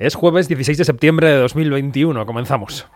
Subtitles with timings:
[0.00, 2.24] Es jueves 16 de septiembre de 2021.
[2.24, 2.86] Comenzamos.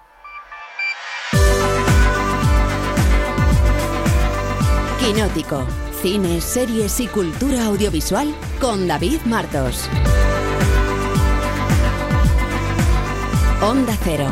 [5.01, 5.67] Quinótico.
[6.01, 9.91] Cine, series y cultura audiovisual con David Martos.
[13.61, 14.27] Onda Cero.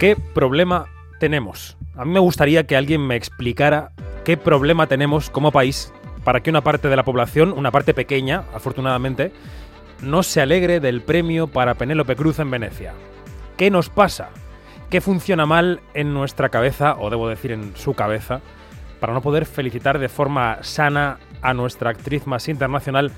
[0.00, 0.86] ¿Qué problema
[1.20, 1.76] tenemos?
[1.94, 3.92] A mí me gustaría que alguien me explicara
[4.24, 5.92] qué problema tenemos como país
[6.26, 9.30] para que una parte de la población, una parte pequeña, afortunadamente,
[10.02, 12.94] no se alegre del premio para Penélope Cruz en Venecia.
[13.56, 14.30] ¿Qué nos pasa?
[14.90, 18.40] ¿Qué funciona mal en nuestra cabeza, o debo decir en su cabeza,
[18.98, 23.12] para no poder felicitar de forma sana a nuestra actriz más internacional,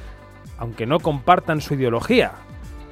[0.59, 2.33] aunque no compartan su ideología?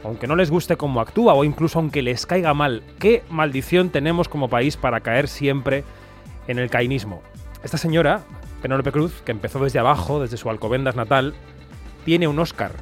[0.05, 4.29] aunque no les guste cómo actúa o incluso aunque les caiga mal, ¿qué maldición tenemos
[4.29, 5.83] como país para caer siempre
[6.46, 7.23] en el cainismo?
[7.65, 8.23] Esta señora
[8.62, 11.34] Penélope Cruz, que empezó desde abajo, desde su Alcobendas natal,
[12.05, 12.73] tiene un Oscar,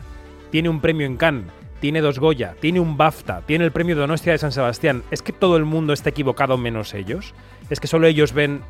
[0.50, 1.46] tiene un premio en Cannes,
[1.80, 5.02] tiene dos Goya, tiene un BAFTA, tiene el premio Donostia de San Sebastián.
[5.10, 7.34] ¿Es que todo el mundo está equivocado menos ellos?
[7.68, 8.62] ¿Es que solo ellos ven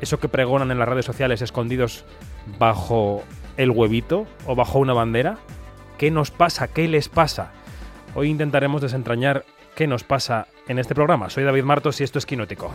[0.00, 2.04] eso que pregonan en las redes sociales escondidos
[2.58, 3.24] bajo
[3.56, 5.38] el huevito o bajo una bandera?
[5.98, 6.68] ¿Qué nos pasa?
[6.68, 7.52] ¿Qué les pasa?
[8.14, 9.44] Hoy intentaremos desentrañar
[9.74, 11.30] qué nos pasa en este programa.
[11.30, 12.72] Soy David Martos y esto es Quinótico.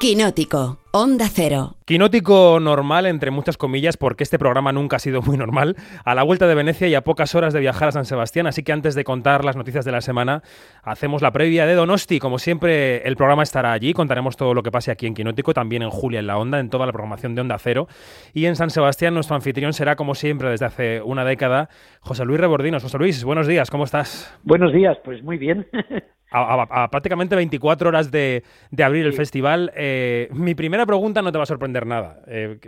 [0.00, 1.76] Quinótico, Onda Cero.
[1.84, 6.22] Quinótico normal, entre muchas comillas, porque este programa nunca ha sido muy normal, a la
[6.22, 8.94] vuelta de Venecia y a pocas horas de viajar a San Sebastián, así que antes
[8.94, 10.42] de contar las noticias de la semana,
[10.82, 12.18] hacemos la previa de Donosti.
[12.18, 15.82] Como siempre, el programa estará allí, contaremos todo lo que pase aquí en Quinótico, también
[15.82, 17.86] en Julia en la Onda, en toda la programación de Onda Cero.
[18.32, 21.68] Y en San Sebastián, nuestro anfitrión será, como siempre, desde hace una década,
[22.00, 22.82] José Luis Rebordinos.
[22.82, 24.34] José Luis, buenos días, ¿cómo estás?
[24.44, 25.66] Buenos días, pues muy bien.
[26.30, 28.42] a, prácticamente 24 horas de,
[28.82, 29.72] abrir el festival.
[29.74, 32.20] Eh, mi primera pregunta no te va a sorprender nada.
[32.26, 32.58] Eh,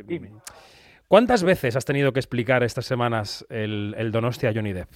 [1.08, 4.90] ¿Cuántas veces has tenido que explicar estas semanas el, el Donostia a Johnny Depp?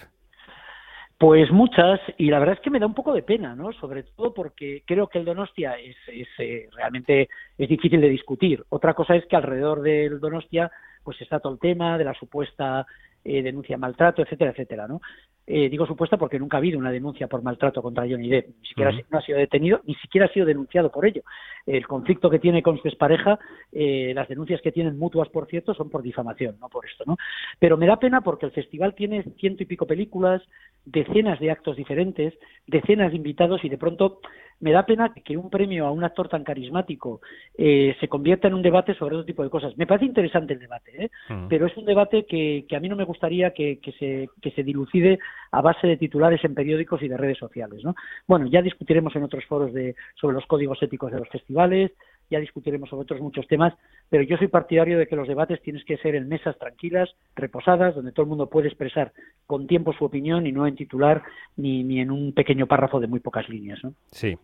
[1.19, 3.73] Pues muchas, y la verdad es que me da un poco de pena, ¿no?
[3.73, 5.97] Sobre todo porque creo que el Donostia es,
[6.39, 8.63] eh, realmente es difícil de discutir.
[8.69, 10.71] Otra cosa es que alrededor del Donostia
[11.03, 12.85] pues está todo el tema de la supuesta
[13.25, 15.01] denuncia de maltrato, etcétera, etcétera, ¿no?
[15.49, 18.67] Eh, digo supuesta porque nunca ha habido una denuncia por maltrato contra Johnny Depp, ni
[18.67, 21.23] siquiera no ha sido detenido, ni siquiera ha sido denunciado por ello.
[21.65, 23.39] El conflicto que tiene con su expareja,
[23.73, 27.17] eh, las denuncias que tienen mutuas, por cierto, son por difamación, no por esto, ¿no?
[27.61, 30.43] Pero me da pena porque el festival tiene ciento y pico películas,
[30.85, 32.35] decenas de actos diferentes,
[32.67, 34.21] decenas de invitados y de pronto
[34.61, 37.21] me da pena que un premio a un actor tan carismático
[37.59, 39.77] eh, se convierta en un debate sobre otro tipo de cosas.
[39.77, 41.11] Me parece interesante el debate, ¿eh?
[41.49, 44.51] pero es un debate que, que, a mí no me gustaría que, que, se, que
[44.53, 45.19] se dilucide
[45.57, 47.83] a base de titulares en periódicos y de redes sociales.
[47.83, 47.95] ¿no?
[48.27, 51.93] Bueno, ya discutiremos en otros foros de, sobre los códigos éticos de los festivales,
[52.31, 53.75] ya discutiremos sobre otros muchos temas,
[54.09, 57.95] pero yo soy partidario de que los debates tienes que ser en mesas tranquilas, reposadas,
[57.95, 59.13] donde todo el mundo puede expresar
[59.47, 61.23] con tiempo su opinión y no en titular
[61.57, 63.79] ni, ni en un pequeño párrafo de muy pocas líneas.
[63.83, 63.95] ¿no?
[64.11, 64.37] Sí,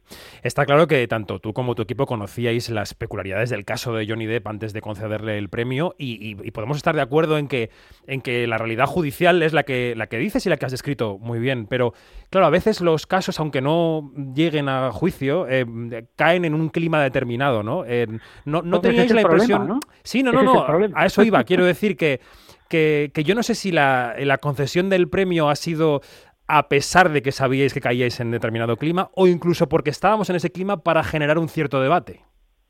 [0.43, 4.26] está claro que tanto tú como tu equipo conocíais las peculiaridades del caso de Johnny
[4.26, 7.70] Depp antes de concederle el premio y, podemos estar de acuerdo en que,
[8.06, 10.72] en que la realidad judicial es la que, la que dices y la que has
[10.72, 11.94] descrito muy bien, pero
[12.31, 15.64] claro, a veces los casos, aunque no lleguen a juicio, eh,
[16.16, 17.72] caen en un clima determinado, ¿no?
[17.72, 17.84] ¿No?
[18.44, 19.81] no, no teníais la impresión.
[20.03, 20.66] Sí, no, no, no.
[20.94, 21.43] A eso iba.
[21.44, 22.21] Quiero decir que,
[22.69, 26.03] que, yo no sé si la, la concesión del premio ha sido
[26.49, 30.37] a pesar de que sabíais que caíais en determinado clima o incluso porque estábamos en
[30.37, 32.25] ese clima para generar un cierto debate.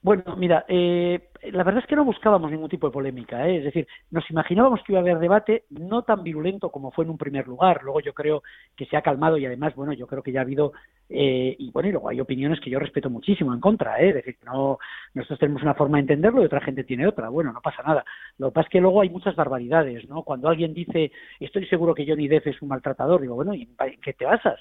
[0.05, 3.59] Bueno, mira, eh, la verdad es que no buscábamos ningún tipo de polémica, ¿eh?
[3.59, 7.11] es decir, nos imaginábamos que iba a haber debate no tan virulento como fue en
[7.11, 7.83] un primer lugar.
[7.85, 8.43] Luego yo creo
[8.77, 10.73] que se ha calmado y además, bueno, yo creo que ya ha habido
[11.09, 14.09] eh, y bueno, y luego hay opiniones que yo respeto muchísimo en contra, ¿eh?
[14.09, 14.79] es decir, no
[15.15, 17.29] nosotros tenemos una forma de entenderlo y otra gente tiene otra.
[17.29, 18.05] Bueno, no pasa nada.
[18.39, 20.25] Lo que pasa es que luego hay muchas barbaridades, ¿no?
[20.25, 24.01] Cuando alguien dice, estoy seguro que Johnny Depp es un maltratador, digo, bueno, ¿y en
[24.01, 24.59] qué te basas?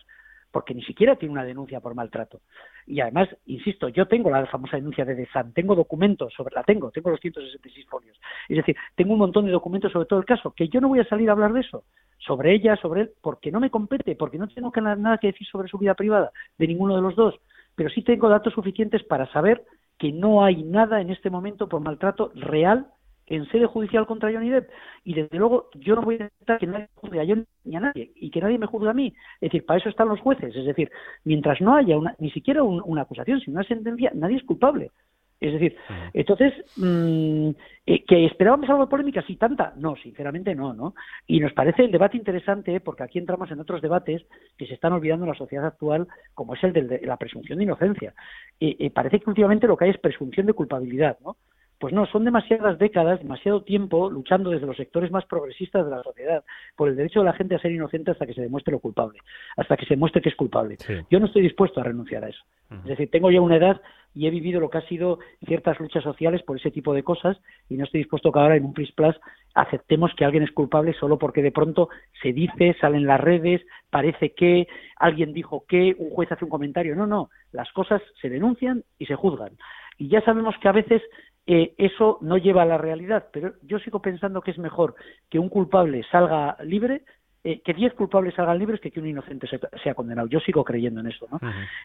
[0.51, 2.41] Porque ni siquiera tiene una denuncia por maltrato.
[2.85, 6.91] Y además, insisto, yo tengo la famosa denuncia de Desan, tengo documentos sobre, la tengo,
[6.91, 8.19] tengo los 166 folios.
[8.49, 10.99] Es decir, tengo un montón de documentos sobre todo el caso, que yo no voy
[10.99, 11.83] a salir a hablar de eso,
[12.19, 15.69] sobre ella, sobre él, porque no me compete, porque no tengo nada que decir sobre
[15.69, 17.39] su vida privada, de ninguno de los dos,
[17.75, 19.63] pero sí tengo datos suficientes para saber
[19.97, 22.87] que no hay nada en este momento por maltrato real
[23.31, 24.69] en sede judicial contra Johnny Depp.
[25.05, 27.79] Y desde luego yo no voy a aceptar que nadie juzgue a Johnny ni a
[27.79, 29.13] nadie y que nadie me juzgue a mí.
[29.35, 30.53] Es decir, para eso están los jueces.
[30.55, 30.91] Es decir,
[31.23, 34.91] mientras no haya una, ni siquiera una acusación, sino una sentencia, nadie es culpable.
[35.39, 35.75] Es decir,
[36.13, 37.49] entonces, mm,
[37.87, 39.23] eh, ¿que esperábamos algo de polémica?
[39.25, 39.73] Sí, tanta.
[39.75, 40.93] No, sinceramente no, ¿no?
[41.25, 44.23] Y nos parece el debate interesante, porque aquí entramos en otros debates
[44.55, 47.63] que se están olvidando en la sociedad actual, como es el de la presunción de
[47.63, 48.13] inocencia.
[48.59, 51.37] y parece que últimamente lo que hay es presunción de culpabilidad, ¿no?
[51.81, 56.03] Pues no, son demasiadas décadas, demasiado tiempo luchando desde los sectores más progresistas de la
[56.03, 56.43] sociedad
[56.75, 59.17] por el derecho de la gente a ser inocente hasta que se demuestre lo culpable,
[59.57, 60.77] hasta que se demuestre que es culpable.
[61.09, 62.43] Yo no estoy dispuesto a renunciar a eso.
[62.71, 63.81] Es decir, tengo ya una edad
[64.13, 67.37] y he vivido lo que ha sido ciertas luchas sociales por ese tipo de cosas
[67.69, 69.15] y no estoy dispuesto que ahora en un PRIS Plus
[69.53, 71.89] aceptemos que alguien es culpable solo porque de pronto
[72.21, 76.95] se dice, salen las redes, parece que alguien dijo que, un juez hace un comentario.
[76.95, 79.51] No, no, las cosas se denuncian y se juzgan.
[79.97, 81.01] Y ya sabemos que a veces
[81.47, 84.95] eh, eso no lleva a la realidad, pero yo sigo pensando que es mejor
[85.29, 87.03] que un culpable salga libre
[87.43, 89.47] eh, que diez culpables salgan libres que que un inocente
[89.83, 90.27] sea condenado.
[90.27, 91.27] Yo sigo creyendo en eso.
[91.31, 91.39] ¿no?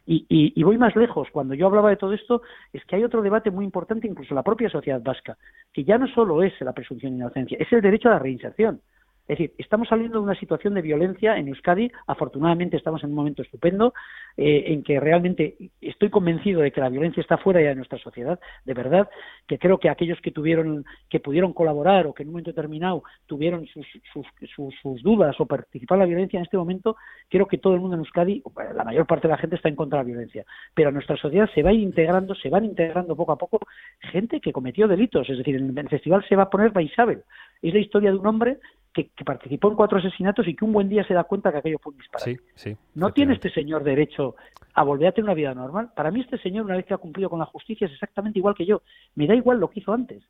[0.04, 1.28] y, y, voy más lejos.
[1.32, 2.42] Cuando yo hablaba de todo esto,
[2.72, 5.38] es que hay otro debate muy importante, incluso en la propia sociedad vasca,
[5.72, 8.80] que ya no solo es la presunción de inocencia, es el derecho a la reinserción.
[9.28, 11.90] Es decir, estamos saliendo de una situación de violencia en Euskadi.
[12.06, 13.92] Afortunadamente estamos en un momento estupendo
[14.36, 17.98] eh, en que realmente estoy convencido de que la violencia está fuera ya de nuestra
[17.98, 19.08] sociedad, de verdad,
[19.48, 23.02] que creo que aquellos que tuvieron, que pudieron colaborar o que en un momento determinado
[23.26, 23.86] tuvieron sus,
[24.82, 26.96] sus, dudas o participar en la violencia en este momento,
[27.28, 28.42] creo que todo el mundo en Euskadi,
[28.74, 30.44] la mayor parte de la gente está en contra de la violencia.
[30.72, 33.58] Pero nuestra sociedad se va integrando, se van integrando poco a poco
[33.98, 35.28] gente que cometió delitos.
[35.28, 37.22] Es decir, en el festival se va a poner Baisabel.
[37.62, 38.58] Es la historia de un hombre
[39.04, 41.78] que, participó en cuatro asesinatos y que un buen día se da cuenta que aquello
[41.80, 42.40] fue un disparate.
[42.94, 44.36] ¿No tiene este señor derecho
[44.74, 45.90] a volver a tener una vida normal?
[45.94, 48.54] Para mí este señor, una vez que ha cumplido con la justicia, es exactamente igual
[48.54, 48.82] que yo.
[49.14, 50.22] Me da igual lo que hizo antes.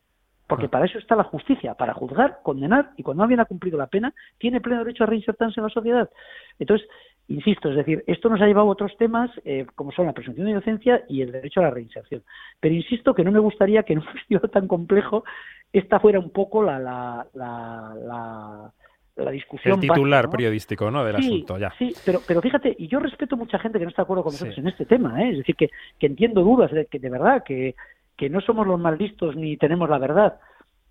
[0.47, 0.71] Porque ah.
[0.71, 4.13] para eso está la justicia, para juzgar, condenar, y cuando alguien ha cumplido la pena,
[4.39, 6.11] tiene pleno derecho a reinsertarse en la sociedad.
[6.59, 6.89] Entonces,
[7.29, 10.47] insisto, es decir, esto nos ha llevado a otros temas, eh, como son la presunción
[10.47, 12.23] de inocencia y el derecho a la reinserción.
[12.61, 15.25] Pero insisto que no me gustaría que en un festival tan complejo
[15.73, 18.73] esta fuera un poco la, la, la,
[19.17, 19.75] la, discusión.
[19.75, 21.05] El titular periodístico, ¿no?
[21.05, 21.73] Del asunto, ya.
[21.79, 24.33] Sí, pero, pero fíjate, y yo respeto mucha gente que no está de acuerdo con
[24.33, 25.31] nosotros en este tema, ¿eh?
[25.33, 27.75] Es decir, que, que entiendo dudas, de, que de verdad, que,
[28.17, 30.39] que no somos los malditos ni tenemos la verdad,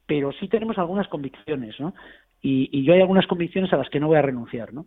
[0.05, 1.93] pero sí tenemos algunas convicciones, ¿no?
[2.41, 4.85] Y, y yo hay algunas convicciones a las que no voy a renunciar, ¿no?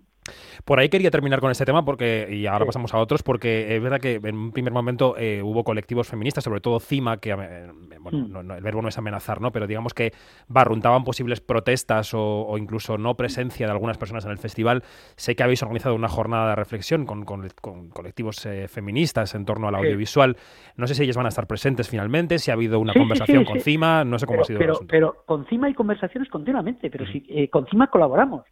[0.64, 3.82] Por ahí quería terminar con este tema porque y ahora pasamos a otros porque es
[3.82, 7.70] verdad que en un primer momento eh, hubo colectivos feministas, sobre todo CIMA, que eh,
[8.00, 8.50] bueno, mm.
[8.52, 9.52] el verbo no es amenazar, ¿no?
[9.52, 10.12] Pero digamos que
[10.46, 14.82] barruntaban posibles protestas o, incluso no presencia de algunas personas en el festival.
[15.16, 19.74] Sé que habéis organizado una jornada de reflexión con, colectivos eh, feministas en torno al
[19.74, 20.36] audiovisual.
[20.76, 23.60] No sé si ellas van a estar presentes finalmente, si ha habido una conversación con
[23.60, 27.48] CIMA, no sé cómo ha sido pero, Pero con CIMA hay conversaciones continuamente, pero si
[27.48, 28.44] con CIMA colaboramos.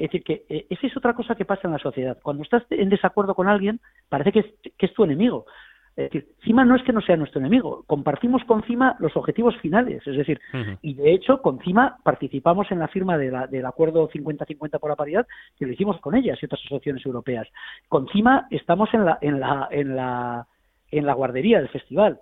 [0.00, 2.16] Es decir, que eh, esa es otra cosa que pasa en la sociedad.
[2.22, 4.46] Cuando estás en desacuerdo con alguien, parece que es,
[4.78, 5.44] que es tu enemigo.
[5.94, 9.54] Es decir, CIMA no es que no sea nuestro enemigo, compartimos con CIMA los objetivos
[9.58, 10.40] finales, es decir,
[10.80, 14.88] y de hecho con CIMA participamos en la firma de la, del acuerdo 50-50 por
[14.88, 15.26] la paridad,
[15.58, 17.48] que lo hicimos con ellas y otras asociaciones europeas.
[17.88, 20.46] Con CIMA estamos en la, en la, en la,
[20.90, 22.20] en la guardería del festival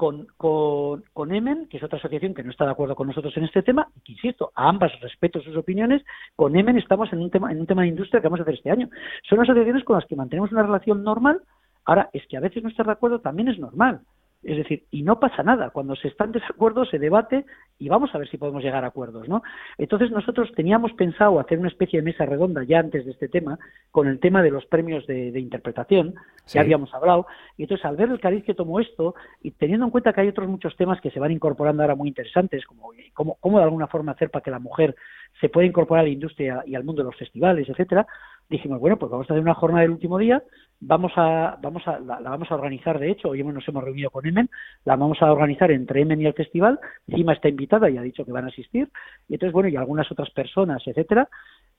[0.00, 3.36] con, con, con, Emen, que es otra asociación que no está de acuerdo con nosotros
[3.36, 6.02] en este tema, y que insisto, a ambas respeto sus opiniones,
[6.36, 8.54] con Emen estamos en un tema, en un tema de industria que vamos a hacer
[8.54, 8.88] este año.
[9.28, 11.42] Son asociaciones con las que mantenemos una relación normal,
[11.84, 14.00] ahora es que a veces no estar de acuerdo también es normal.
[14.42, 15.68] Es decir, y no pasa nada.
[15.68, 17.44] Cuando se está en desacuerdo, se debate
[17.78, 19.42] y vamos a ver si podemos llegar a acuerdos, ¿no?
[19.76, 23.58] Entonces nosotros teníamos pensado hacer una especie de mesa redonda ya antes de este tema,
[23.90, 26.14] con el tema de los premios de, interpretación,
[26.50, 27.26] que habíamos hablado.
[27.58, 30.28] Y entonces al ver el cariz que tomó esto, y teniendo en cuenta que hay
[30.28, 34.12] otros muchos temas que se van incorporando ahora muy interesantes, como cómo, de alguna forma
[34.12, 34.96] hacer para que la mujer
[35.38, 38.06] se pueda incorporar a la industria y al mundo de los festivales, etcétera,
[38.50, 40.42] dijimos, bueno, pues vamos a hacer una jornada del último día,
[40.80, 44.26] vamos a, vamos a, la, vamos a organizar, de hecho, hoy nos hemos reunido con
[44.26, 44.50] Emen,
[44.84, 46.78] la vamos a organizar entre Emen y el festival,
[47.08, 48.90] Cima está invitada y ha dicho que van a asistir,
[49.28, 51.28] y entonces, bueno, y algunas otras personas, etcétera,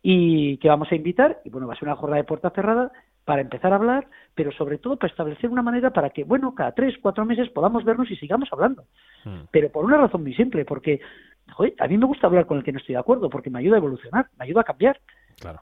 [0.01, 2.91] y que vamos a invitar, y bueno, va a ser una jornada de puerta cerrada
[3.25, 6.71] para empezar a hablar, pero sobre todo para establecer una manera para que, bueno, cada
[6.71, 8.83] tres, cuatro meses podamos vernos y sigamos hablando.
[9.23, 9.41] Hmm.
[9.51, 11.01] Pero por una razón muy simple, porque
[11.51, 13.59] joder, a mí me gusta hablar con el que no estoy de acuerdo, porque me
[13.59, 14.99] ayuda a evolucionar, me ayuda a cambiar.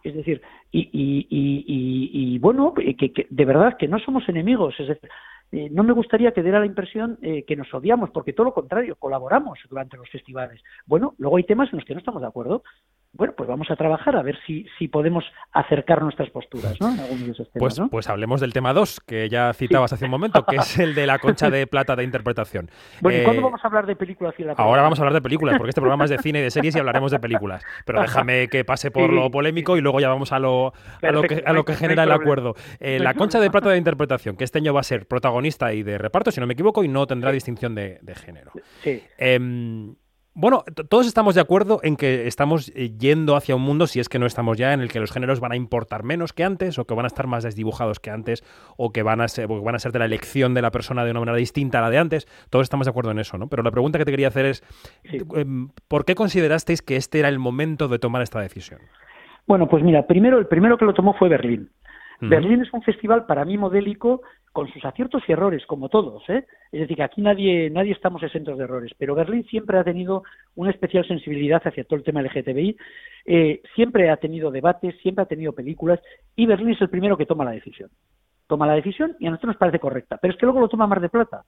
[0.03, 4.75] Es decir, y, y, y, y bueno, que, de verdad que no somos enemigos.
[4.79, 5.09] Es decir,
[5.51, 8.53] eh, no me gustaría que diera la impresión eh, que nos odiamos, porque todo lo
[8.53, 10.62] contrario, colaboramos durante los festivales.
[10.86, 12.63] Bueno, luego hay temas en los que no estamos de acuerdo,
[13.12, 16.94] bueno, pues vamos a trabajar a ver si, si podemos acercar nuestras posturas, ¿no?
[16.94, 20.06] En algunos de esos temas, pues, pues hablemos del tema 2, que ya citabas hace
[20.06, 22.70] un momento, que es el de la concha de plata de interpretación.
[23.01, 24.36] Bueno, ¿y cuándo eh, vamos a hablar de películas?
[24.58, 26.75] ahora vamos a hablar de películas, porque este programa es de cine y de series
[26.75, 27.63] y hablaremos de películas.
[27.84, 31.24] Pero déjame que pase por lo polémico y luego ya vamos a lo, a lo,
[31.24, 32.56] que, a lo que genera el acuerdo.
[32.80, 35.82] Eh, la concha de plata de interpretación, que este año va a ser protagonista y
[35.82, 38.51] de reparto, si no me equivoco, y no tendrá distinción de, género.
[38.84, 39.01] Sí.
[39.18, 39.96] Em,
[40.41, 44.08] Bueno, todos estamos de acuerdo en que estamos eh, yendo hacia un mundo, si es
[44.08, 46.79] que no estamos ya, en el que los géneros van a importar menos que antes,
[46.79, 48.46] o que van a estar más desdibujados que antes,
[48.77, 51.12] o que van a ser, van a ser de la elección de la persona de
[51.12, 52.25] una manera distinta a la de antes.
[52.50, 53.50] Todos estamos de acuerdo en eso, ¿no?
[53.50, 54.63] Pero la pregunta que te quería hacer es,
[55.03, 58.79] em, ¿por qué considerasteis que este era el momento de tomar esta decisión?
[59.46, 61.69] Bueno, pues mira, primero, el primero que lo tomó fue Berlín.
[62.22, 66.24] Berlín es un festival para mí modélico con sus aciertos y errores, como todos.
[66.29, 66.46] ¿eh?
[66.72, 70.24] Es decir, que aquí nadie, nadie estamos exentos de errores, pero Berlín siempre ha tenido
[70.56, 72.77] una especial sensibilidad hacia todo el tema LGTBI,
[73.25, 76.00] eh, siempre ha tenido debates, siempre ha tenido películas,
[76.36, 77.89] y Berlín es el primero que toma la decisión.
[78.48, 80.88] Toma la decisión y a nosotros nos parece correcta, pero es que luego lo toma
[80.88, 81.44] Mar de Plata,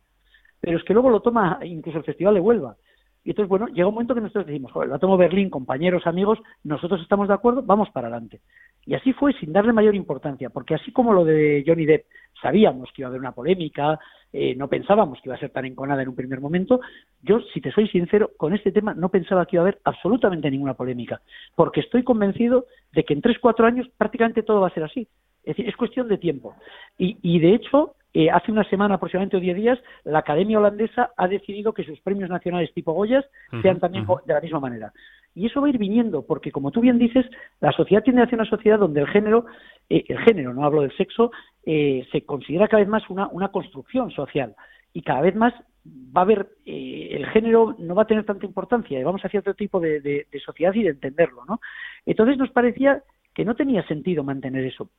[0.59, 2.75] pero es que luego lo toma incluso el Festival de Huelva.
[3.23, 6.39] Y entonces, bueno, llega un momento que nosotros decimos, joder, la tomo Berlín, compañeros, amigos,
[6.63, 8.41] nosotros estamos de acuerdo, vamos para adelante.
[8.85, 12.05] Y así fue sin darle mayor importancia, porque así como lo de Johnny Depp,
[12.41, 13.99] sabíamos que iba a haber una polémica,
[14.33, 16.79] eh, no pensábamos que iba a ser tan enconada en un primer momento,
[17.21, 20.49] yo, si te soy sincero, con este tema no pensaba que iba a haber absolutamente
[20.49, 21.21] ninguna polémica,
[21.55, 25.07] porque estoy convencido de que en tres, cuatro años prácticamente todo va a ser así.
[25.43, 26.53] Es decir, es cuestión de tiempo.
[26.99, 31.11] Y, y de hecho, eh, hace una semana aproximadamente o diez días, la Academia Holandesa
[31.15, 33.25] ha decidido que sus premios nacionales tipo Goyas
[33.61, 34.91] sean también de la misma manera.
[35.33, 37.25] Y eso va a ir viniendo, porque como tú bien dices,
[37.61, 39.45] la sociedad tiende hacia una sociedad donde el género,
[39.89, 41.31] eh, el género, no hablo del sexo,
[41.65, 44.55] eh, se considera cada vez más una, una construcción social.
[44.93, 45.53] Y cada vez más
[45.85, 49.55] va a haber, el género no va a tener tanta importancia y vamos hacia otro
[49.55, 51.59] tipo de sociedad y de entenderlo, ¿no?
[52.05, 53.01] Entonces nos parecía
[53.33, 54.89] que no tenía sentido mantener eso.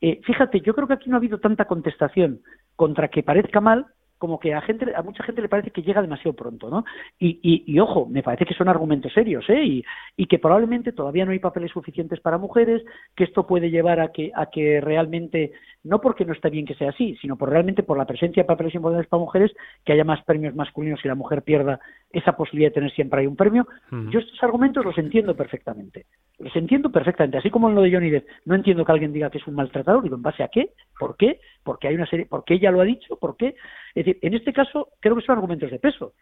[0.00, 2.40] Eh, fíjate, yo creo que aquí no ha habido tanta contestación
[2.74, 3.86] contra que parezca mal
[4.18, 6.84] como que a, gente, a mucha gente le parece que llega demasiado pronto, ¿no?
[7.18, 9.64] Y, y, ojo, me parece que son argumentos serios, ¿eh?
[9.64, 9.84] Y,
[10.16, 12.82] y, que probablemente todavía no hay papeles suficientes para mujeres,
[13.14, 15.52] que esto puede llevar a que, a que realmente,
[15.84, 18.46] no porque no esté bien que sea así, sino por realmente por la presencia de
[18.46, 19.52] papeles importantes para mujeres,
[19.84, 21.78] que haya más premios masculinos y la mujer pierda
[22.10, 23.66] esa posibilidad de tener siempre ahí un premio.
[24.10, 26.06] Yo estos argumentos los entiendo perfectamente.
[26.38, 27.38] Los entiendo perfectamente.
[27.38, 29.54] Así como en lo de Johnny Depp, no entiendo que alguien diga que es un
[29.54, 30.70] maltratador, digo, ¿en base a qué?
[30.98, 31.40] ¿Por qué?
[31.62, 33.56] Porque hay una serie, porque ella lo ha dicho, ¿por qué?
[33.96, 36.12] Es decir, en este caso creo que son argumentos de peso.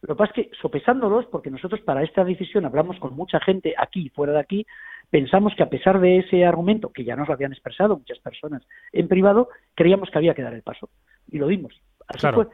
[0.00, 3.74] Lo que pasa es que sopesándolos, porque nosotros para esta decisión hablamos con mucha gente
[3.76, 4.66] aquí y fuera de aquí,
[5.10, 8.62] pensamos que a pesar de ese argumento, que ya nos lo habían expresado muchas personas
[8.92, 10.88] en privado, creíamos que había que dar el paso.
[11.30, 11.78] Y lo dimos.
[12.06, 12.46] Así fue.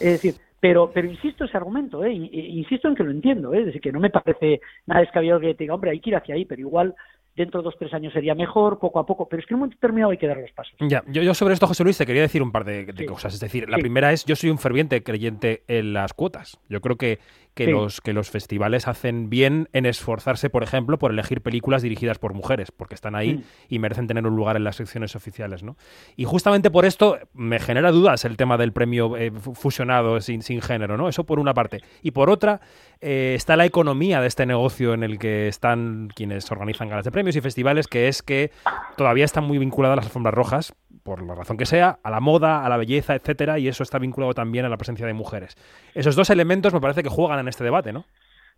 [0.00, 2.12] Es decir, pero, pero insisto ese argumento, ¿eh?
[2.12, 3.60] insisto en que lo entiendo, ¿eh?
[3.60, 6.16] es decir, que no me parece nada descabellado que te diga, hombre, hay que ir
[6.16, 6.94] hacia ahí, pero igual
[7.36, 9.60] dentro de dos tres años sería mejor, poco a poco, pero es que en un
[9.60, 10.74] momento determinado hay que dar los pasos.
[10.80, 13.34] Ya, yo, yo sobre esto, José Luis, te quería decir un par de, cosas.
[13.34, 16.58] Es decir, la primera es, yo soy un ferviente creyente en las cuotas.
[16.68, 17.18] Yo creo que
[17.64, 22.18] que, los, que los festivales hacen bien en esforzarse, por ejemplo, por elegir películas dirigidas
[22.18, 23.42] por mujeres, porque están ahí mm.
[23.68, 25.62] y merecen tener un lugar en las secciones oficiales.
[25.62, 25.76] ¿no?
[26.16, 30.60] Y justamente por esto me genera dudas el tema del premio eh, fusionado sin, sin
[30.60, 31.08] género, ¿no?
[31.08, 31.80] Eso por una parte.
[32.02, 32.60] Y por otra,
[33.00, 37.10] eh, está la economía de este negocio en el que están quienes organizan galas de
[37.10, 38.50] premios y festivales, que es que
[38.96, 42.64] todavía están muy vinculadas las alfombras rojas, por la razón que sea, a la moda,
[42.64, 45.56] a la belleza, etcétera, y eso está vinculado también a la presencia de mujeres.
[45.94, 48.04] Esos dos elementos me parece que juegan en este debate, ¿no?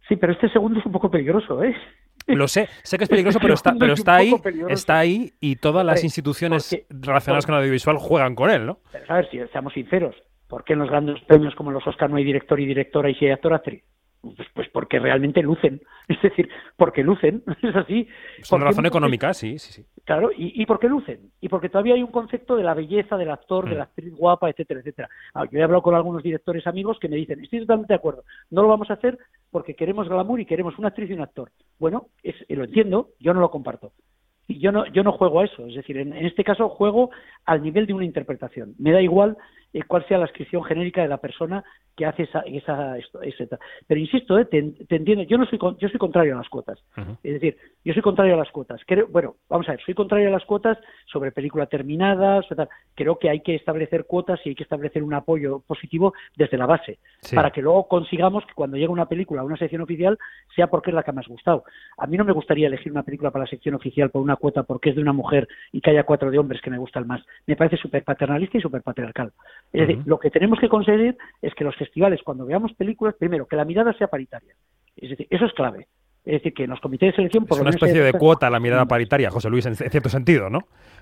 [0.08, 1.74] Sí, pero este segundo es un poco peligroso, ¿eh?
[2.26, 4.34] Lo sé, sé que es peligroso, pero está, pero está ahí,
[4.68, 8.78] está ahí y todas las instituciones relacionadas con el audiovisual juegan con él, ¿no?
[9.08, 10.14] a ver, si seamos sinceros,
[10.48, 13.14] ¿por qué en los grandes premios como los Oscar no hay director y directora y
[13.14, 13.82] si hay actor actriz?
[14.22, 18.06] Pues, pues, porque realmente lucen, es decir, porque lucen, es así.
[18.38, 19.86] Es una razón económica, sí, sí, sí.
[20.04, 23.30] Claro, y, y porque lucen, y porque todavía hay un concepto de la belleza del
[23.30, 23.88] actor, de la mm.
[23.88, 25.08] actriz guapa, etcétera, etcétera.
[25.32, 28.24] Ah, yo he hablado con algunos directores amigos que me dicen, estoy totalmente de acuerdo,
[28.50, 29.16] no lo vamos a hacer
[29.50, 31.50] porque queremos glamour y queremos una actriz y un actor.
[31.78, 33.92] Bueno, es, lo entiendo, yo no lo comparto.
[34.48, 37.10] Y yo no, yo no juego a eso, es decir, en, en este caso juego
[37.44, 38.74] al nivel de una interpretación.
[38.78, 39.36] Me da igual
[39.72, 41.64] eh, cuál sea la inscripción genérica de la persona
[41.96, 45.98] que hace esa, esa, esa pero insisto, eh, te, entiendo, yo no soy yo soy
[45.98, 46.78] contrario a las cuotas,
[47.22, 48.80] es decir, yo soy contrario a las cuotas.
[48.86, 52.40] Creo, bueno, vamos a ver, soy contrario a las cuotas sobre película terminada,
[52.94, 56.66] creo que hay que establecer cuotas y hay que establecer un apoyo positivo desde la
[56.66, 56.98] base,
[57.34, 60.18] para que luego consigamos que cuando llegue una película a una sección oficial
[60.54, 61.64] sea porque es la que ha gustado.
[61.98, 64.62] A mí no me gustaría elegir una película para la sección oficial por una cuota
[64.62, 67.22] porque es de una mujer y que haya cuatro de hombres que me gustan más.
[67.46, 69.32] Me parece súper paternalista y súper patriarcal.
[69.72, 73.46] Es decir, lo que tenemos que conseguir es que los festivales, cuando veamos películas, primero,
[73.46, 74.54] que la mirada sea paritaria.
[74.96, 75.88] Es decir, eso es clave.
[76.24, 77.46] Es decir, que en los comités de selección...
[77.46, 80.60] Por es una especie de cuota la mirada paritaria, José Luis, en cierto sentido, ¿no?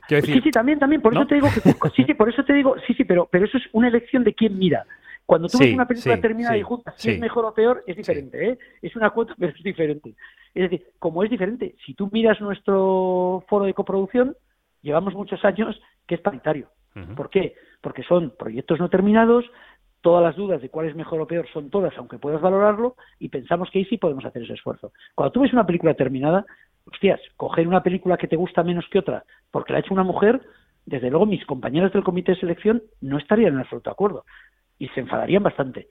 [0.09, 1.03] Sí, sí, también, también.
[1.03, 1.61] Por eso te digo que...
[1.95, 2.77] Sí, sí, por eso te digo...
[2.87, 4.87] Sí, sí, pero, pero eso es una elección de quién mira.
[5.27, 8.49] Cuando tú ves una película terminada y juntas si es mejor o peor, es diferente,
[8.49, 8.59] ¿eh?
[8.83, 10.15] Es una cuota, pero es diferente.
[10.55, 14.37] Es decir, como es diferente, si tú miras nuestro foro de coproducción,
[14.83, 16.69] llevamos muchos años que es paritario.
[17.15, 17.55] ¿Por qué?
[17.81, 19.45] Porque son proyectos no terminados,
[20.01, 23.29] todas las dudas de cuál es mejor o peor son todas, aunque puedas valorarlo, y
[23.29, 24.93] pensamos que ahí sí podemos hacer ese esfuerzo.
[25.15, 26.47] Cuando tú ves una película terminada,
[26.87, 30.05] hostias, coger una película que te gusta menos que otra porque la ha hecho una
[30.05, 30.41] mujer,
[30.87, 34.25] desde luego mis compañeros del comité de selección no estarían en absoluto acuerdo
[34.79, 35.89] y se enfadarían bastante,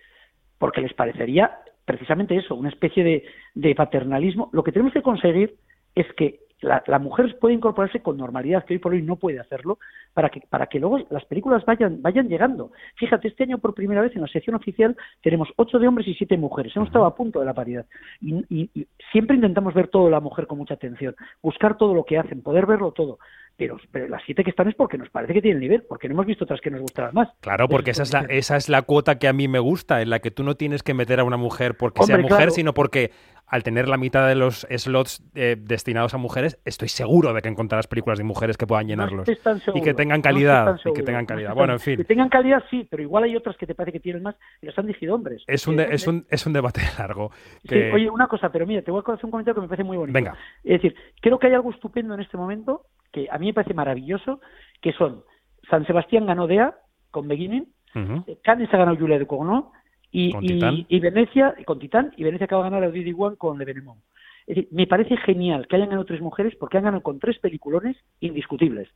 [0.58, 3.24] porque les parecería precisamente eso, una especie de,
[3.56, 4.50] de paternalismo.
[4.54, 5.56] Lo que tenemos que conseguir
[5.96, 9.40] es que la, la, mujer puede incorporarse con normalidad, que hoy por hoy no puede
[9.40, 9.80] hacerlo,
[10.14, 12.72] para que, para que luego las películas vayan, vayan llegando.
[12.96, 16.14] Fíjate, este año por primera vez en la sección oficial tenemos ocho de hombres y
[16.14, 16.76] siete mujeres.
[16.76, 17.86] Hemos estado a punto de la paridad.
[18.22, 22.04] Y, y, y siempre intentamos ver todo la mujer con mucha atención, buscar todo lo
[22.04, 23.20] que hacen, poder verlo todo
[23.60, 26.14] pero, pero, las siete que están es porque nos parece que tienen nivel, porque no
[26.14, 27.30] hemos visto otras que nos gustarán más.
[27.42, 30.10] Claro, porque esa es, la, esa es la cuota que a mí me gusta, en
[30.10, 32.52] la que tú no tienes que meter a una mujer porque Hombre, sea mujer, claro.
[32.52, 33.12] sino porque
[33.50, 37.50] al tener la mitad de los slots eh, destinados a mujeres, estoy seguro de que
[37.50, 39.28] encontrarás películas de mujeres que puedan llenarlos.
[39.28, 40.80] No y que tengan calidad.
[40.86, 41.56] No y que tengan calidad.
[41.56, 41.98] bueno, en fin.
[41.98, 44.68] Que tengan calidad, sí, pero igual hay otras que te parece que tienen más y
[44.68, 45.44] las han dirigido hombres.
[45.48, 47.32] Es un, de, es un, es un debate largo.
[47.68, 47.90] Que...
[47.90, 49.84] Sí, oye, una cosa, pero mira, te voy a hacer un comentario que me parece
[49.84, 50.14] muy bonito.
[50.14, 50.38] Venga.
[50.64, 53.74] Es decir, creo que hay algo estupendo en este momento que a mí me parece
[53.74, 54.42] maravilloso,
[54.82, 55.24] que son
[55.70, 56.76] San Sebastián ganó DEA
[57.12, 58.38] con Beginning, uh -huh.
[58.42, 59.72] Cannes ha ganado Julia de Cournot
[60.12, 63.58] y, y, y, Venecia con Titán y Venecia acaba de ganar a Didi One con
[63.58, 64.00] Le Venemont.
[64.48, 67.38] Es decir, me parece genial que hayan ganado tres mujeres porque han ganado con tres
[67.38, 68.90] peliculones indiscutibles.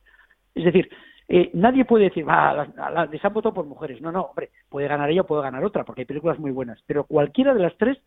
[0.54, 0.88] Es decir,
[1.28, 4.00] eh, nadie puede decir, ah, las, las, les han votado por mujeres.
[4.00, 6.82] No, no, hombre, puede ganar ella o puede ganar otra, porque hay películas muy buenas.
[6.86, 7.98] Pero cualquiera de las tres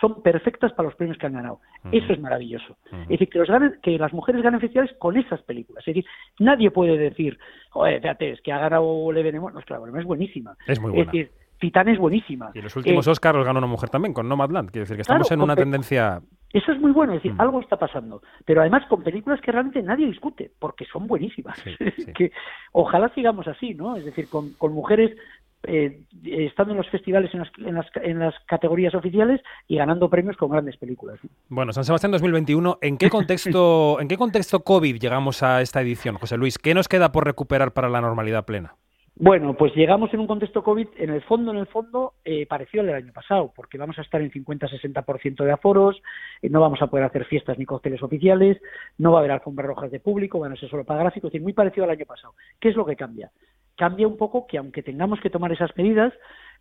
[0.00, 1.60] son perfectas para los premios que han ganado.
[1.84, 2.02] Uh -huh.
[2.02, 2.76] Eso es maravilloso.
[2.90, 3.02] Uh -huh.
[3.02, 5.86] Es decir, que, los ganen, que las mujeres ganen festivales con esas películas.
[5.86, 7.38] Es decir, nadie puede decir,
[7.70, 9.52] joder, fíjate, es que ha ganado Le Venemos.
[9.52, 10.56] No, claro, es buenísima.
[10.66, 11.02] Es muy buena.
[11.02, 11.30] Es decir,
[11.60, 12.50] Titán es buenísima.
[12.54, 14.70] Y en los últimos eh, Oscars los ganó una mujer también, con Nomadland.
[14.70, 16.20] Quiero decir que estamos claro, en una tendencia...
[16.52, 17.40] Eso es muy bueno, es decir, mm.
[17.40, 18.22] algo está pasando.
[18.44, 21.58] Pero además con películas que realmente nadie discute, porque son buenísimas.
[21.60, 22.12] Sí, sí.
[22.12, 22.32] que
[22.72, 23.94] ojalá sigamos así, ¿no?
[23.94, 25.16] Es decir, con, con mujeres
[25.64, 30.08] eh, estando en los festivales en las, en, las, en las, categorías oficiales y ganando
[30.08, 31.18] premios con grandes películas.
[31.48, 36.16] Bueno, San Sebastián 2021, ¿en qué contexto, ¿en qué contexto COVID llegamos a esta edición,
[36.16, 36.58] José Luis?
[36.58, 38.74] ¿Qué nos queda por recuperar para la normalidad plena?
[39.22, 42.80] Bueno, pues llegamos en un contexto COVID, en el fondo, en el fondo, eh, parecido
[42.80, 46.00] al del año pasado, porque vamos a estar en 50-60% de aforos,
[46.40, 48.56] eh, no vamos a poder hacer fiestas ni cócteles oficiales,
[48.96, 51.32] no va a haber alfombras rojas de público, van a ser solo para gráficos, es
[51.32, 52.32] decir, muy parecido al año pasado.
[52.58, 53.30] ¿Qué es lo que cambia?
[53.80, 56.12] Cambia un poco que aunque tengamos que tomar esas medidas,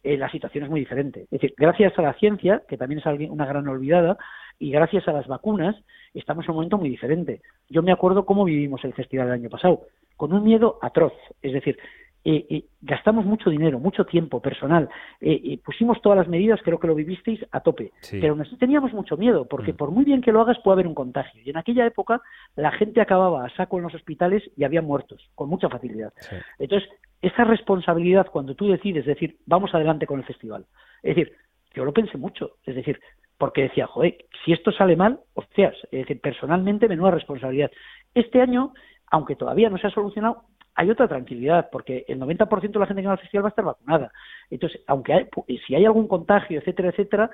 [0.04, 1.24] eh, la situación es muy diferente.
[1.24, 4.18] Es decir, gracias a la ciencia, que también es una gran olvidada,
[4.58, 5.76] y gracias a las vacunas,
[6.14, 7.42] estamos en un momento muy diferente.
[7.68, 9.82] Yo me acuerdo cómo vivimos el festival del año pasado,
[10.16, 11.12] con un miedo atroz.
[11.42, 11.78] Es decir,
[12.24, 14.90] eh, eh, gastamos mucho dinero, mucho tiempo personal,
[15.22, 18.20] eh, pusimos todas las medidas, creo que lo vivisteis a tope, sí.
[18.22, 19.78] pero nos teníamos mucho miedo, porque mm.
[19.78, 21.42] por muy bien que lo hagas puede haber un contagio.
[21.44, 22.22] Y en aquella época
[22.56, 26.14] la gente acababa a saco en los hospitales y había muertos, con mucha facilidad.
[26.18, 26.36] Sí.
[26.60, 26.90] Entonces,
[27.22, 30.66] esa responsabilidad cuando tú decides decir, vamos adelante con el festival,
[31.04, 31.34] es decir,
[31.74, 33.00] yo lo pensé mucho, es decir,
[33.38, 37.72] porque decía, joder, si esto sale mal, hostias, es decir, personalmente menuda responsabilidad.
[38.14, 38.74] Este año,
[39.08, 40.44] aunque todavía no se ha solucionado,
[40.76, 43.50] hay otra tranquilidad, porque el 90% de la gente que va al festival va a
[43.50, 44.12] estar vacunada.
[44.50, 45.28] Entonces, aunque hay,
[45.66, 47.32] si hay algún contagio, etcétera, etcétera,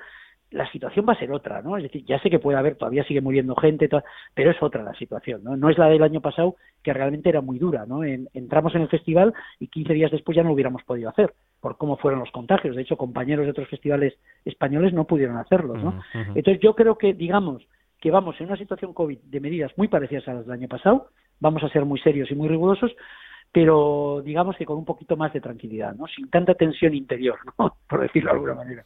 [0.50, 1.76] la situación va a ser otra, ¿no?
[1.76, 3.88] Es decir, ya sé que puede haber, todavía sigue muriendo gente,
[4.34, 5.56] pero es otra la situación, ¿no?
[5.56, 8.04] No es la del año pasado, que realmente era muy dura, ¿no?
[8.04, 11.34] En, entramos en el festival y 15 días después ya no lo hubiéramos podido hacer,
[11.60, 12.76] por cómo fueron los contagios.
[12.76, 15.88] De hecho, compañeros de otros festivales españoles no pudieron hacerlo, ¿no?
[15.88, 16.32] Uh -huh.
[16.36, 17.66] Entonces, yo creo que, digamos,
[18.00, 21.08] que vamos en una situación COVID de medidas muy parecidas a las del año pasado,
[21.40, 22.92] vamos a ser muy serios y muy rigurosos,
[23.52, 26.06] pero digamos que con un poquito más de tranquilidad, ¿no?
[26.06, 27.76] Sin tanta tensión interior, ¿no?
[27.88, 28.84] Por decirlo de alguna manera.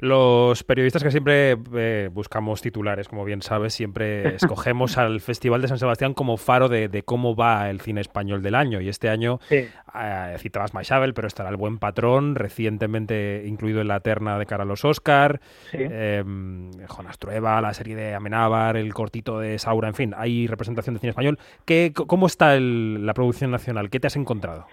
[0.00, 5.68] Los periodistas que siempre eh, buscamos titulares, como bien sabes, siempre escogemos al Festival de
[5.68, 8.80] San Sebastián como faro de, de, cómo va el cine español del año.
[8.80, 9.66] Y este año sí.
[9.94, 14.62] eh, citabas Maishabel, pero estará El Buen Patrón, recientemente incluido en la terna de cara
[14.62, 15.78] a los Oscar, sí.
[15.80, 20.94] eh, Jonas Trueba, la serie de Amenábar, el cortito de Saura, en fin, hay representación
[20.94, 21.38] de cine español.
[21.64, 23.90] ¿Qué, ¿Cómo está el, la producción nacional?
[23.90, 24.66] ¿Qué te has encontrado?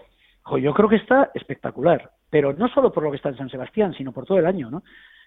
[0.61, 3.93] Yo creo que está espectacular, pero no solo por lo que está en San Sebastián,
[3.93, 4.83] sino por todo el año, ¿no?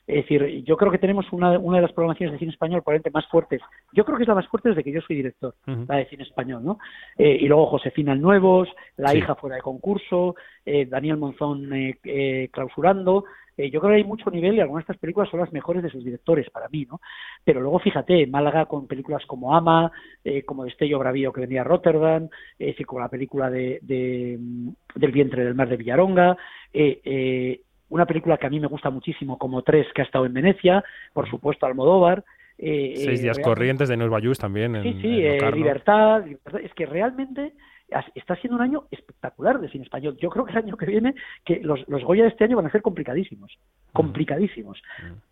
[0.09, 3.11] Es decir, yo creo que tenemos una, una de las programaciones de cine español probablemente
[3.11, 3.61] más fuertes.
[3.93, 5.87] Yo creo que es la más fuerte desde que yo soy director, uh -huh.
[5.87, 6.79] la de cine español, ¿no?
[7.19, 9.19] Eh, y luego Josefina Nuevos, La sí.
[9.19, 10.35] hija fuera de concurso,
[10.65, 13.25] eh, Daniel Monzón eh, eh clausurando.
[13.59, 15.83] Eh, yo creo que hay mucho nivel y algunas de estas películas son las mejores
[15.83, 17.01] de sus directores para mí, ¿no?
[17.45, 19.93] Pero luego fíjate, Málaga con películas como Ama,
[20.25, 24.39] eh, como Destello Bravío que venía a Rotterdam, eh, con la película de, de,
[24.95, 26.37] del vientre del mar de Villaronga,
[26.73, 30.27] eh, eh, una película que a mí me gusta muchísimo, como Tres, que ha estado
[30.27, 32.25] en Venecia, por supuesto Almodóvar.
[32.59, 34.77] Eh, Seis días corrientes de Nueva Bayús también.
[34.77, 37.53] En, sí, sí, en eh, libertad, libertad, Es que realmente
[38.15, 40.17] está siendo un año espectacular de cine español.
[40.21, 42.67] Yo creo que el año que viene, que los, los Goya de este año van
[42.67, 43.59] a ser complicadísimos,
[43.93, 44.81] complicadísimos.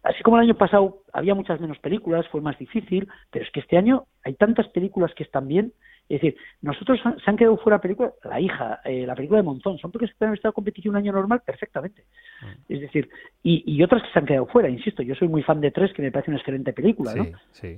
[0.02, 3.60] Así como el año pasado había muchas menos películas, fue más difícil, pero es que
[3.60, 5.72] este año hay tantas películas que están bien
[6.08, 9.78] es decir, nosotros se han quedado fuera películas, La hija, eh, la película de Monzón,
[9.78, 12.04] son películas que han estado competición un año normal perfectamente.
[12.42, 12.72] Mm.
[12.72, 13.08] Es decir,
[13.42, 16.02] y, otras que se han quedado fuera, insisto, yo soy muy fan de Tres, que
[16.02, 17.26] me parece una excelente película, ¿no?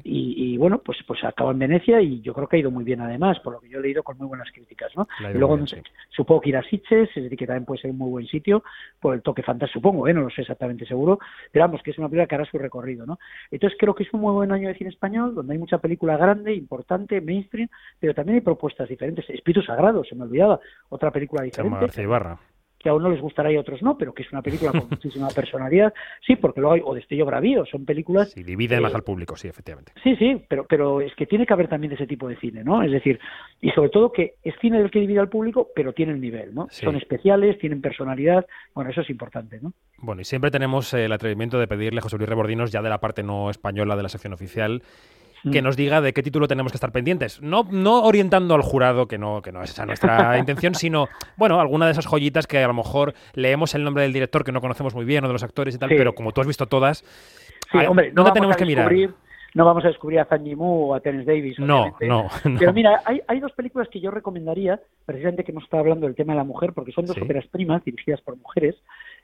[0.05, 3.01] Y, bueno, pues pues acabó en Venecia y yo creo que ha ido muy bien
[3.01, 5.07] además, por lo que yo he leído con muy buenas críticas, ¿no?
[5.21, 5.59] Y luego,
[6.11, 8.63] supongo que ir a Sitges, es decir, que también puede ser un muy buen sitio,
[9.01, 10.15] por el toque fantástico, supongo, ¿eh?
[10.15, 11.19] No lo sé exactamente seguro,
[11.53, 13.19] pero vamos, que es una película que hará su recorrido, ¿no?
[13.51, 16.17] Entonces creo que es un muy buen año de cine español, donde hay mucha película
[16.17, 17.69] grande, importante, mainstream,
[18.01, 19.31] pero también hay propuestas diferentes.
[19.31, 22.03] Espíritu Sagrado, se me olvidaba, otra película diferente.
[22.03, 22.37] Ibarra
[22.79, 24.87] que a unos les gustará y a otros no, pero que es una película con
[24.91, 25.93] muchísima personalidad.
[26.25, 28.31] Sí, porque luego hay, o Destello Bravío, son películas...
[28.31, 29.93] Sí, divide más al público, sí, efectivamente.
[30.03, 32.83] Sí, sí, pero, pero es que tiene que haber también ese tipo de cine, ¿no?
[32.83, 33.19] Es decir,
[33.61, 36.55] y sobre todo que es cine del que divide al público, pero tiene el nivel,
[36.55, 36.69] ¿no?
[36.71, 39.73] Son especiales, tienen personalidad, bueno, eso es importante, ¿no?
[39.99, 42.99] Bueno, y siempre tenemos el atrevimiento de pedirle a José Luis Rebordinos, ya de la
[42.99, 44.83] parte no española de la sección oficial,
[45.51, 45.65] que mm.
[45.65, 47.41] nos diga de qué título tenemos que estar pendientes.
[47.43, 51.61] No, no orientando al jurado, que no, que no es esa nuestra intención, sino, bueno,
[51.61, 54.61] alguna de esas joyitas que a lo mejor leemos el nombre del director que no
[54.61, 57.05] conocemos muy bien o de los actores y tal, pero como tú has visto todas,
[57.71, 58.93] sí, hombre, no tenemos que mirar?
[59.55, 61.59] No vamos a descubrir a Zhang Yimou o a Terence Davis.
[61.59, 65.81] No, no, Pero mira, hay, hay dos películas que yo recomendaría, precisamente que hemos estado
[65.81, 68.77] hablando del tema de la mujer, porque son dos óperas primas dirigidas por mujeres,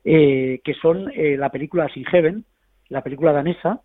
[0.05, 2.45] eh, que son eh, la película Sin Heaven,
[2.89, 3.83] la película danesa,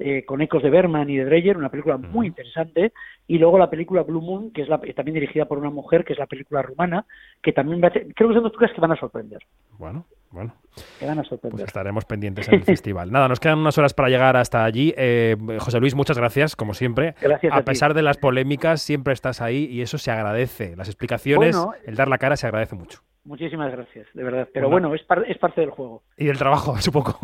[0.00, 2.92] eh, con ecos de Berman y de Dreyer, una película muy interesante,
[3.26, 6.14] y luego la película Blue Moon, que es la, también dirigida por una mujer, que
[6.14, 7.06] es la película rumana,
[7.42, 9.38] que también creo que son dos películas que van a sorprender.
[9.78, 10.54] Bueno, bueno.
[10.98, 11.58] Que van a sorprender.
[11.58, 13.12] Pues estaremos pendientes en el festival.
[13.12, 14.94] Nada, nos quedan unas horas para llegar hasta allí.
[14.96, 17.14] Eh, José Luis, muchas gracias, como siempre.
[17.20, 17.52] Gracias.
[17.52, 20.76] A, pesar de las polémicas, siempre estás ahí y eso se agradece.
[20.76, 23.00] Las explicaciones, el dar la cara se agradece mucho.
[23.24, 24.48] Muchísimas gracias, de verdad.
[24.52, 26.02] Pero bueno, es, es parte del juego.
[26.16, 27.18] Y del trabajo, supongo.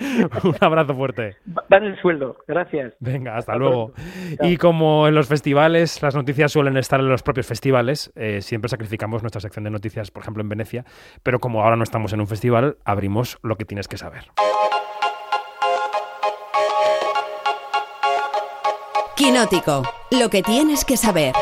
[0.44, 1.36] Un abrazo fuerte.
[1.68, 2.94] Van el sueldo, gracias.
[2.98, 3.92] Venga, hasta, luego.
[4.40, 8.68] Y como en los festivales, las noticias suelen estar en los propios festivales, eh, siempre
[8.68, 10.84] sacrificamos nuestra sección de noticias, por ejemplo, en Venecia.
[11.22, 14.24] Pero como ahora no estamos en un festival, abrimos lo que tienes que saber.
[19.16, 21.34] Quinótico, lo que tienes que saber.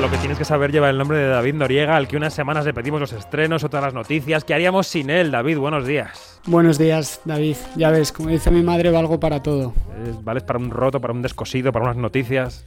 [0.00, 2.64] Lo que tienes que saber lleva el nombre de David Noriega, al que unas semanas
[2.64, 4.44] le pedimos los estrenos, otras las noticias.
[4.44, 5.58] ¿Qué haríamos sin él, David?
[5.58, 6.40] Buenos días.
[6.46, 7.56] Buenos días, David.
[7.76, 9.74] Ya ves, como dice mi madre, valgo para todo.
[10.22, 12.64] vales para un roto, para un descosido, para unas noticias.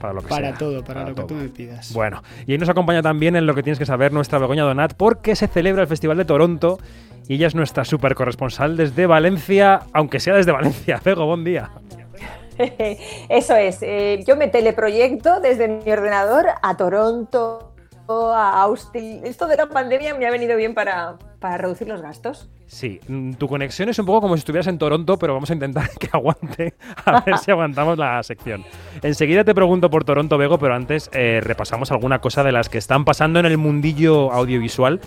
[0.00, 1.92] Para lo que para todo, para, lo que tú me pidas.
[1.92, 4.94] Bueno, y ahí nos acompaña también en lo que tienes que saber nuestra Begoña Donat,
[4.94, 6.78] porque se celebra el Festival de Toronto
[7.26, 11.00] y ella es nuestra super corresponsal desde Valencia, aunque sea desde Valencia.
[11.04, 11.72] Bego, buen día.
[13.28, 13.78] Eso es.
[13.82, 17.74] Eh, yo me teleproyecto desde mi ordenador a Toronto,
[18.08, 19.20] a Austin.
[19.24, 22.50] Esto de la pandemia me ha venido bien para, para reducir los gastos.
[22.66, 25.52] Sí, mm, tu conexión es un poco como si estuvieras en Toronto, pero vamos a
[25.52, 28.64] intentar que aguante, a ver si aguantamos la sección.
[29.02, 32.78] Enseguida te pregunto por Toronto, Bego, pero antes eh, repasamos alguna cosa de las que
[32.78, 35.00] están pasando en el mundillo audiovisual.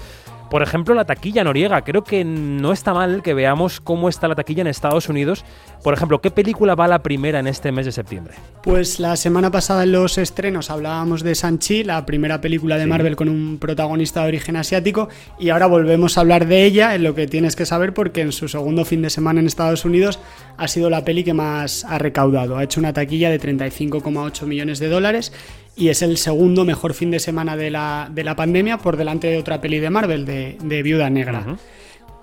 [0.49, 1.81] Por ejemplo, la taquilla noriega.
[1.81, 5.43] Creo que no está mal que veamos cómo está la taquilla en Estados Unidos.
[5.83, 8.33] Por ejemplo, ¿qué película va la primera en este mes de septiembre?
[8.63, 13.15] Pues la semana pasada en los estrenos hablábamos de Sanchi, la primera película de Marvel
[13.15, 15.09] con un protagonista de origen asiático,
[15.39, 18.31] y ahora volvemos a hablar de ella en lo que tienes que saber porque en
[18.31, 20.19] su segundo fin de semana en Estados Unidos
[20.57, 22.57] ha sido la peli que más ha recaudado.
[22.57, 25.31] Ha hecho una taquilla de 35,8 millones de dólares
[25.75, 29.27] y es el segundo mejor fin de semana de la, de la pandemia por delante
[29.27, 31.45] de otra peli de Marvel, de, Viuda Negra.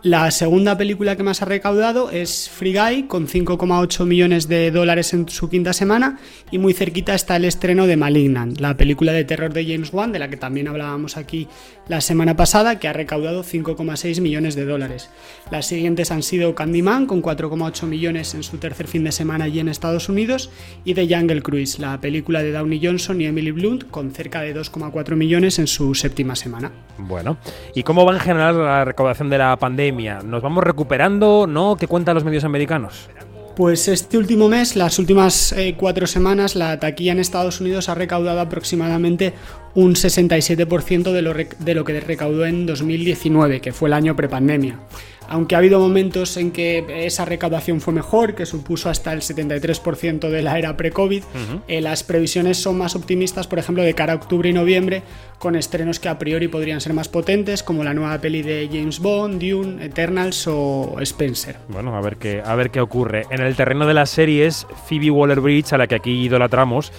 [0.04, 5.14] La segunda película que más ha recaudado es Free Guy, con 5,8 millones de dólares
[5.14, 6.18] en su quinta semana,
[6.50, 10.12] y muy cerquita está el estreno de Malignant, la película de terror de James Wan,
[10.12, 11.48] de la que también hablábamos aquí
[11.88, 15.08] la semana pasada, que ha recaudado 5,6 millones de dólares.
[15.50, 19.60] Las siguientes han sido Candyman, con 4,8 millones en su tercer fin de semana allí
[19.60, 20.50] en Estados Unidos,
[20.84, 24.54] y The Jungle Cruise, la película de Downey Johnson y Emily Blunt, con cerca de
[24.54, 26.72] 2,4 millones en su séptima semana.
[26.98, 27.38] Bueno,
[27.74, 29.93] ¿y cómo va en general la recaudación de la pandemia?
[29.94, 31.46] ¿Nos vamos recuperando?
[31.46, 31.76] ¿No?
[31.76, 33.08] ¿Qué cuentan los medios americanos?
[33.56, 37.94] Pues este último mes, las últimas eh, cuatro semanas, la taquilla en Estados Unidos ha
[37.94, 39.32] recaudado aproximadamente
[39.74, 44.80] un 67% de lo, de lo que recaudó en 2019, que fue el año prepandemia
[45.28, 50.28] aunque ha habido momentos en que esa recaudación fue mejor, que supuso hasta el 73%
[50.28, 51.22] de la era pre-COVID,
[51.68, 55.02] eh, las previsiones son más optimistas, por ejemplo, de cara a octubre y noviembre,
[55.38, 59.00] con estrenos que a priori podrían ser más potentes, como la nueva peli de James
[59.00, 61.56] Bond, Dune, Eternals o Spencer.
[61.68, 63.26] Bueno, a ver qué, a ver qué ocurre.
[63.30, 66.92] En el terreno de las series, Phoebe Waller-Bridge, a la que aquí idolatramos,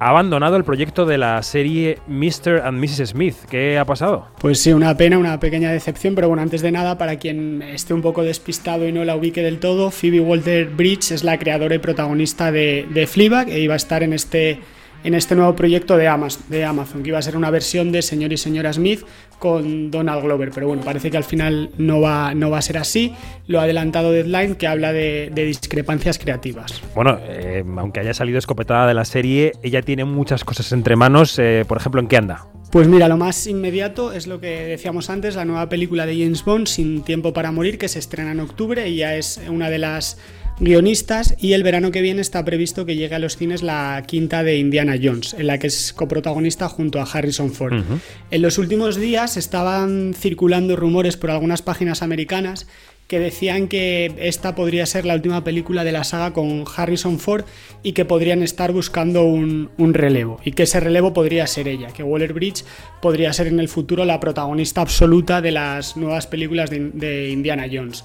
[0.00, 2.62] ha abandonado el proyecto de la serie Mr.
[2.64, 3.10] and Mrs.
[3.10, 3.36] Smith.
[3.50, 4.28] ¿Qué ha pasado?
[4.40, 7.94] Pues sí, una pena, una pequeña decepción, pero bueno, antes de nada, para quien esté
[7.94, 11.78] un poco despistado y no la ubique del todo, Phoebe Walter-Bridge es la creadora y
[11.78, 14.60] protagonista de, de Fleabag e iba a estar en este
[15.04, 18.36] en este nuevo proyecto de Amazon, que iba a ser una versión de Señor y
[18.36, 19.04] Señora Smith
[19.38, 20.50] con Donald Glover.
[20.52, 23.14] Pero bueno, parece que al final no va, no va a ser así.
[23.46, 26.82] Lo ha adelantado Deadline, que habla de, discrepancias creativas.
[26.94, 31.38] Bueno, eh, aunque haya salido escopetada de la serie, ella tiene muchas cosas entre manos.
[31.38, 32.46] Eh, por ejemplo, ¿en qué anda?
[32.70, 36.44] Pues mira, lo más inmediato es lo que decíamos antes, la nueva película de James
[36.44, 39.78] Bond, Sin Tiempo para Morir, que se estrena en octubre y ya es una de
[39.78, 40.18] las
[40.60, 44.42] guionistas y el verano que viene está previsto que llegue a los cines la quinta
[44.42, 47.82] de Indiana Jones, en la que es coprotagonista junto a Harrison Ford.
[48.30, 52.66] En los últimos días estaban circulando rumores por algunas páginas americanas
[53.06, 57.44] que decían que esta podría ser la última película de la saga con Harrison Ford
[57.82, 62.02] y que podrían estar buscando un, relevo y que ese relevo podría ser ella, que
[62.02, 62.64] Waller Bridge
[63.00, 68.04] podría ser en el futuro la protagonista absoluta de las nuevas películas de Indiana Jones.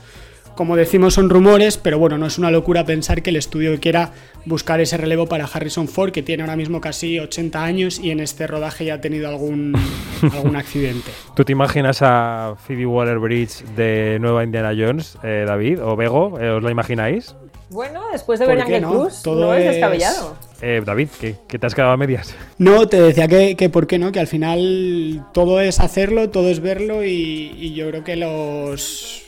[0.55, 4.11] Como decimos, son rumores, pero bueno, no es una locura pensar que el estudio quiera
[4.45, 8.19] buscar ese relevo para Harrison Ford, que tiene ahora mismo casi 80 años y en
[8.19, 9.73] este rodaje ya ha tenido algún,
[10.31, 11.09] algún accidente.
[11.35, 16.39] ¿Tú te imaginas a Phoebe Waller-Bridge de Nueva Indiana Jones, eh, David, o Bego?
[16.39, 17.35] Eh, ¿Os lo imagináis?
[17.71, 19.09] Bueno, después de ver Jungle no?
[19.25, 20.35] no es descabellado.
[20.61, 22.35] Eh, David, ¿qué, te has quedado a medias?
[22.59, 26.49] No, te decía que, que, por qué no, que al final todo es hacerlo, todo
[26.49, 29.22] es verlo y yo creo que los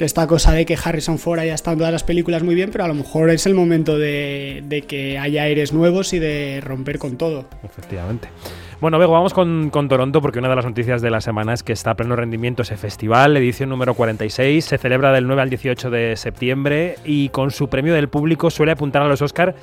[0.00, 2.70] que esta cosa de que Harrison Ford haya estado en todas las películas muy bien,
[2.70, 6.98] pero a lo mejor es el momento de, que haya aires nuevos y de romper
[6.98, 7.44] con todo.
[7.62, 8.30] Efectivamente.
[8.80, 11.62] Bueno, luego vamos con, con, Toronto porque una de las noticias de la semana es
[11.62, 15.50] que está a pleno rendimiento ese festival, edición número 46, se celebra del 9 al
[15.50, 19.54] 18 de septiembre y con su premio del público suele apuntar a los Oscar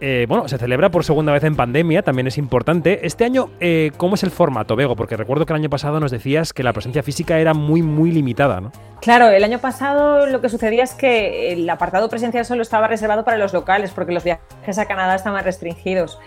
[0.00, 3.06] eh, bueno, se celebra por segunda vez en pandemia, también es importante.
[3.06, 4.96] Este año, eh, ¿cómo es el formato, Bego?
[4.96, 8.10] Porque recuerdo que el año pasado nos decías que la presencia física era muy, muy
[8.10, 8.72] limitada, ¿no?
[9.00, 13.24] Claro, el año pasado lo que sucedía es que el apartado presencial solo estaba reservado
[13.24, 16.18] para los locales, porque los viajes a Canadá estaban restringidos.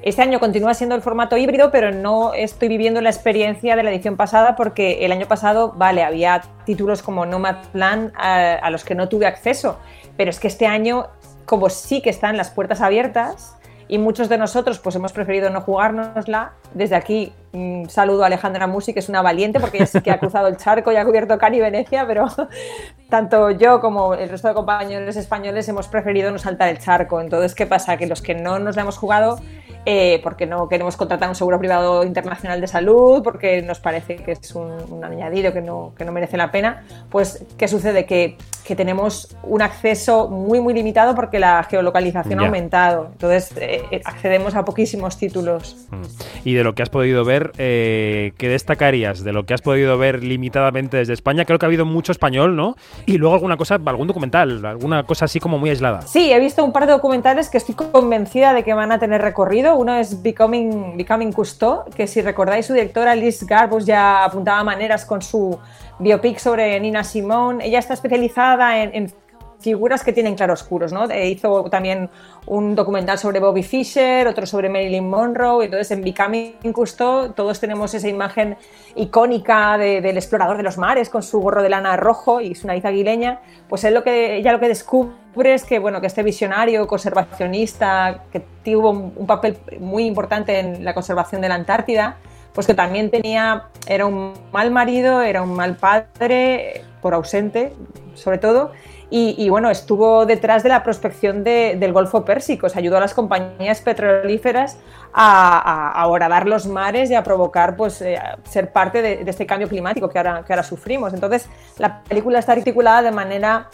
[0.00, 3.90] Este año continúa siendo el formato híbrido, pero no estoy viviendo la experiencia de la
[3.90, 8.94] edición pasada porque el año pasado, vale, había títulos como Nomadland a, a los que
[8.94, 9.78] no tuve acceso,
[10.16, 11.08] pero es que este año
[11.48, 13.56] como sí que están las puertas abiertas
[13.88, 16.52] y muchos de nosotros pues hemos preferido no jugárnosla.
[16.74, 20.10] Desde aquí mm, saludo a Alejandra Musi, que es una valiente porque ella sí que
[20.10, 22.26] ha cruzado el charco y ha cubierto Cari y Venecia, pero
[23.08, 27.18] tanto yo como el resto de compañeros españoles hemos preferido no saltar el charco.
[27.20, 27.96] Entonces, ¿qué pasa?
[27.96, 29.40] Que los que no nos la hemos jugado
[29.90, 34.32] eh, porque no queremos contratar un seguro privado internacional de salud, porque nos parece que
[34.32, 38.04] es un, añadido que no, que no, merece la pena, pues ¿qué sucede?
[38.04, 43.82] Que, que, tenemos un acceso muy muy limitado porque la geolocalización ha aumentado, entonces eh,
[43.90, 45.86] eh, accedemos a poquísimos títulos.
[45.90, 46.02] Mm.
[46.44, 49.24] Y de lo que has podido ver, ¿qué destacarías?
[49.24, 52.56] De lo que has podido ver limitadamente desde España, creo que ha habido mucho español,
[52.56, 52.76] ¿no?
[53.06, 56.02] Y luego alguna cosa, algún documental, alguna cosa así como muy aislada.
[56.02, 59.22] Sí, he visto un par de documentales que estoy convencida de que van a tener
[59.22, 61.32] recorrido uno es Becoming, Becoming
[61.94, 65.58] que si recordáis su directora Liz Garbus ya apuntaba maneras con su
[65.98, 67.64] biopic sobre Nina Simone.
[67.64, 69.12] Ella está especializada en,
[69.60, 71.10] figuras que tienen claroscuros, ¿no?
[71.10, 72.08] Eh, hizo también
[72.46, 77.92] un documental sobre Bobby Fischer, otro sobre Marilyn Monroe, entonces en Becoming Cousteau todos tenemos
[77.92, 78.56] esa imagen
[78.94, 82.84] icónica del explorador de los mares con su gorro de lana rojo y su nariz
[82.84, 85.12] aguileña, pues él lo que, ella lo que descubre
[85.46, 90.94] es que, bueno, que este visionario conservacionista que tuvo un, papel muy importante en la
[90.94, 92.16] conservación de la Antártida,
[92.52, 97.72] pues que también tenía, era un mal marido, era un mal padre, por ausente
[98.14, 98.72] sobre todo,
[99.10, 103.80] y, bueno, estuvo detrás de la prospección del Golfo Pérsico, se ayudó a las compañías
[103.80, 104.76] petrolíferas
[105.14, 109.66] a, a, horadar los mares y a provocar, pues, eh, ser parte de, este cambio
[109.66, 111.14] climático que ahora, que ahora sufrimos.
[111.14, 111.48] Entonces,
[111.78, 113.70] la película está articulada de manera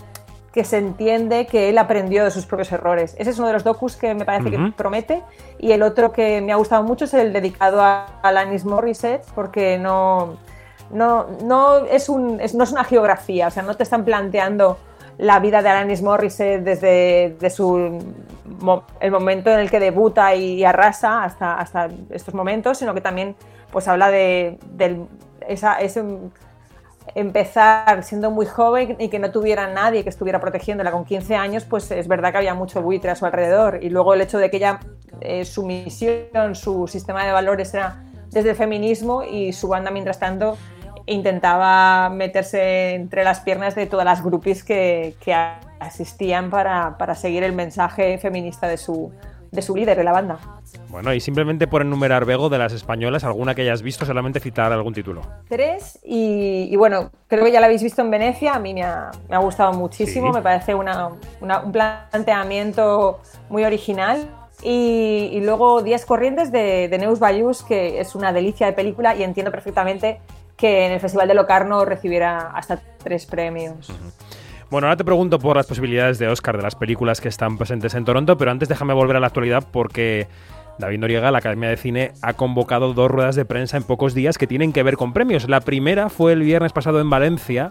[0.55, 3.17] que se entiende que él aprendió de sus propios errores.
[3.19, 5.25] Ese es uno de los docus que me parece que promete.
[5.59, 9.79] Y el otro que me ha gustado mucho es el dedicado a Alanis Morissette, porque
[9.79, 10.37] no,
[10.93, 14.79] no, no, es un, no es una geografía, o sea, no te están planteando
[15.19, 17.99] la vida de Alanis Morissette desde su,
[19.01, 23.35] el momento en el que debuta y arrasa hasta, hasta estos momentos, sino que también
[23.73, 24.57] pues habla de,
[25.49, 26.05] esa, ese
[27.14, 31.64] empezar siendo muy joven y que no tuviera nadie que estuviera protegiéndola con 15 años,
[31.64, 33.79] pues es verdad que había mucho buitre a su alrededor.
[33.83, 34.81] Y luego el hecho de que ella,
[35.21, 40.19] eh, su misión, su sistema de valores era desde el feminismo y su banda, mientras
[40.19, 40.57] tanto,
[41.07, 45.14] intentaba meterse entre las piernas de todas las groupies que,
[45.81, 49.12] asistían para, seguir el mensaje feminista de su,
[49.55, 50.38] de su líder de la banda.
[50.88, 54.73] Bueno, y simplemente por enumerar, Bego, de las españolas, alguna que hayas visto, solamente citar
[54.73, 55.23] algún título.
[55.49, 59.38] Tres, y, bueno, creo que ya la habéis visto en Venecia, a mí me ha,
[59.38, 61.09] gustado muchísimo, me parece una,
[61.40, 64.29] un planteamiento muy original.
[64.62, 69.23] Y, luego Días Corrientes de, de Neus Bayús, que es una delicia de película y
[69.23, 70.21] entiendo perfectamente
[70.57, 73.93] que en el Festival de Locarno recibiera hasta tres premios.
[74.75, 77.95] Bueno, ahora te pregunto por las posibilidades de Oscar de las películas que están presentes
[77.95, 80.27] en Toronto, pero antes déjame volver a la actualidad porque
[80.81, 84.37] David Noriega, la Academia de Cine, ha convocado dos ruedas de prensa en pocos días
[84.37, 85.49] que tienen que ver con premios.
[85.49, 87.71] La primera fue el viernes pasado en Valencia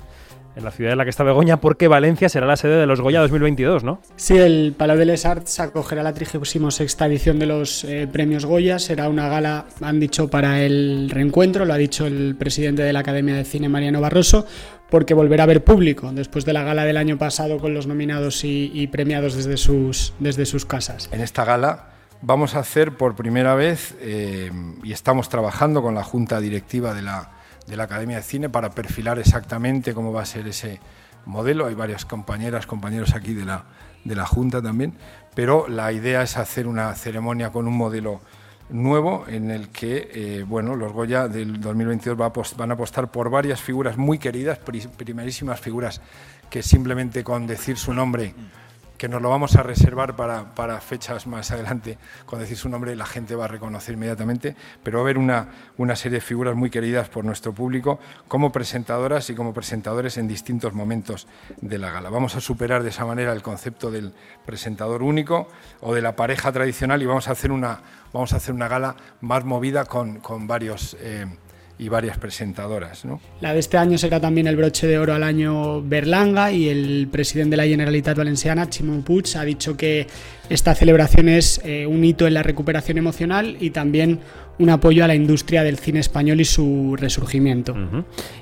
[0.55, 3.01] en la ciudad en la que está Begoña, porque Valencia será la sede de los
[3.01, 3.99] Goya 2022, ¿no?
[4.15, 8.79] Sí, el Palau de les Arts acogerá la 36 edición de los eh, premios Goya.
[8.79, 12.99] Será una gala, han dicho, para el reencuentro, lo ha dicho el presidente de la
[12.99, 14.45] Academia de Cine, Mariano Barroso,
[14.93, 18.43] porque volverá a haber público después de la gala del año pasado con los nominados
[18.43, 21.09] y, premiados desde sus, desde sus casas.
[21.11, 21.87] En esta gala
[22.21, 24.51] vamos a hacer por primera vez, eh,
[24.83, 27.31] y estamos trabajando con la junta directiva de la
[27.65, 30.79] de la Academia de Cine para perfilar exactamente cómo va a ser ese
[31.25, 31.65] modelo.
[31.65, 33.65] Hay varias compañeras, compañeros aquí de la,
[34.03, 34.93] de la Junta también,
[35.33, 38.21] pero la idea es hacer una ceremonia con un modelo
[38.69, 42.17] nuevo en el que eh, bueno, los Goya del 2022
[42.57, 44.59] van a apostar por varias figuras muy queridas,
[44.97, 46.01] primerísimas figuras
[46.49, 48.33] que simplemente con decir su nombre
[48.97, 51.97] que nos lo vamos a reservar para, para, fechas más adelante.
[52.25, 55.49] Con decir su nombre la gente va a reconocer inmediatamente, pero va a haber una,
[55.77, 60.27] una serie de figuras muy queridas por nuestro público como presentadoras y como presentadores en
[60.27, 61.27] distintos momentos
[61.61, 62.09] de la gala.
[62.09, 64.13] Vamos a superar de esa manera el concepto del
[64.45, 65.47] presentador único
[65.81, 67.81] o de la pareja tradicional y vamos a hacer una,
[68.13, 70.95] vamos a hacer una gala más movida con, con varios...
[70.99, 71.27] Eh,
[71.83, 73.03] y varias presentadoras.
[73.03, 73.19] ¿no?
[73.41, 77.09] La de este año será también el broche de oro al año Berlanga y el
[77.11, 80.07] presidente de la Generalitat Valenciana, Chimón Puig, ha dicho que
[80.49, 84.21] esta celebración es eh, un hito en la recuperación emocional y también
[84.59, 87.75] un apoyo a la industria del cine español y su resurgimiento.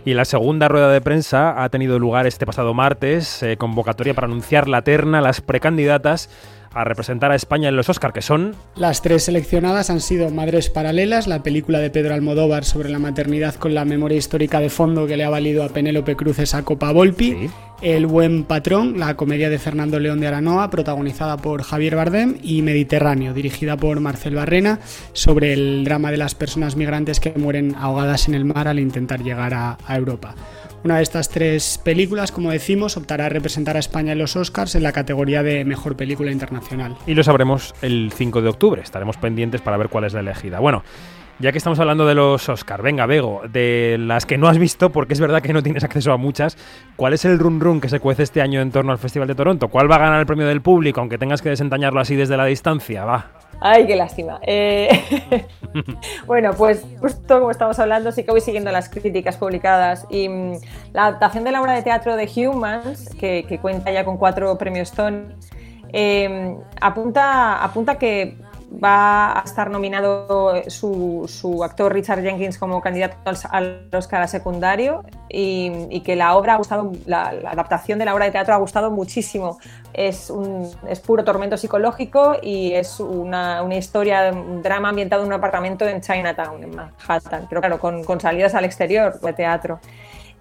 [0.06, 4.28] Y la segunda rueda de prensa ha tenido lugar este pasado martes, eh, convocatoria para
[4.28, 6.30] anunciar la terna, las precandidatas
[6.74, 8.56] a representar a España en los Oscar, que son...
[8.76, 13.56] Las tres seleccionadas han sido Madres Paralelas, la película de Pedro Almodóvar sobre la maternidad
[13.56, 16.92] con la memoria histórica de fondo que le ha valido a Penélope Cruz esa Copa
[16.92, 17.50] Volpi,
[17.82, 22.62] El Buen Patrón, la comedia de Fernando León de Aranoa, protagonizada por Javier Bardem, y
[22.62, 24.80] Mediterráneo, dirigida por Marcel Barrena,
[25.14, 29.22] sobre el drama de las personas migrantes que mueren ahogadas en el mar al intentar
[29.22, 30.36] llegar a Europa.
[30.84, 34.74] Una de estas tres películas, como decimos, optará a representar a España en los Oscars
[34.74, 36.98] en la categoría de Mejor Película Internacional.
[37.06, 40.60] Y lo sabremos el 5 de octubre, estaremos pendientes para ver cuál es la elegida.
[40.60, 40.84] Bueno,
[41.38, 44.92] ya que estamos hablando de los Oscars, venga, Bego, de las que no has visto,
[44.92, 46.58] porque es verdad que no tienes acceso a muchas,
[46.96, 49.36] ¿cuál es el run run que se cuece este año en torno al Festival de
[49.36, 49.68] Toronto?
[49.68, 52.46] ¿Cuál va a ganar el premio del público, aunque tengas que desentañarlo así desde la
[52.46, 53.06] distancia?
[53.06, 53.41] Va.
[53.60, 54.40] Ay, qué lástima.
[54.44, 54.90] Eh,
[56.26, 60.54] bueno, pues justo como estamos hablando, sí que voy siguiendo las críticas publicadas y mm,
[60.94, 64.92] la adaptación de la obra de teatro de Humans, que, cuenta ya con cuatro premios
[64.92, 65.24] Tony,
[65.94, 68.38] eh, apunta, apunta que
[68.72, 73.18] va a estar nominado su, actor Richard Jenkins como candidato
[73.50, 78.26] al, Oscar a secundario y, que la obra ha gustado, la, adaptación de la obra
[78.26, 79.60] de teatro ha gustado muchísimo.
[79.94, 85.34] Es, un, es puro tormento psicológico y es una, historia, un drama ambientado en un
[85.34, 89.80] apartamento en Chinatown, en Manhattan, pero claro, con, salidas al exterior de teatro.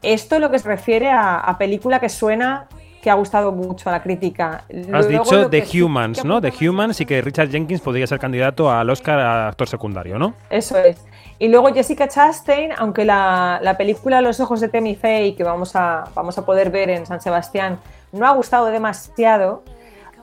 [0.02, 2.68] Esto es lo que se refiere a película que suena
[3.00, 4.64] que ha gustado mucho a la crítica.
[4.92, 6.40] Has dicho The Humans, ¿no?
[6.40, 10.34] The Humans y que Richard Jenkins podría ser candidato al Oscar a actor secundario, ¿no?
[10.50, 11.04] Eso es.
[11.38, 16.04] Y luego Jessica Chastain, aunque la, película Los ojos de Temi Faye, que vamos a,
[16.14, 17.78] vamos a poder ver en San Sebastián,
[18.12, 19.62] no ha gustado demasiado,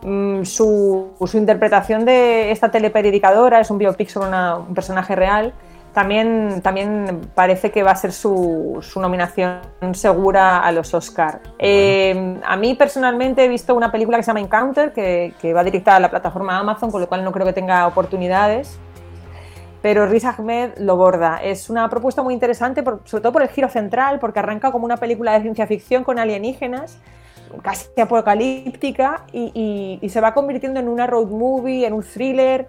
[0.04, 5.54] mm, su, su, interpretación de esta telepredicadora es un biopic sobre un personaje real
[5.98, 9.62] también, también parece que va a ser su, nominación
[9.94, 11.42] segura a los Oscar.
[11.58, 15.96] Eh, a mí personalmente he visto una película que se llama Encounter, que, va dirigida
[15.96, 18.78] a la plataforma Amazon, con lo cual no creo que tenga oportunidades.
[19.82, 21.40] Pero Riz Ahmed lo borda.
[21.42, 24.98] Es una propuesta muy interesante, sobre todo por el giro central, porque arranca como una
[24.98, 27.00] película de ciencia ficción con alienígenas,
[27.64, 32.68] casi apocalíptica, y, y se va convirtiendo en una road movie, en un thriller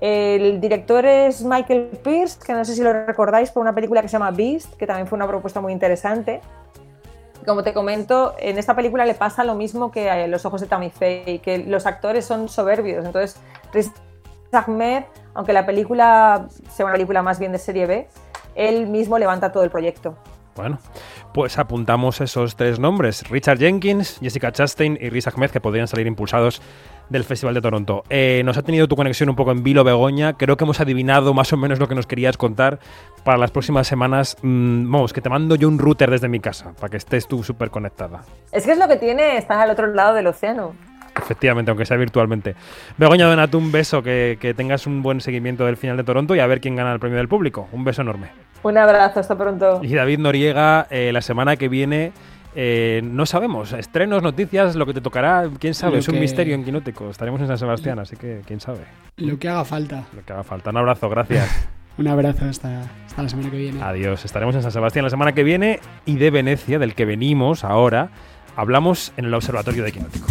[0.00, 4.08] el director es Michael Pierce, que no sé si lo recordáis por una película que
[4.08, 6.40] se llama Beast, que también fue una propuesta muy interesante.
[7.46, 10.66] Como te comento, en esta película le pasa lo mismo que a Los ojos de
[10.66, 13.04] Tammy Faye, que los actores son soberbios.
[13.04, 13.40] Entonces,
[13.72, 13.90] Riz
[14.52, 18.08] Ahmed, aunque la película sea una película más bien de serie B,
[18.54, 20.16] él mismo levanta todo el proyecto.
[20.56, 20.78] Bueno,
[21.32, 26.06] pues apuntamos esos tres nombres, Richard Jenkins, Jessica Chastain y Riz Ahmed, que podrían salir
[26.06, 26.62] impulsados
[27.08, 28.04] del Festival de Toronto.
[28.10, 30.34] Eh, nos ha tenido tu conexión un poco en vilo, Begoña.
[30.34, 32.78] Creo que hemos adivinado más o menos lo que nos querías contar
[33.24, 34.36] para las próximas semanas.
[34.42, 37.42] Mm, vamos, que te mando yo un router desde mi casa para que estés tú
[37.42, 38.22] súper conectada.
[38.52, 40.74] Es que es lo que tiene estar al otro lado del océano.
[41.16, 42.56] Efectivamente, aunque sea virtualmente.
[42.96, 46.40] Begoña, donate un beso, que, que tengas un buen seguimiento del final de Toronto y
[46.40, 47.68] a ver quién gana el premio del público.
[47.72, 48.28] Un beso enorme.
[48.64, 49.80] Un abrazo, hasta pronto.
[49.82, 52.12] Y David Noriega, eh, la semana que viene,
[52.54, 56.20] eh, no sabemos, estrenos, noticias, lo que te tocará, quién sabe, Lo es un que-
[56.20, 57.10] misterio en Quinótico.
[57.10, 58.80] Estaremos en San Sebastián, así que quién sabe.
[59.16, 60.04] Lo que haga falta.
[60.14, 60.70] Lo que haga falta.
[60.70, 61.48] Un abrazo, gracias.
[61.96, 63.80] Un abrazo hasta, hasta la semana que viene.
[63.80, 64.24] Adiós.
[64.24, 68.10] Estaremos en San Sebastián la semana que viene y de Venecia, del que venimos ahora,
[68.56, 70.26] hablamos en el Observatorio de Quinótico.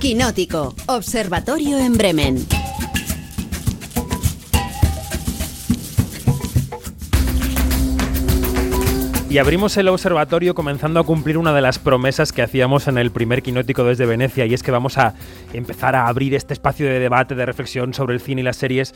[0.00, 2.38] Quinótico, Observatorio en Bremen.
[9.30, 13.10] Y abrimos el observatorio comenzando a cumplir una de las promesas que hacíamos en el
[13.10, 15.14] primer quinótico desde Venecia, y es que vamos a
[15.52, 18.94] empezar a abrir este espacio de debate, de reflexión sobre el cine y las series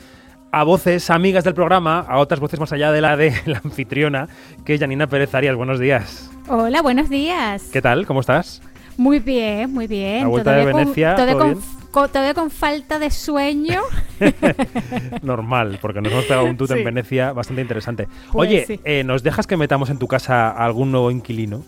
[0.50, 4.28] a voces amigas del programa, a otras voces más allá de la de la anfitriona,
[4.64, 5.54] que es Janina Pérez Arias.
[5.56, 6.30] Buenos días.
[6.48, 7.68] Hola, buenos días.
[7.72, 8.06] ¿Qué tal?
[8.06, 8.62] ¿Cómo estás?
[8.96, 10.22] Muy bien, muy bien.
[10.22, 11.81] La vuelta de con- Venecia, todavía, ¿todo con, bien?
[11.92, 13.80] Con- todavía con falta de sueño.
[15.22, 16.84] Normal, porque nos hemos pegado un tut en.
[16.84, 18.08] Venecia bastante interesante.
[18.32, 18.80] Pues Oye, sí.
[18.84, 21.62] eh, ¿nos dejas que metamos en tu casa a algún nuevo inquilino?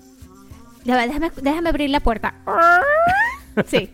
[0.84, 2.34] Ya déjame, déjame abrir la puerta.
[3.68, 3.88] Sí,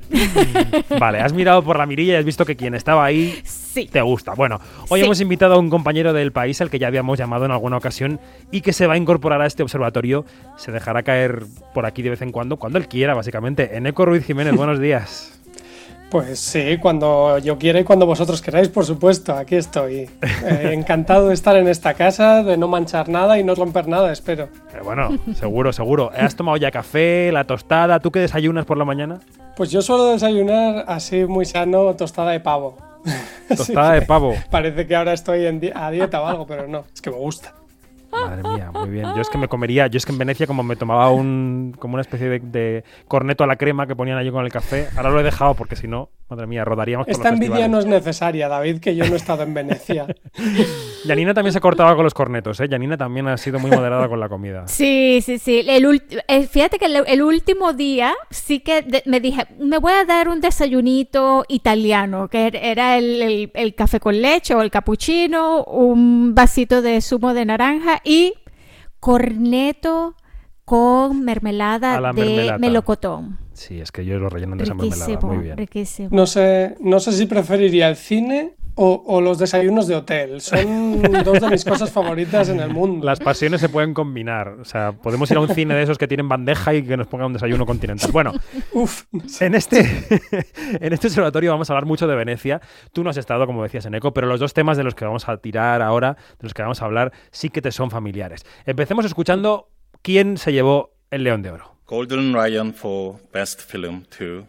[0.98, 3.90] Vale, has mirado por la mirilla y has visto que quien estaba ahí sí.
[3.92, 4.32] te gusta.
[4.32, 4.58] Bueno,
[4.88, 5.04] hoy Sí.
[5.04, 8.20] hemos invitado a un compañero del país al que ya habíamos llamado en alguna ocasión
[8.50, 10.24] y que se va a incorporar a este observatorio.
[10.56, 11.42] Se dejará caer
[11.74, 13.76] por aquí de vez en cuando, cuando él quiera, básicamente.
[13.76, 15.38] Eneco Ruiz Jiménez, buenos días.
[16.10, 20.10] Pues sí, cuando yo quiera y cuando vosotros queráis, por supuesto, aquí estoy.
[20.44, 24.10] Eh, encantado de estar en esta casa, de no manchar nada y no romper nada,
[24.12, 24.48] espero.
[24.74, 26.10] Eh, bueno, seguro, seguro.
[26.16, 28.00] ¿Has tomado ya café, la tostada?
[28.00, 29.20] ¿Tú qué desayunas por la mañana?
[29.56, 32.76] Pues yo suelo desayunar así muy sano, tostada de pavo.
[33.48, 34.34] Tostada de pavo.
[34.50, 37.16] Parece que ahora estoy en di- a dieta o algo, pero no, es que me
[37.16, 37.54] gusta.
[38.10, 39.06] Madre mía, muy bien.
[39.14, 41.94] Yo es que me comería, yo es que en Venecia como me tomaba un como
[41.94, 45.10] una especie de, de corneto a la crema que ponían allí con el café, ahora
[45.10, 47.70] lo he dejado porque si no, madre mía, rodaríamos por Esta los envidia festivales.
[47.70, 50.06] no es necesaria, David, que yo no he estado en Venecia.
[51.04, 52.68] Yanina también se cortaba con los cornetos, ¿eh?
[52.68, 54.68] Yanina también ha sido muy moderada con la comida.
[54.68, 55.64] Sí, sí, sí.
[55.66, 60.04] El eh, fíjate que el, el último día sí que me dije, me voy a
[60.04, 64.70] dar un desayunito italiano, que er- era el, el- el café con leche o el
[64.70, 68.34] cappuccino, un vasito de zumo de naranja y
[69.00, 70.14] corneto
[70.64, 73.38] con mermelada de melocotón.
[73.54, 75.56] Sí, es que yo lo rellenan de esa mermelada, Riquísimo, muy bien.
[75.56, 76.08] riquísimo.
[76.12, 80.40] No sé, no sé si preferiría el cine o, o los desayunos de hotel.
[80.40, 83.04] Son dos de mis cosas favoritas en el mundo.
[83.04, 86.08] Las pasiones se pueden combinar, o sea, podemos ir a un cine de esos que
[86.08, 88.10] tienen bandeja y que nos pongan un desayuno continental.
[88.10, 88.32] Bueno,
[88.72, 89.04] Uf.
[89.40, 89.80] En este,
[90.80, 92.62] en este observatorio vamos a hablar mucho de Venecia.
[92.94, 95.04] Tú no has estado, como decías, en ECO, pero los dos temas de los que
[95.04, 98.46] vamos a tirar ahora, de los que vamos a hablar, sí que te son familiares.
[98.64, 99.68] Empecemos escuchando
[100.00, 101.76] quién se llevó el León de Oro.
[101.86, 104.46] Golden Lion for Best Film to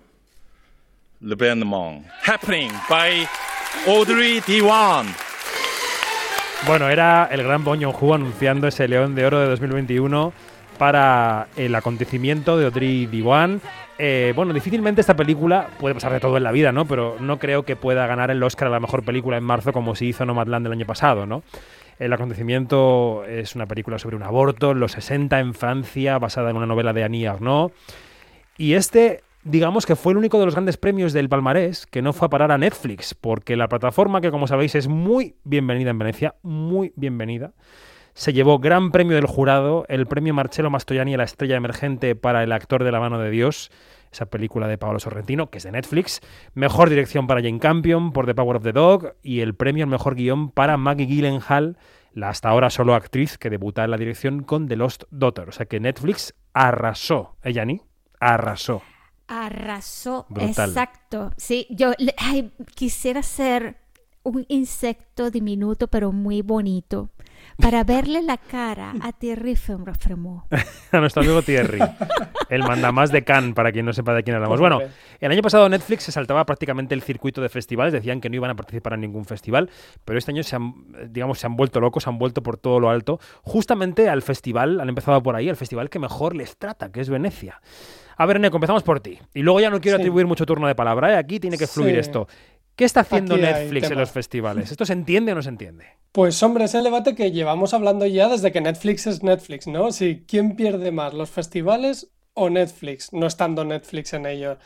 [1.20, 1.36] Le.
[2.24, 3.28] Happening by
[3.88, 5.08] Audrey Diwan.
[6.68, 10.34] Bueno, era el gran Bong Joon-ho anunciando ese León de Oro de 2021
[10.78, 13.62] para el acontecimiento de Audrey Diwan.
[13.98, 16.86] Eh, bueno, difícilmente esta película puede pasar de todo en la vida, ¿no?
[16.86, 19.96] Pero no creo que pueda ganar el Oscar a la mejor película en marzo como
[19.96, 21.44] se hizo Nomadland el año pasado, ¿no?
[22.00, 26.58] El acontecimiento es una película sobre un aborto en los 60 en Francia, basada en
[26.58, 27.72] una novela de Annie Arnaud.
[28.58, 32.14] Y este, digamos que fue el único de los grandes premios del palmarés que no
[32.14, 36.00] fue a parar a Netflix, porque la plataforma, que como sabéis es muy bienvenida en
[36.00, 37.54] Venecia, muy bienvenida,
[38.14, 42.44] se llevó gran premio del jurado, el premio Marcello Mastroianni a la estrella emergente para
[42.44, 43.72] el actor de la mano de Dios,
[44.12, 46.20] esa película de Paolo Sorrentino, que es de Netflix,
[46.54, 49.90] mejor dirección para Jane Campion por The Power of the Dog y el premio al
[49.90, 51.78] mejor guion para Maggie Gyllenhaal,
[52.14, 55.48] la hasta ahora solo actriz que debuta en la dirección con The Lost Daughter.
[55.48, 57.82] O sea que Netflix arrasó, ¿eh, Yanni?
[58.20, 58.84] Arrasó.
[59.28, 60.70] Arrasó, Brutal.
[60.70, 61.32] exacto.
[61.38, 63.78] Sí, yo ay, quisiera ser
[64.24, 67.10] un insecto diminuto pero muy bonito
[67.58, 70.44] para verle la cara a Thierry Fremont.
[70.92, 71.80] a nuestro amigo Thierry,
[72.50, 74.60] el mandamás de Cannes, para quien no sepa de quién hablamos.
[74.60, 74.80] Bueno,
[75.20, 78.52] el año pasado Netflix se saltaba prácticamente el circuito de festivales, decían que no iban
[78.52, 79.70] a participar en ningún festival,
[80.06, 80.74] pero este año se han,
[81.10, 84.80] digamos, se han vuelto locos, se han vuelto por todo lo alto, justamente al festival,
[84.80, 87.62] han empezado por ahí, al festival que mejor les trata, que es Venecia.
[88.18, 89.20] A ver, Neko, empezamos por ti.
[89.34, 90.02] Y luego ya no quiero Sí.
[90.02, 91.18] atribuir mucho turno de palabra, ¿eh?
[91.18, 92.00] aquí tiene que fluir Sí.
[92.00, 92.28] esto.
[92.76, 94.72] ¿Qué está haciendo Aquí Netflix en los festivales?
[94.72, 95.86] ¿Esto se entiende o no se entiende?
[96.12, 99.92] Pues hombre, es el debate que llevamos hablando ya desde que Netflix es Netflix, ¿no?
[99.92, 104.58] Si quién pierde más, los festivales o Netflix, no estando Netflix en ello.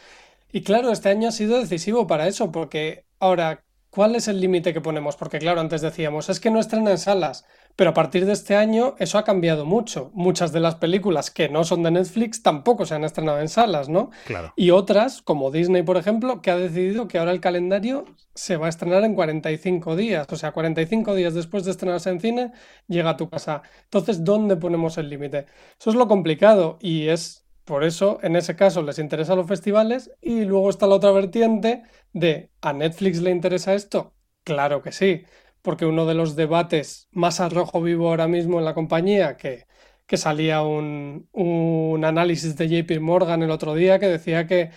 [0.51, 3.64] Y claro, este año ha sido decisivo para eso, porque ahora,
[3.95, 5.15] ¿cuál es el límite que ponemos?
[5.15, 7.45] Porque claro, antes decíamos, es que no estrena en salas,
[7.77, 10.11] pero a partir de este año eso ha cambiado mucho.
[10.13, 13.87] Muchas de las películas que no son de Netflix tampoco se han estrenado en salas,
[13.87, 14.11] ¿no?
[14.25, 14.51] Claro.
[14.57, 18.65] Y otras, como Disney, por ejemplo, que ha decidido que ahora el calendario se va
[18.65, 20.27] a estrenar en 45 días.
[20.29, 22.51] O sea, 45 días después de estrenarse en cine,
[22.87, 23.61] llega a tu casa.
[23.85, 25.45] Entonces, ¿dónde ponemos el límite?
[25.79, 30.11] Eso es lo complicado y es por eso, en ese caso, les interesan los festivales
[30.21, 34.15] y luego está la otra vertiente de ¿a Netflix le interesa esto?
[34.43, 35.23] Claro que sí,
[35.63, 39.65] porque uno de los debates más a rojo vivo ahora mismo en la compañía, que,
[40.05, 44.69] que salía un, un análisis de JP Morgan el otro día que decía que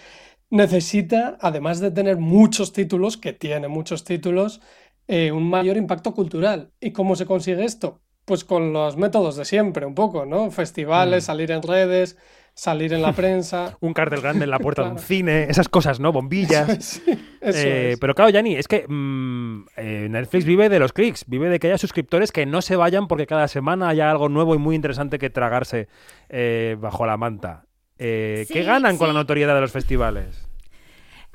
[0.51, 4.61] necesita, además de tener muchos títulos, que tiene muchos títulos,
[5.09, 6.73] eh, un mayor impacto cultural.
[6.81, 8.03] ¿Y cómo se consigue esto?
[8.25, 10.51] Pues con los métodos de siempre, un poco, ¿no?
[10.51, 11.27] Festivales, Mm.
[11.27, 12.19] salir en redes,
[12.59, 13.77] salir en la prensa.
[13.81, 16.11] Un cartel grande en la puerta de un cine, esas cosas, ¿no?
[16.13, 17.01] Bombillas.
[17.41, 18.01] Sí, eso Eh, es.
[18.01, 21.69] Pero claro, Yanni, es que mm, eh, Netflix vive de los clics, vive de que
[21.69, 25.21] haya suscriptores que no se vayan porque cada semana haya algo nuevo y muy interesante
[25.21, 25.87] que tragarse
[26.29, 27.65] eh, bajo la manta.
[27.97, 29.19] Eh, ¿Qué Sí, ganan con la sí.
[29.19, 30.48] notoriedad de los festivales?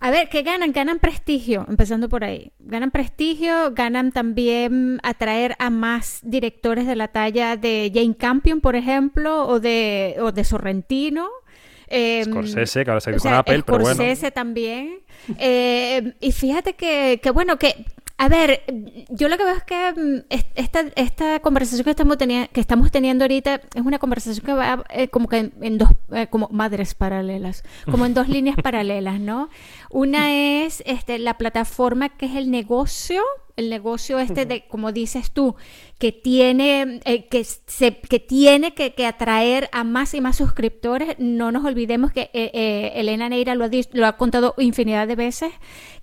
[0.06, 0.74] A ver, ¿qué ganan?
[0.74, 2.52] Ganan prestigio, empezando por ahí.
[2.60, 8.76] Ganan prestigio, ganan también atraer a más directores de la talla de Jane Campion, por
[8.76, 11.30] ejemplo, o de, o de Sorrentino.
[11.88, 13.96] Eh, Scorsese, que ahora se o con Apple, pero bueno.
[13.96, 15.00] Scorsese también.
[15.40, 17.86] Eh, y fíjate que, que, bueno, que,
[18.18, 18.62] a ver,
[19.10, 23.24] yo lo que veo es que es- esta, esta conversación que estamos, que estamos teniendo
[23.26, 26.94] ahorita es una conversación que va eh, como que en, en dos, eh, como madres
[26.96, 29.50] paralelas, como en dos líneas paralelas, ¿no?
[29.94, 33.22] Una es este, la plataforma que es el negocio,
[33.56, 35.56] el negocio este de, como dices tú,
[36.00, 41.16] que tiene, eh, que se, que tiene que, que atraer a más y más suscriptores.
[41.20, 45.16] No nos olvidemos que eh, eh, Elena Neira lo ha, lo ha contado infinidad de
[45.16, 45.54] veces,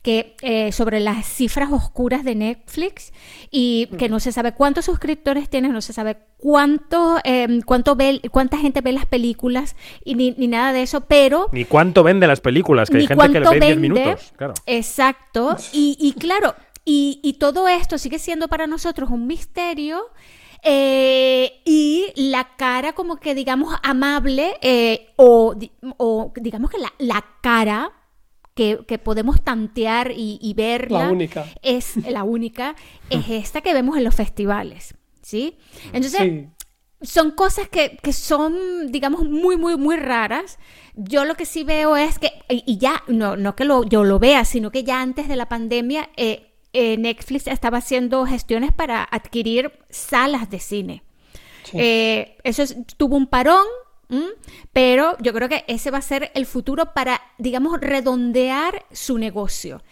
[0.02, 3.12] que eh, sobre las cifras oscuras de Netflix
[3.50, 8.22] y que no se sabe cuántos suscriptores tiene, no se sabe cuánto, eh, cuánto ve,
[8.30, 12.26] cuánta gente ve las películas y ni, ni nada de eso, pero Ni cuánto vende
[12.26, 13.79] las películas, que hay gente que le cuánto ve 10 vende.
[13.80, 14.32] Minutos.
[14.36, 14.54] Claro.
[14.66, 15.56] Exacto.
[15.72, 16.54] Y, y claro,
[16.84, 20.02] y, y todo esto sigue siendo para nosotros un misterio.
[20.62, 25.54] eh, y la cara como que digamos amable eh, o,
[25.96, 27.92] o digamos que la, la cara
[28.54, 31.46] que, que podemos tantear y, y verla La única.
[31.62, 32.74] es la única
[33.08, 35.56] es esta que vemos en los festivales ¿sí?
[35.94, 36.48] entonces Sí.
[37.02, 40.58] Son cosas que, que son, digamos, muy, muy, muy raras.
[40.94, 44.18] Yo lo que sí veo es que, y ya, no, no que lo, yo lo
[44.18, 49.02] vea, sino que ya antes de la pandemia, eh, eh, Netflix estaba haciendo gestiones para
[49.10, 51.02] adquirir salas de cine.
[51.72, 53.64] Eh, eso es- tuvo un parón,
[54.08, 54.24] ¿m?
[54.72, 59.82] pero yo creo que ese va a ser el futuro para, digamos, redondear su negocio.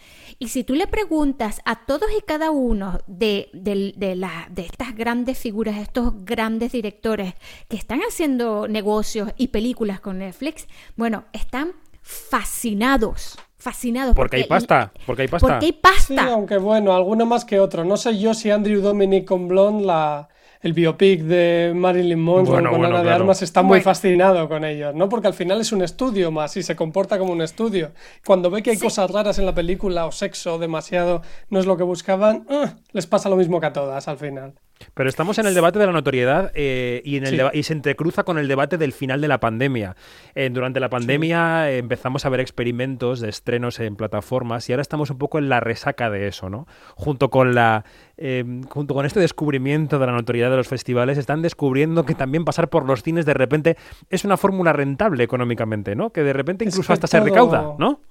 [0.41, 4.95] Y si tú le preguntas a todos y cada uno de, de la- de estas
[4.95, 7.33] grandes figuras, estos grandes directores
[7.67, 14.15] que están haciendo negocios y películas con Netflix, bueno, están fascinados, fascinados.
[14.15, 15.47] Porque hay pasta, porque hay pasta.
[15.47, 16.31] Porque hay Sí, pasta.
[16.33, 17.83] aunque bueno, alguno más que otro.
[17.83, 20.29] No sé yo si Andrew Dominic con Blonde, la,
[20.61, 23.13] el biopic de Marilyn Monroe Bueno, con bueno, Ana de.
[23.15, 23.83] Armas está muy Bueno.
[23.83, 25.07] fascinado con ellos, ¿no?
[25.07, 27.91] Porque al final es un estudio más y se comporta como un estudio.
[28.25, 28.83] Cuando ve que hay Sí.
[28.83, 32.73] cosas raras en la película o sexo demasiado no es lo que buscaban, ¡ah!
[32.91, 34.53] les pasa lo mismo que a todas al final.
[34.93, 37.45] Pero estamos en el debate de la notoriedad eh, y, en el Sí.
[37.53, 39.95] y se entrecruza con el debate del final de la pandemia.
[40.35, 44.81] Eh, durante la pandemia eh, empezamos a ver experimentos de estrenos en plataformas y ahora
[44.81, 46.67] estamos un poco en la resaca de eso, ¿no?
[46.95, 47.85] Junto con la
[48.17, 52.45] eh, junto con este descubrimiento de la notoriedad de los festivales, están descubriendo que también
[52.45, 53.77] pasar por los cines de repente
[54.09, 56.11] es una fórmula rentable económicamente, ¿no?
[56.11, 58.01] Que de repente Es incluso que hasta se recauda, ¿no?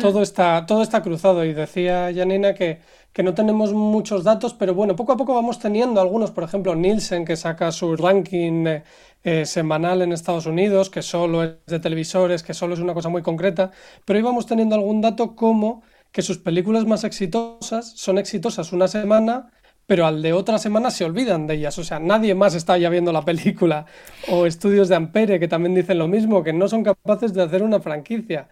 [0.00, 2.78] Todo está, todo está cruzado y decía Janina que,
[3.18, 6.76] que no tenemos muchos datos, pero bueno, poco a poco vamos teniendo algunos, por ejemplo,
[6.76, 8.84] Nielsen que saca su ranking eh,
[9.24, 13.08] eh, semanal en Estados Unidos, que solo es de televisores, que solo es una cosa
[13.08, 13.72] muy concreta,
[14.04, 19.50] pero íbamos teniendo algún dato como que sus películas más exitosas son exitosas una semana,
[19.86, 21.76] pero al de otra semana se olvidan de ellas.
[21.80, 23.86] O sea, nadie más está ya viendo la película.
[24.28, 27.64] O estudios de Ampere que también dicen lo mismo, que no son capaces de hacer
[27.64, 28.48] una franquicia.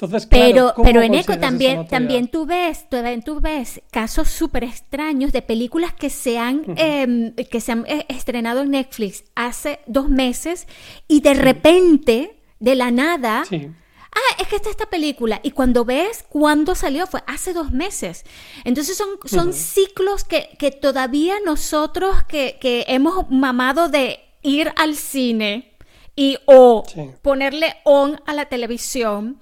[0.00, 4.28] Entonces, claro, Pero, ¿cómo pero en ECO también, también tú ves, también tú ves casos
[4.30, 9.24] súper extraños de películas que se han, em, que se han eh, estrenado en Netflix
[9.34, 10.66] hace dos meses
[11.06, 13.68] y de repente, de la nada, Sí.
[14.10, 15.38] ah, es que está esta película.
[15.42, 18.24] Y cuando ves cuándo salió, fue hace dos meses.
[18.64, 24.96] Entonces son, son ciclos que, que todavía nosotros que, que hemos mamado de ir al
[24.96, 25.74] cine
[26.16, 27.02] y o Sí.
[27.20, 29.38] ponerle on a la televisión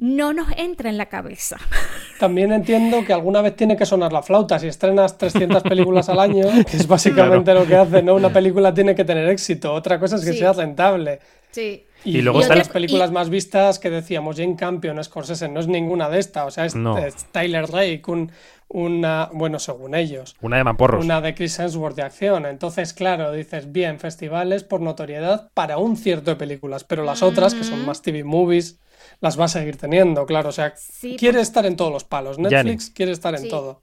[0.00, 1.56] no nos entra en la cabeza.
[2.18, 4.58] También entiendo que alguna vez tiene que sonar la flauta.
[4.58, 8.14] Si estrenas 300 películas al año, que es básicamente lo que hace, ¿no?
[8.14, 9.72] Una película tiene que tener éxito.
[9.72, 10.38] Otra cosa es que Sí.
[10.38, 11.20] sea rentable.
[11.52, 11.84] Sí.
[12.04, 15.02] Y, Y luego y está las el- películas y- más vistas que decíamos, Jane Campion,
[15.04, 16.46] Scorsese, no es ninguna de estas.
[16.46, 16.96] O sea, es, No.
[16.98, 18.32] es Tyler Rake, un-
[18.68, 21.04] una, bueno, según ellos, Una de Mamporros.
[21.04, 22.46] una de Chris Hemsworth de acción.
[22.46, 27.54] Entonces, claro, dices, bien, festivales por notoriedad para un cierto de películas, pero las otras,
[27.54, 28.78] que son más TV movies,
[29.20, 30.48] las va a seguir teniendo, claro.
[30.48, 32.38] O sea, Sí, quiere estar en todos los palos.
[32.38, 33.48] Netflix quiere estar en Sí.
[33.48, 33.82] todo.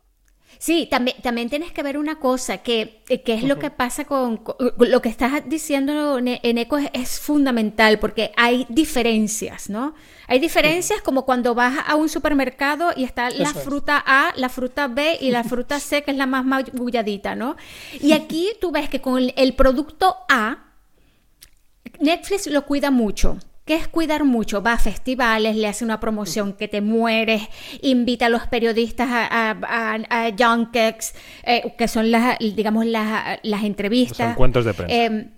[0.60, 4.38] Sí, también, también tienes que ver una cosa, que, que es lo que pasa con,
[4.38, 9.94] con- lo que estás diciendo en Eco es, es fundamental, porque hay diferencias, ¿no?
[10.28, 13.66] Hay diferencias como cuando vas a un supermercado y está la Eso es.
[13.66, 17.56] fruta A, la fruta B y la fruta C, que es la más magulladita, ¿no?
[18.02, 20.64] Y aquí tú ves que con el, el producto A,
[22.00, 23.38] Netflix lo cuida mucho.
[23.68, 24.64] ¿Qué es cuidar mucho?
[24.64, 27.44] Va a festivales, le hace una promoción que te mueres,
[27.82, 29.52] invita a los periodistas a, a,
[30.10, 31.14] a- a junkets,
[31.44, 34.20] eh, que son las, digamos, las, las entrevistas.
[34.20, 34.96] Los encuentros de prensa.
[34.96, 35.30] Eh,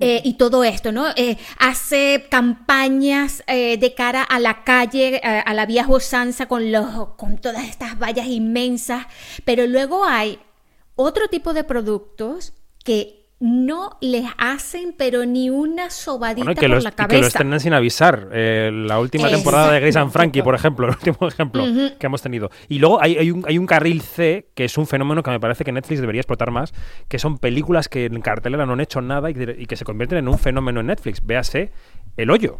[0.00, 1.06] eh, y todo esto, ¿no?
[1.16, 6.70] Eh, hace campañas eh, de cara a la calle, a, a la vieja usanza con,
[6.72, 9.06] los, con todas estas vallas inmensas,
[9.44, 10.38] pero luego hay
[10.94, 12.52] otro tipo de productos
[12.84, 17.08] que no les hacen pero ni una sobadita Bueno, que, por la y que lo
[17.08, 17.26] cabeza.
[17.28, 18.28] estrenan sin avisar.
[18.32, 21.64] Eh, la última temporada de Grace and Frankie, por ejemplo, el último ejemplo
[21.98, 22.50] que hemos tenido.
[22.68, 25.38] Y luego hay, hay un, hay un carril C, que es un fenómeno que me
[25.38, 26.74] parece que Netflix debería explotar más,
[27.08, 29.84] que son películas que en cartelera no han hecho nada y que, y que se
[29.84, 31.24] convierten en un fenómeno en Netflix.
[31.24, 31.70] Véase
[32.16, 32.58] El Hoyo,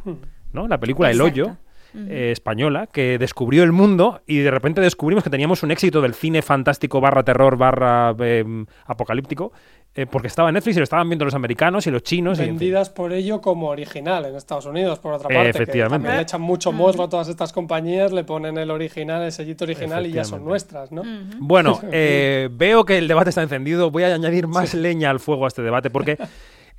[0.53, 0.69] ¿no?
[0.69, 1.21] La película El.
[1.21, 1.57] Hoyo.
[1.95, 6.13] eh, española que descubrió el mundo y de repente descubrimos que teníamos un éxito del
[6.13, 9.53] cine fantástico barra terror barra em, apocalíptico
[9.95, 12.43] eh, porque estaba en Netflix y lo estaban viendo los americanos y los chinos y,
[12.43, 12.59] en fin.
[12.59, 15.51] Vendidas por ello como original en Estados Unidos, por otra Eh, parte.
[15.51, 16.03] efectivamente.
[16.03, 19.33] Que también le echan mucho morro a todas estas compañías, le ponen el original, el
[19.33, 21.03] sellito original y ya son nuestras, ¿no?
[21.39, 23.91] Bueno, eh, veo que el debate está encendido.
[23.91, 26.17] Voy a añadir más leña al fuego a este debate porque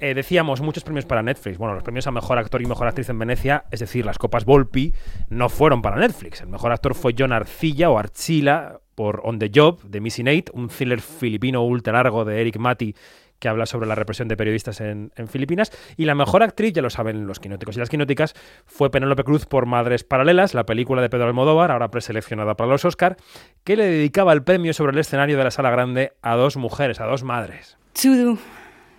[0.01, 1.57] eh, decíamos muchos premios para Netflix.
[1.57, 4.45] Bueno, los premios a mejor actor y mejor actriz en Venecia, es decir, las copas
[4.45, 4.93] Volpi,
[5.27, 6.39] no fueron para Netflix.
[6.39, 10.51] El mejor actor fue John Arcilla o Archila por On the Job de Missy Nate,
[10.51, 12.93] un thriller filipino ultra largo de Eric Mati
[13.39, 15.71] que habla sobre la represión de periodistas en, Filipinas.
[15.95, 18.33] Y la mejor actriz, ya lo saben los quinóticos y las quinóticas,
[18.65, 22.83] fue Penélope Cruz por Madres Paralelas, la película de Pedro Almodóvar, ahora preseleccionada para los
[22.83, 23.15] Oscar,
[23.63, 26.99] que le dedicaba el premio sobre el escenario de la sala grande a dos mujeres,
[26.99, 27.77] a dos madres.
[27.93, 28.37] to,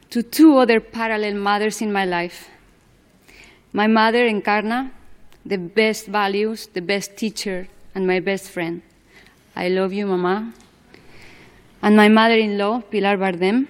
[0.09, 2.49] to two other parallel mothers in my life.
[3.75, 4.93] My mother, Encarna,
[5.45, 8.81] the best values, the best teacher, and my best friend.
[9.55, 10.53] I love you, Mama.
[11.83, 13.67] And my mother in law, Pilar Bardem,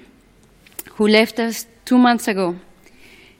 [0.94, 2.56] who left us two months ago.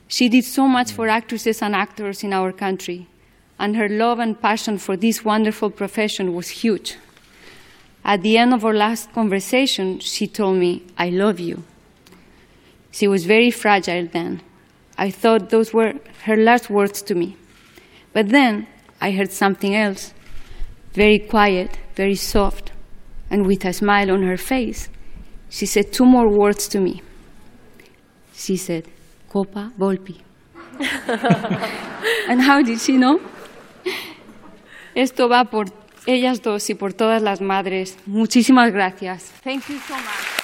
[0.07, 3.07] She did so much for actresses and actors in our country,
[3.59, 6.97] and her love and passion for this wonderful profession was huge.
[8.03, 11.63] At the end of our last conversation, she told me, I love you.
[12.91, 14.41] She was very fragile then.
[14.97, 17.37] I thought those were her last words to me.
[18.11, 18.67] But then
[18.99, 20.13] I heard something else,
[20.93, 22.71] very quiet, very soft,
[23.29, 24.89] and with a smile on her face.
[25.49, 27.01] She said two more words to me.
[28.33, 28.85] She said,
[29.29, 30.17] Copa Volpi.
[32.29, 33.19] and how did she know?
[34.95, 35.65] Esto va por
[36.05, 37.97] ellas dos y por todas las madres.
[38.05, 39.31] Muchísimas gracias.
[39.43, 40.41] Thank you so much.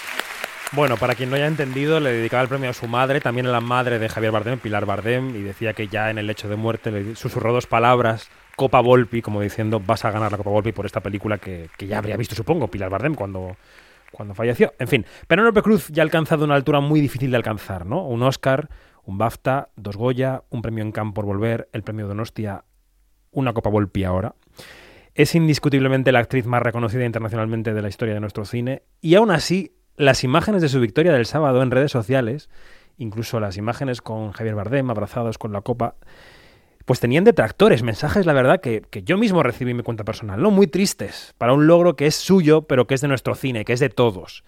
[0.73, 3.51] Bueno, para quien no haya entendido, le dedicaba el premio a su madre, también a
[3.51, 6.57] la madre de Javier Bardem, Pilar Bardem, y decía que ya en el lecho de
[6.57, 10.71] muerte le susurró dos palabras, Copa Volpi, como diciendo, vas a ganar la Copa Volpi
[10.71, 13.55] por esta película que, que ya habría visto, supongo, Pilar Bardem cuando,
[14.11, 14.73] cuando falleció.
[14.79, 18.03] En fin, Penélope Cruz ya ha alcanzado una altura muy difícil de alcanzar, ¿no?
[18.03, 18.67] Un Oscar,
[19.03, 22.63] un BAFTA, dos Goya, un premio en Camp por Volver, el premio Donostia,
[23.29, 24.33] una Copa Volpi ahora.
[25.13, 29.29] Es indiscutiblemente la actriz más reconocida internacionalmente de la historia de nuestro cine y aún
[29.29, 32.49] así las imágenes de su victoria del sábado en redes sociales,
[32.97, 35.93] incluso las imágenes con Javier Bardem abrazados con la copa,
[36.87, 40.41] pues tenían detractores, mensajes, la verdad, que, que yo mismo recibí en mi cuenta personal,
[40.41, 40.51] ¿no?
[40.51, 43.73] Muy tristes, para un logro que es suyo, pero que es de nuestro cine, que
[43.73, 44.45] es de todos.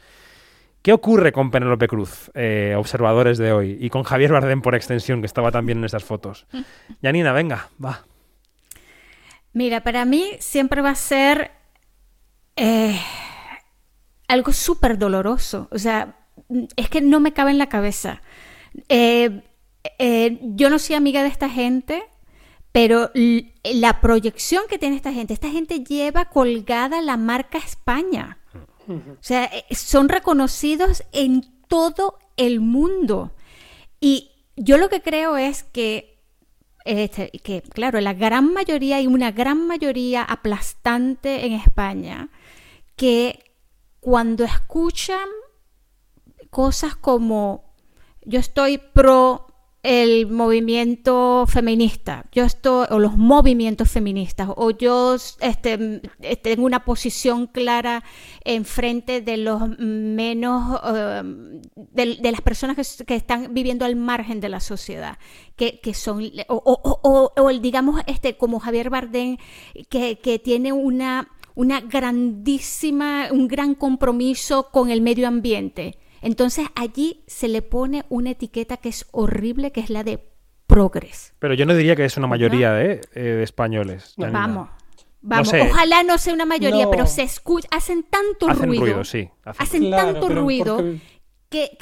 [0.81, 5.19] ¿Qué ocurre con Penélope Cruz, eh, observadores de hoy, y con Javier Bardem por extensión,
[5.19, 6.47] que estaba también en estas fotos?
[7.01, 8.05] Yanina, venga, va.
[9.51, 11.51] Mira, para mí siempre va a ser
[12.55, 12.97] eh,
[14.29, 15.67] algo súper doloroso.
[15.71, 16.15] O sea,
[16.77, 18.21] es que no me cabe en la cabeza.
[18.87, 19.41] Eh,
[19.97, 22.03] eh, yo no soy amiga de esta gente,
[22.71, 23.11] pero
[23.63, 28.37] la proyección que tiene esta gente, esta gente lleva colgada la marca España.
[28.87, 33.31] O sea, eh, son reconocidos en todo el mundo.
[33.99, 36.19] Y yo lo que creo es que,
[36.85, 42.29] este, que, claro, la gran mayoría y una gran mayoría aplastante en España,
[42.95, 43.53] que
[43.99, 45.27] cuando escuchan
[46.49, 47.75] cosas como
[48.25, 49.48] yo estoy pro
[49.81, 56.01] el movimiento feminista, yo estoy, o los movimientos feministas, o yo este,
[56.41, 58.03] tengo una posición clara
[58.43, 61.23] en frente de los menos, eh,
[61.93, 62.75] de, las personas
[63.05, 65.17] que, están viviendo al margen de la sociedad,
[65.55, 69.37] que, son, o, o, digamos, este, como Javier Bardem,
[69.87, 77.23] que, que tiene una, una grandísima, un gran compromiso con el medio ambiente entonces allí
[77.27, 80.29] se le pone una etiqueta que es horrible, que es la de
[80.67, 81.33] progres.
[81.39, 83.01] Pero yo no diría que es una mayoría ¿eh?
[83.13, 84.13] Eh, de españoles.
[84.17, 84.69] Vamos.
[85.21, 89.03] Vamos, ojalá no sea una mayoría, pero se escucha, hacen tanto hacen ruido.
[89.03, 90.81] sí, hacen, tanto ruido
[91.49, 91.77] que,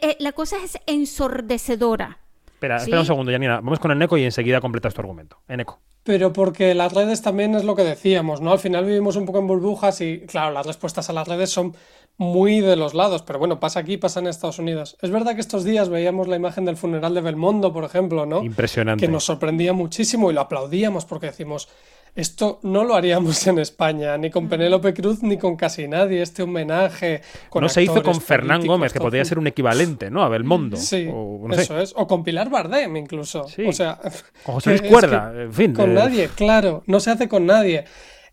[0.00, 2.18] eh, la cosa es ensordecedora.
[2.46, 3.56] Espera, espera un segundo, Janina.
[3.56, 5.38] Vamos con Eneco y enseguida completas tu argumento.
[5.48, 5.80] Eneco.
[6.02, 8.52] Pero porque las redes también es lo que decíamos, ¿no?
[8.52, 11.76] Al final vivimos un poco en burbujas y, claro, las respuestas a las redes son
[12.18, 14.96] muy de los lados, pero bueno, pasa aquí, pasa en Estados Unidos.
[15.00, 18.42] Es verdad que estos días veíamos la imagen del funeral de Belmondo, por ejemplo, ¿no?
[18.42, 19.06] Impresionante.
[19.06, 21.68] Que nos sorprendía muchísimo y lo aplaudíamos porque decimos,
[22.16, 24.48] esto no lo haríamos en España, ni con mm.
[24.48, 27.22] Penélope Cruz ni con casi nadie, este homenaje.
[27.54, 30.24] no se hizo con Fernán Gómez, que podría ser un equivalente, ¿no?
[30.24, 30.76] A Belmondo.
[30.76, 31.08] Sí,
[31.52, 31.94] eso es.
[31.96, 33.46] O con Pilar Bardem, incluso.
[33.64, 33.96] O sea,
[34.42, 35.72] con José Luis Cuerda, en fin.
[35.72, 37.84] Con nadie, claro, no se hace con nadie.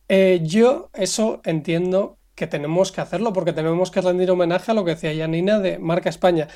[0.09, 4.83] Eh, yo eso entiendo que tenemos que hacerlo porque tenemos que rendir homenaje a lo
[4.85, 6.47] que decía Yanina de Marca España.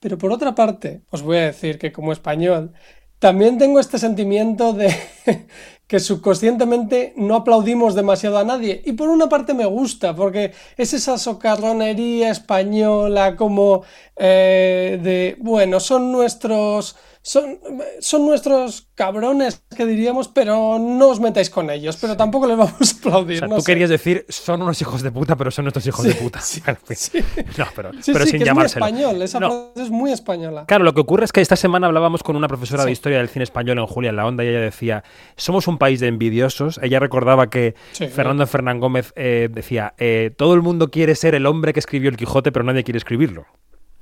[0.00, 2.72] Pero por otra parte, os voy a decir que como español,
[3.18, 4.94] también tengo este sentimiento de
[5.86, 8.82] que subconscientemente no aplaudimos demasiado a nadie.
[8.84, 13.84] Y por una parte me gusta, porque es esa socarronería española como
[14.16, 16.96] eh, de, bueno, son nuestros
[17.26, 17.58] son,
[17.98, 22.94] son nuestros cabrones, que diríamos, pero no os metáis con ellos, pero tampoco les vamos
[22.94, 23.40] a aplaudir.
[23.40, 26.38] tú querías decir, son unos hijos de puta, pero son nuestros hijos de puta.
[27.58, 28.86] no, pero, pero sin que llamárselo.
[28.86, 30.66] Es muy español, esa frase es muy española.
[30.68, 33.28] Claro, lo que ocurre es que esta semana hablábamos con una profesora de historia del
[33.28, 35.02] cine español en Julia en la Onda y ella decía,
[35.36, 36.78] somos un país de envidiosos.
[36.80, 41.46] Ella recordaba que Fernando Fernán Gómez eh, decía, eh, todo el mundo quiere ser el
[41.46, 43.46] hombre que escribió el Quijote, pero nadie quiere escribirlo.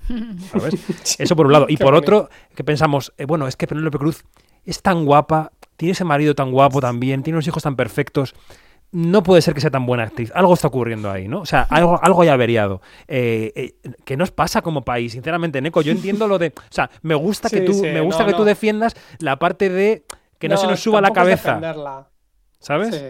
[1.19, 1.67] Eso por un lado.
[1.69, 4.25] Y por otro, que pensamos, eh, bueno, es que Penélope Cruz
[4.65, 8.35] es tan guapa, tiene ese marido tan guapo también, tiene unos hijos tan perfectos.
[8.93, 10.31] No puede ser que sea tan buena actriz.
[10.37, 11.41] Algo está ocurriendo ahí, ¿no?
[11.41, 12.81] O sea, algo, algo haya averiado.
[13.09, 13.53] Eh,
[13.83, 15.13] eh, ¿Qué nos pasa como país?
[15.13, 16.49] Sinceramente, Neko, yo entiendo lo de.
[16.49, 20.05] O sea, me gusta que tú, me gusta que tú defiendas la parte de
[20.39, 21.61] que no, se nos suba la cabeza.
[22.61, 22.95] ¿Sabes?
[22.95, 23.03] Sí,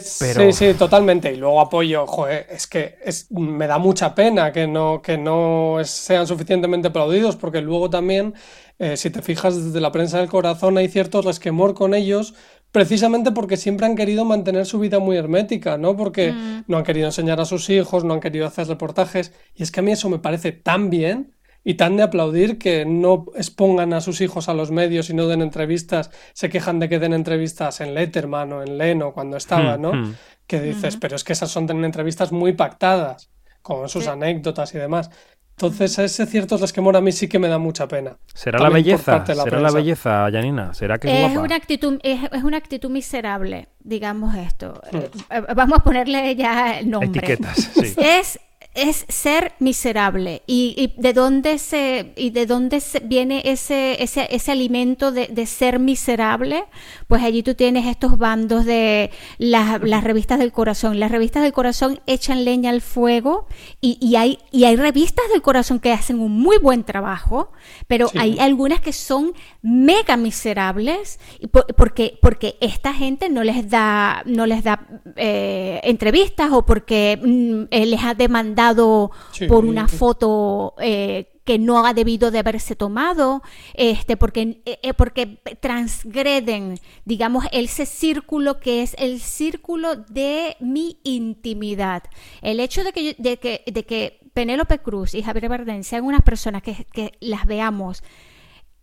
[0.00, 1.32] sí, totalmente.
[1.32, 5.78] Y luego apoyo, joder, es que es, me da mucha pena que no, que no
[5.84, 8.34] sean suficientemente aplaudidos, porque luego también,
[8.78, 12.34] eh, si te fijas desde la prensa del corazón, hay cierto resquemor con ellos,
[12.70, 15.96] precisamente porque siempre han querido mantener su vida muy hermética, ¿no?
[15.96, 16.64] Porque mm.
[16.68, 19.32] no han querido enseñar a sus hijos, no han querido hacer reportajes.
[19.54, 22.84] Y es que a mí eso me parece tan bien y tan de aplaudir que
[22.84, 26.88] no expongan a sus hijos a los medios y no den entrevistas, se quejan de
[26.88, 29.92] que den entrevistas en Letterman o en Leno cuando estaba, hmm, ¿no?
[29.92, 30.14] Hmm.
[30.46, 33.30] Que dices, pero es que esas son entrevistas muy pactadas,
[33.62, 35.10] con sus anécdotas y demás.
[35.56, 38.16] Entonces, ese cierto resquemor a mí sí que me da mucha pena.
[38.34, 39.24] ¿Será la belleza?
[39.24, 40.74] ¿Será la belleza, Janina?
[40.74, 44.80] ¿Será que es, Una actitud, es, una actitud miserable, digamos esto.
[44.90, 44.96] Hmm.
[45.30, 47.20] Eh, vamos a ponerle ya el nombre.
[47.20, 47.94] Etiquetas, sí.
[47.96, 48.40] Es
[48.74, 50.42] es ser miserable.
[50.46, 56.64] Y, de dónde se y de dónde viene ese, ese, ese alimento de, ser miserable
[57.06, 61.00] pues allí tú tienes estos bandos de las, revistas del corazón.
[61.00, 63.46] Las revistas del corazón echan leña al fuego
[63.80, 67.52] y, hay y hay revistas del corazón que hacen un muy buen trabajo
[67.86, 71.18] pero hay algunas que son mega miserables
[71.76, 77.64] porque porque esta gente no les da no les da eh, entrevistas o porque mm,
[77.70, 78.61] eh, les ha demandado
[79.48, 83.42] por una foto eh, que no ha debido de haberse tomado,
[83.74, 90.98] este, porque, eh, eh, porque transgreden, digamos, ese círculo que es el círculo de mi
[91.02, 92.04] intimidad.
[92.42, 96.22] El hecho de que, de que, de que Penélope Cruz y Javier Bardem sean unas
[96.22, 98.02] personas que, que las veamos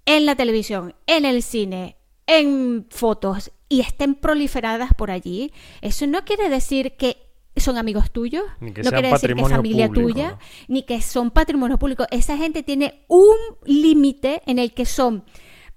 [0.05, 1.95] en la televisión, en el cine,
[2.27, 8.43] en fotos y estén proliferadas por allí, eso no quiere decir que son amigos tuyos,
[8.59, 10.37] no quiere decir que es familia tuya,
[10.67, 12.05] ni que son patrimonio público.
[12.11, 13.35] Esa gente tiene un
[13.65, 15.25] límite en el que son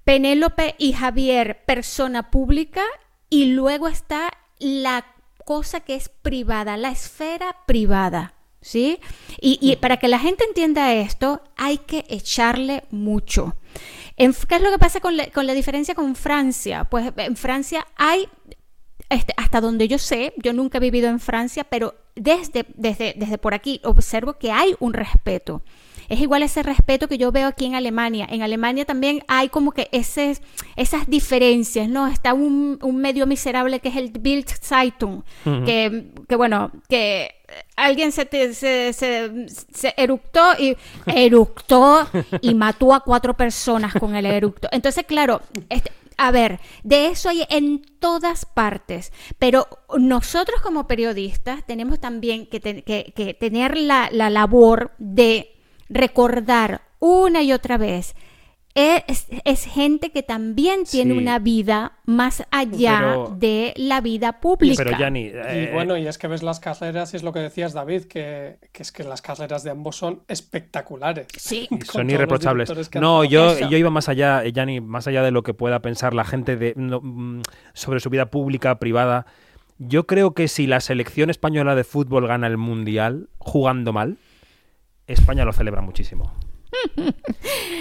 [0.04, 2.82] Penélope y Javier persona pública
[3.30, 5.06] y luego está la
[5.44, 8.34] cosa que es privada, la esfera privada.
[8.60, 9.00] ¿Sí?
[9.40, 13.56] Y, y para que la gente entienda esto, hay que echarle mucho.
[14.16, 16.84] ¿Qué es lo que pasa con la, con la diferencia con Francia?
[16.84, 18.28] Pues en Francia hay,
[19.12, 23.38] este, hasta donde yo sé, yo nunca he vivido en Francia, pero desde, desde, desde
[23.38, 25.62] por aquí observo que hay un respeto.
[26.08, 28.26] Es igual ese respeto que yo veo aquí en Alemania.
[28.28, 30.36] En Alemania también hay como que ese,
[30.76, 32.06] esas diferencias, ¿no?
[32.08, 35.64] Está un, un medio miserable que es el Bild Zeitung, Ujú.
[35.64, 37.30] que, que bueno, que
[37.76, 42.06] alguien se, te- se, se, se eructó y eructó
[42.42, 44.68] y mató a cuatro personas con el eructo.
[44.72, 45.40] Entonces, claro,
[45.70, 49.66] este, a ver, de eso hay en todas partes, pero
[49.98, 55.54] nosotros como periodistas tenemos también que, que- tener la labor de
[55.88, 58.14] recordar una y otra vez.
[58.74, 61.18] Es, es gente que también tiene Sí.
[61.18, 64.82] una vida más allá Pero- de la vida pública.
[64.82, 67.40] Pero Yanni, Y eh, bueno, y es que ves las carreras y es lo que
[67.40, 71.26] decías, David, que, que es que las carreras de ambos son espectaculares.
[71.36, 71.68] Sí.
[71.84, 72.72] Son irreprochables.
[72.94, 76.14] No, yo, yo iba más allá, eh, Yanni, más allá de lo que pueda pensar
[76.14, 77.42] la gente de, no, mm,
[77.74, 79.26] sobre su vida pública, privada.
[79.78, 84.16] Yo creo que si la selección española de fútbol gana el mundial jugando mal,
[85.06, 86.32] España lo celebra muchísimo.
[86.94, 87.12] Quiero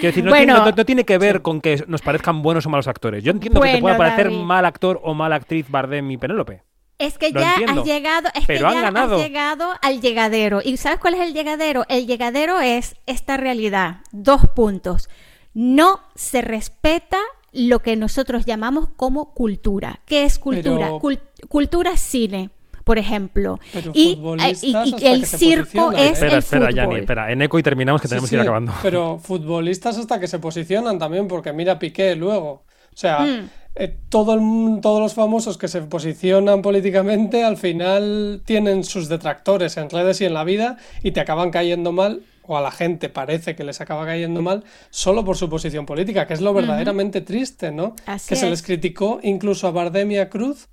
[0.02, 0.54] decir, no, Bueno.
[0.54, 3.22] tiene, no- no tiene que ver con que nos parezcan buenos o malos actores.
[3.24, 4.38] Yo entiendo que te pueda parecer David.
[4.42, 6.62] mal actor o mala actriz Bardem y Penélope.
[6.98, 9.16] Es que Lo ya entiendo, has llegado, es pero que han ya ganado.
[9.16, 10.60] has llegado al llegadero.
[10.62, 11.84] ¿Y sabes cuál es el llegadero?
[11.88, 14.02] El llegadero es esta realidad.
[14.12, 15.08] Dos puntos.
[15.54, 17.18] No se respeta
[17.52, 20.00] lo que nosotros llamamos como cultura.
[20.06, 20.90] ¿Qué es cultura?
[21.02, 21.18] Pero-
[21.48, 22.50] cultura es cine,
[22.84, 23.58] por ejemplo.
[23.72, 26.12] Pero y, futbolistas y- y hasta el que se circo posicionan, es ¿eh?
[26.12, 26.74] Espera, el espera, fútbol.
[26.74, 27.32] Yanni, espera.
[27.32, 28.72] En eco y terminamos que tenemos Sí, que ir acabando.
[28.82, 32.64] Pero futbolistas hasta que se posicionan también, porque mira Piqué luego.
[32.94, 33.48] O sea, Mm.
[33.74, 39.76] eh, todo el todos los famosos que se posicionan políticamente al final tienen sus detractores
[39.78, 43.08] en redes y en la vida y te acaban cayendo mal, o a la gente
[43.08, 47.20] parece que les acaba cayendo mal, solo por su posición política, que es lo verdaderamente
[47.22, 47.94] triste, ¿no?
[48.04, 48.50] Así que se es.
[48.50, 50.68] les criticó incluso a Bardem y a Cruz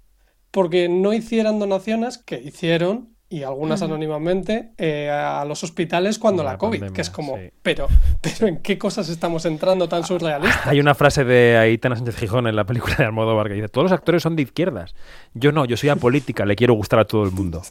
[0.52, 6.54] porque no hicieran donaciones, que hicieron, y algunas anónimamente, eh, a los hospitales cuando La
[6.54, 7.52] la, COVID, pandemia, que es como, sí.
[7.62, 7.88] pero,
[8.22, 10.66] pero ¿en qué cosas estamos entrando tan surrealistas?
[10.66, 13.86] Hay una frase de Aitana Sánchez Gijón en la película de Almodóvar que dice, todos
[13.86, 14.96] los actores son de izquierdas.
[15.36, 17.62] Yo no, yo soy apolítica, le quiero gustar a todo el mundo.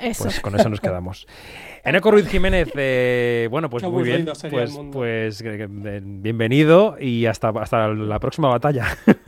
[0.00, 0.24] Eso.
[0.24, 1.26] Pues con eso nos quedamos.
[1.84, 4.24] Eneco Ruiz Jiménez, eh, bueno, pues muy bien.
[4.50, 8.86] Pues, pues eh, eh, bienvenido y hasta, hasta la próxima batalla.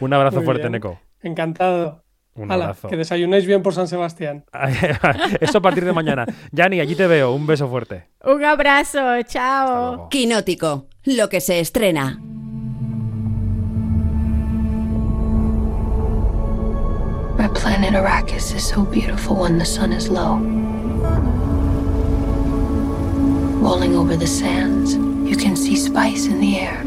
[0.00, 0.72] Un abrazo Muy fuerte, bien.
[0.72, 1.00] Neco.
[1.22, 2.04] Encantado.
[2.34, 2.88] Un Hala, abrazo.
[2.88, 4.44] que desayunéis bien por San Sebastián.
[5.40, 6.26] Eso a partir de mañana.
[6.52, 7.32] Yanni, allí te veo.
[7.32, 8.08] Un beso fuerte.
[8.24, 10.08] Un abrazo, chao.
[10.10, 12.18] Quinótico, lo que se estrena.
[17.44, 20.38] My planet Arrakis is so beautiful when the sun is low.
[23.60, 24.94] Rolling over the sands,
[25.28, 26.82] you can see spice in the air.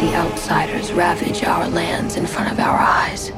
[0.00, 3.30] The outsiders ravage our lands in front of our eyes.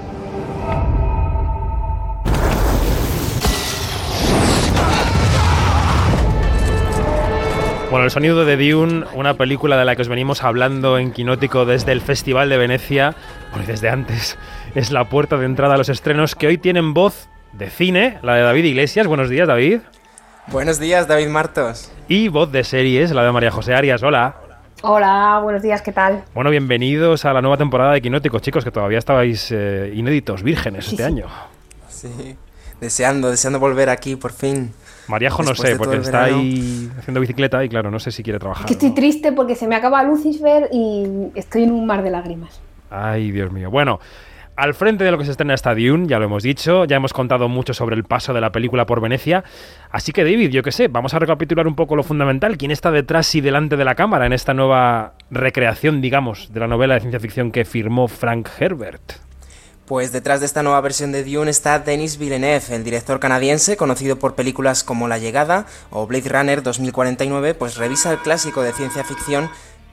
[7.90, 11.64] Bueno, el sonido de Dune, una película de la que os venimos hablando en Quinótico
[11.64, 13.14] desde el Festival de Venecia,
[13.62, 14.36] y desde antes,
[14.74, 18.34] es la puerta de entrada a los estrenos que hoy tienen voz de cine, la
[18.34, 19.06] de David Iglesias.
[19.06, 19.80] Buenos días, David.
[20.48, 21.90] Buenos días, David Martos.
[22.08, 24.02] Y voz de series, la de María José Arias.
[24.02, 24.36] Hola.
[24.82, 26.24] Hola, buenos días, ¿qué tal?
[26.34, 30.88] Bueno, bienvenidos a la nueva temporada de Quinóticos, chicos, que todavía estabais eh, inéditos, vírgenes
[30.88, 31.26] este año.
[31.88, 32.36] Sí,
[32.80, 34.74] deseando, deseando volver aquí por fin.
[35.08, 38.66] Maríajo no sé, porque está ahí haciendo bicicleta y claro, no sé si quiere trabajar.
[38.66, 42.60] Que estoy triste porque se me acaba Lucifer y estoy en un mar de lágrimas.
[42.90, 43.70] Ay, Dios mío.
[43.70, 44.00] Bueno,
[44.56, 47.12] al frente de lo que se estrena está Dune, ya lo hemos dicho, ya hemos
[47.12, 49.42] contado mucho sobre el paso de la película por Venecia.
[49.90, 52.56] Así que, David, yo qué sé, vamos a recapitular un poco lo fundamental.
[52.56, 56.68] ¿Quién está detrás y delante de la cámara en esta nueva recreación, digamos, de la
[56.68, 59.14] novela de ciencia ficción que firmó Frank Herbert?
[59.86, 64.18] Pues detrás de esta nueva versión de Dune está Denis Villeneuve, el director canadiense, conocido
[64.18, 69.04] por películas como La Llegada o Blade Runner 2049, pues revisa el clásico de ciencia
[69.04, 69.50] ficción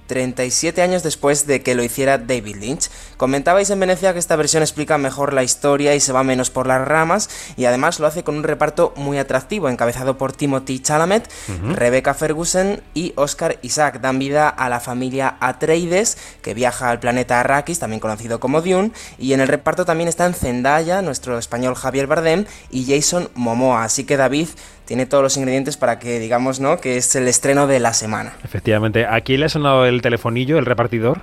[0.08, 2.90] 37 años después de que lo hiciera David Lynch.
[3.18, 6.68] Comentabais en Venecia que esta versión explica mejor la historia y se va menos por
[6.68, 11.30] las ramas y además lo hace con un reparto muy atractivo, encabezado por Timothy Chalamet.
[11.74, 14.02] Rebecca Ferguson y Oscar Isaac.
[14.02, 18.92] Dan vida a la familia Atreides, que viaja al planeta Arrakis, también conocido como Dune,
[19.18, 23.84] y en el reparto también están Zendaya, nuestro español Javier Bardem y Jason Momoa.
[23.84, 24.50] Así que David
[24.86, 28.34] tiene todos los ingredientes para que digamos, ¿no?, que es el estreno de la semana.
[28.44, 31.22] Efectivamente, aquí le ha sonado el telefonillo, el repartidor.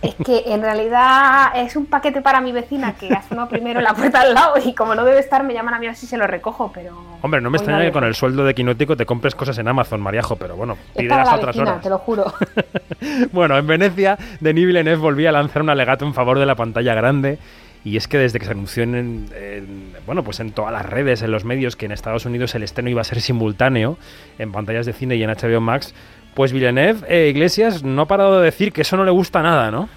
[0.00, 3.84] Es que en realidad es un paquete para mi vecina que ha sonado primero en
[3.84, 6.16] la puerta al lado y como no debe estar me llaman a mí así se
[6.16, 6.96] lo recojo, pero...
[7.20, 10.00] Hombre, no me extraña que con el sueldo de Quinótico te compres cosas en Amazon,
[10.00, 11.82] Mariajo, pero bueno, Es para pídelas la a otras vecina, horas.
[11.82, 12.32] te lo juro.
[13.32, 16.94] Bueno, en Venecia, Denis Villeneuve volvía a lanzar un alegato en favor de la pantalla
[16.94, 17.38] grande.
[17.84, 18.94] Y es que desde que se anunció en,
[19.34, 22.62] en- bueno, pues en todas las redes, en los medios, que en Estados Unidos el
[22.62, 23.98] estreno iba a ser simultáneo
[24.38, 25.94] en pantallas de cine y en HBO Max,
[26.34, 29.70] pues Villeneuve eh, Iglesias no ha parado de decir que eso no le gusta nada,
[29.70, 29.88] ¿no?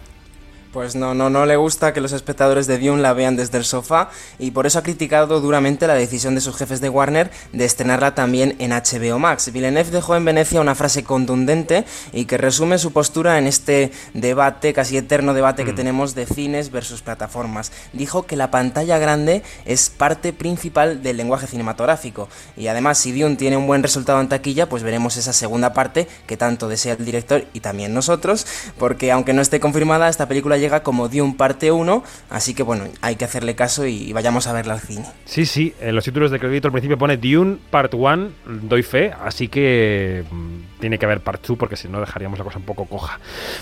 [0.78, 3.66] Pues no, no, no le gusta que los espectadores de Dune la vean desde el
[3.66, 7.66] sofá y por eso ha criticado duramente la decisión de sus jefes de Warner de
[7.66, 9.52] estrenarla también en HBO Max.
[9.52, 14.72] Villeneuve dejó en Venecia una frase contundente y que resume su postura en este debate,
[14.72, 17.72] casi eterno debate que tenemos de cines versus plataformas.
[17.94, 23.36] Dijo que la pantalla grande es parte principal del lenguaje cinematográfico y además si Dune
[23.36, 27.04] tiene un buen resultado en taquilla, pues veremos esa segunda parte que tanto desea el
[27.04, 28.46] director y también nosotros,
[28.78, 32.86] porque aunque no esté confirmada, esta película llega como Dune parte 1, así que bueno,
[33.02, 35.06] hay que hacerle caso y vayamos a verla al cine.
[35.26, 38.30] Sí, sí, en los títulos de crédito al principio pone Dune Part 1,
[38.64, 42.46] doy fe, así que mm, tiene que haber Part 2 porque si no dejaríamos la
[42.46, 43.20] cosa un poco coja.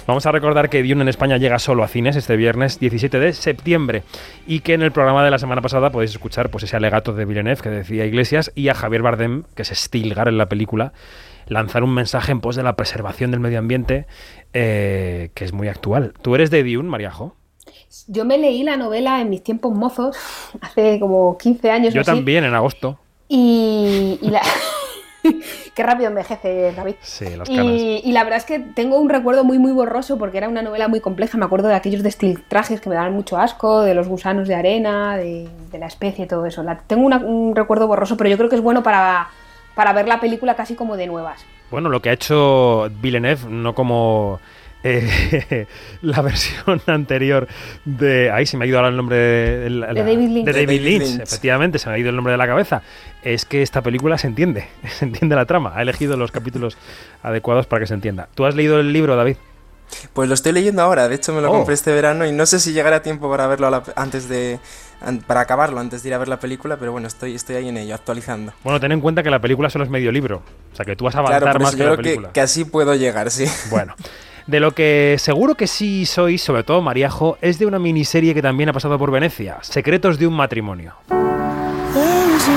[0.07, 3.33] Vamos a recordar que Dune en España llega solo a cines este viernes 17 de
[3.33, 4.03] septiembre
[4.47, 7.25] y que en el programa de la semana pasada podéis escuchar pues ese alegato de
[7.25, 10.93] Villeneuve que decía Iglesias y a Javier Bardem, que es Stilgar en la película,
[11.47, 14.05] lanzar un mensaje en pos de la preservación del medio ambiente
[14.53, 16.13] eh, que es muy actual.
[16.21, 17.35] ¿Tú eres de Dune, Mariajo?
[18.07, 20.17] Yo me leí la novela en mis tiempos mozos,
[20.61, 22.99] hace como 15 años o Yo así, también, en agosto.
[23.27, 24.41] Y, y la...
[25.75, 26.95] Qué rápido envejece, David.
[27.01, 27.81] Sí, las canas.
[27.81, 30.61] Y, y la verdad es que tengo un recuerdo muy muy borroso porque era una
[30.61, 31.37] novela muy compleja.
[31.37, 32.01] Me acuerdo de aquellos
[32.47, 36.25] trajes que me daban mucho asco, de los gusanos de arena, de, de la especie
[36.25, 36.61] y todo eso.
[36.63, 39.29] La- tengo una- un recuerdo borroso, pero yo creo que es bueno para,
[39.75, 41.45] para ver la película casi como de nuevas.
[41.71, 44.39] Bueno, lo que ha hecho Villeneuve, no como
[44.83, 45.65] eh,
[46.01, 47.47] la versión anterior
[47.85, 48.31] de...
[48.31, 50.45] Ahí se me ha ido ahora el nombre de, la- De David Lynch.
[50.45, 51.21] de David David Lynch, Lynch.
[51.21, 52.81] efectivamente, se me ha ido el nombre de la cabeza.
[53.23, 55.73] Es que esta película se entiende, se entiende la trama.
[55.75, 56.77] Ha elegido los capítulos
[57.23, 58.29] adecuados para que se entienda.
[58.35, 59.37] ¿Tú has leído el libro, David?
[60.13, 61.53] Pues lo estoy leyendo ahora, de hecho me lo Oh.
[61.57, 64.27] compré este verano y no sé si llegará a tiempo para verlo a la- antes
[64.27, 64.59] de
[65.27, 67.77] para acabarlo antes de ir a ver la película, pero bueno, estoy estoy ahí en
[67.77, 68.53] ello, actualizando.
[68.63, 70.41] Bueno, ten en cuenta que la película solo es medio libro.
[70.71, 72.03] O sea, que tú vas a avanzar Claro, por más eso que yo la creo
[72.03, 72.33] que, película.
[72.33, 73.45] que así puedo llegar, sí.
[73.69, 73.95] Bueno,
[74.47, 78.41] de lo que seguro que sí sois, sobre todo Mariajo, es de una miniserie que
[78.41, 80.93] también ha pasado por Venecia, Secretos de un matrimonio.
[82.45, 82.51] In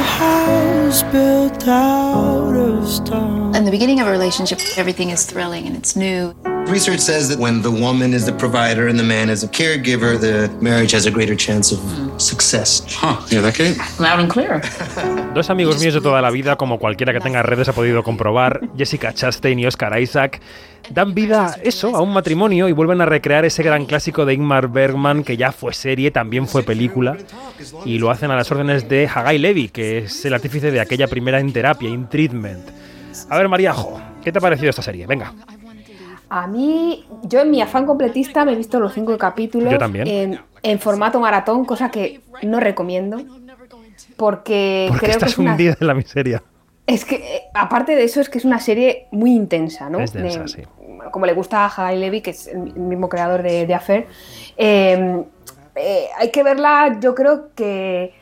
[3.65, 6.35] the beginning of a relationship, everything is thrilling and it's new.
[6.69, 10.21] Research says that when the woman is the provider and the man is a caregiver,
[10.21, 11.81] the marriage has a greater chance of
[12.21, 12.83] success.
[12.93, 13.79] Huh, yeah, that Kate?
[13.99, 14.61] Loud and clear.
[15.33, 18.61] Dos amigos míos de toda la vida, como cualquiera que tenga redes ha podido comprobar,
[18.77, 20.43] Jessica Chastain y Oscar Isaac,
[20.91, 24.69] dan vida eso a un matrimonio y vuelven a recrear ese gran clásico de Ingmar
[24.69, 27.17] Bergman que ya fue serie, también fue película,
[27.85, 31.09] y lo hacen a las órdenes de Hagai Levy, que es el artífice de aquella
[31.09, 32.69] primera en terapia, in treatment.
[33.29, 35.07] A ver, Mariajo, ¿qué te ha parecido esta serie?
[35.07, 35.33] Venga.
[36.31, 40.07] A mí, yo en mi afán completista me he visto los cinco capítulos Yo también.
[40.07, 43.17] En, en formato maratón, cosa que no recomiendo.
[44.17, 46.43] Porque, Porque creo que estás es una, hundida en la miseria.
[46.89, 50.01] Es que, eh, aparte de eso, es que es una serie muy intensa, ¿no?
[50.01, 50.63] Es densa, De- sí.
[51.13, 54.07] Como le gusta a Hagai Levy, que es el el mismo creador de, de Affair.
[54.57, 55.23] Eh,
[55.77, 58.13] eh, hay que verla, yo creo que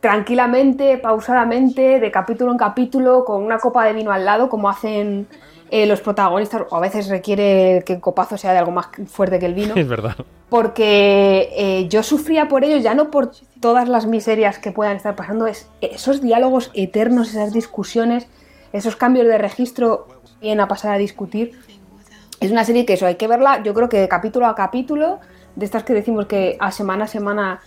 [0.00, 5.26] tranquilamente, pausadamente, de capítulo en capítulo, con una copa de vino al lado, como hacen
[5.70, 9.38] eh, los protagonistas, o a veces requiere que el copazo sea de algo más fuerte
[9.38, 10.14] que el vino Es verdad.
[10.54, 15.16] Porque eh, yo sufría por ellos, ya no por todas las miserias que puedan estar
[15.16, 18.28] pasando, es esos diálogos eternos, esas discusiones,
[18.72, 20.06] esos cambios de registro,
[20.40, 21.58] bien a pasar a discutir.
[22.38, 25.18] Es una serie que eso hay que verla, yo creo que de capítulo a capítulo,
[25.56, 27.60] de estas que decimos que a semana a semana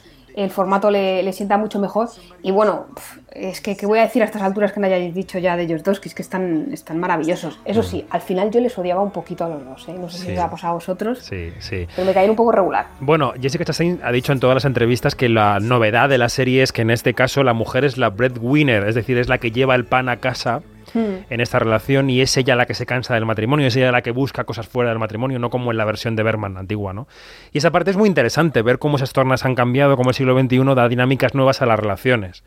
[0.43, 2.09] el formato le, le sienta mucho mejor.
[2.43, 2.88] Y bueno,
[3.31, 5.63] es que, ¿qué voy a decir a estas alturas que no hayáis dicho ya de
[5.63, 5.99] ellos dos?
[5.99, 7.59] Que es que están, están maravillosos.
[7.65, 9.95] Eso sí, al final yo les odiaba un poquito a los dos, ¿eh?
[9.99, 10.33] no sé si Sí.
[10.33, 11.88] os ha pasado a vosotros, Sí, sí.
[11.95, 12.85] pero me caían un poco regular.
[12.99, 16.61] Bueno, Jessica Chastain ha dicho en todas las entrevistas que la novedad de la serie
[16.63, 19.51] es que en este caso la mujer es la breadwinner, es decir, es la que
[19.51, 20.61] lleva el pan a casa
[20.93, 21.25] Hmm.
[21.29, 24.01] en esta relación y es ella la que se cansa del matrimonio, es ella la
[24.01, 27.07] que busca cosas fuera del matrimonio, no como en la versión de Berman antigua, ¿no?
[27.51, 30.39] Y esa parte es muy interesante, ver cómo esas tornas han cambiado, cómo el siglo
[30.39, 32.43] XXI da dinámicas nuevas a las relaciones.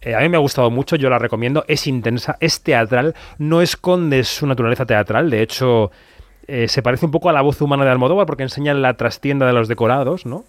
[0.00, 3.62] Eh, a mí me ha gustado mucho, yo la recomiendo, es intensa, es teatral, no
[3.62, 5.90] esconde su naturaleza teatral, de hecho
[6.48, 9.46] eh, se parece un poco a la voz humana de Almodóvar porque enseña la trastienda
[9.46, 10.44] de los decorados, ¿no?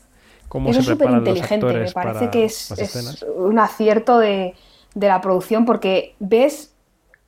[0.49, 4.53] Cómo Eso se es súper inteligente, me parece que es, es un acierto de,
[4.95, 6.73] de la producción porque ves,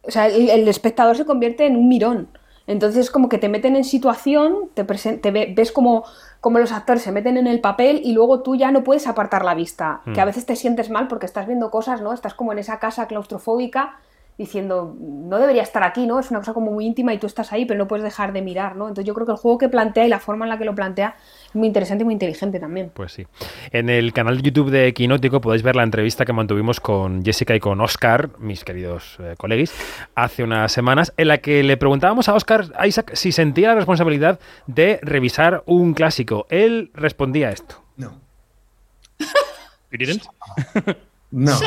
[0.09, 2.27] o sea, el, el espectador se convierte en un mirón.
[2.67, 6.03] Entonces como que te meten en situación, te, te ve- ves como,
[6.39, 9.43] como los actores se meten en el papel y luego tú ya no puedes apartar
[9.43, 10.13] la vista, Mm.
[10.13, 12.13] que a veces te sientes mal porque estás viendo cosas, ¿no?
[12.13, 13.97] Estás como en esa casa claustrofóbica
[14.39, 16.17] diciendo, no debería estar aquí, ¿no?
[16.17, 18.41] Es una cosa como muy íntima y tú estás ahí, pero no puedes dejar de
[18.41, 18.87] mirar, ¿no?
[18.87, 20.73] Entonces yo creo que el juego que plantea y la forma en la que lo
[20.73, 21.17] plantea
[21.49, 22.89] es muy interesante y muy inteligente también.
[22.93, 23.27] Pues sí.
[23.71, 27.53] En el canal de YouTube de Quinótico podéis ver la entrevista que mantuvimos con Jessica
[27.53, 29.73] y con Oscar, mis queridos eh, colegis,
[30.15, 34.39] hace unas semanas, en la que le preguntábamos a Oscar Isaac si sentía la responsabilidad
[34.67, 36.47] de revisar un clásico.
[36.49, 37.83] Él respondía esto.
[37.97, 38.13] No.
[39.91, 40.23] You didn't?
[41.31, 41.59] No.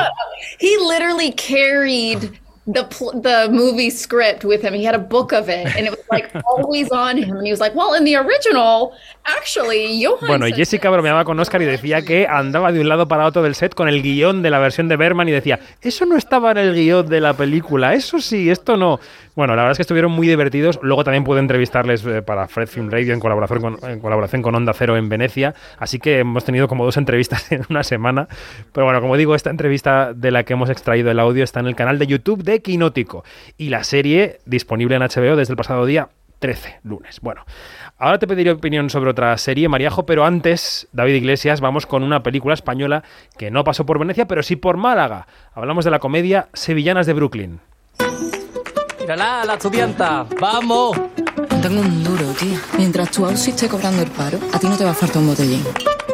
[0.58, 2.84] He literally carried the
[3.22, 4.72] the movie script with him.
[4.74, 7.36] He had a book of it, and it was like always on him.
[7.36, 8.92] And he was like, "Well, in the original,
[9.24, 13.08] actually, Johan." Bueno, y Jessica bromeaba con Oscar y decía que andaba de un lado
[13.08, 16.06] para otro del set con el guion de la versión de Berman y decía, eso
[16.06, 19.00] no estaba en el guion de la película, eso sí, esto no.
[19.34, 20.78] Bueno, la verdad es que estuvieron muy divertidos.
[20.82, 24.54] Luego también pude entrevistarles eh, para Fred Film Radio en colaboración, con, en colaboración con
[24.54, 25.54] Onda Cero en Venecia.
[25.78, 28.28] Así que hemos tenido como dos entrevistas en una semana.
[28.72, 31.66] Pero bueno, como digo, esta entrevista de la que hemos extraído el audio está en
[31.66, 33.24] el canal de YouTube de Quinótico.
[33.58, 36.08] Y la serie disponible en HBO desde el pasado día
[36.42, 37.20] 13, lunes.
[37.20, 37.44] Bueno,
[37.98, 42.22] ahora te pediré opinión sobre otra serie, Mariajo, pero antes, David Iglesias, vamos con una
[42.22, 43.04] película española
[43.38, 45.28] que no pasó por Venecia, pero sí por Málaga.
[45.54, 47.60] Hablamos de la comedia Sevillanas de Brooklyn.
[49.00, 50.26] Mírala, la estudianta.
[50.40, 51.00] ¡Vamos!
[51.62, 52.58] Tengo un duro, tío.
[52.76, 55.28] Mientras tu outfit esté cobrando el paro, a ti no te va a faltar un
[55.28, 55.62] botellín.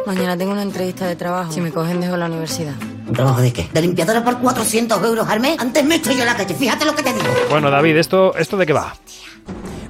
[0.09, 1.51] Mañana tengo una entrevista de trabajo.
[1.51, 2.73] Si me cogen, dejo la universidad.
[3.07, 3.69] ¿Un trabajo de qué?
[3.71, 5.59] ¿De limpiadora por 400 euros al mes?
[5.59, 7.27] Antes me echo yo en la calle, fíjate lo que te digo.
[7.51, 8.95] Bueno, David, ¿esto, esto de qué va?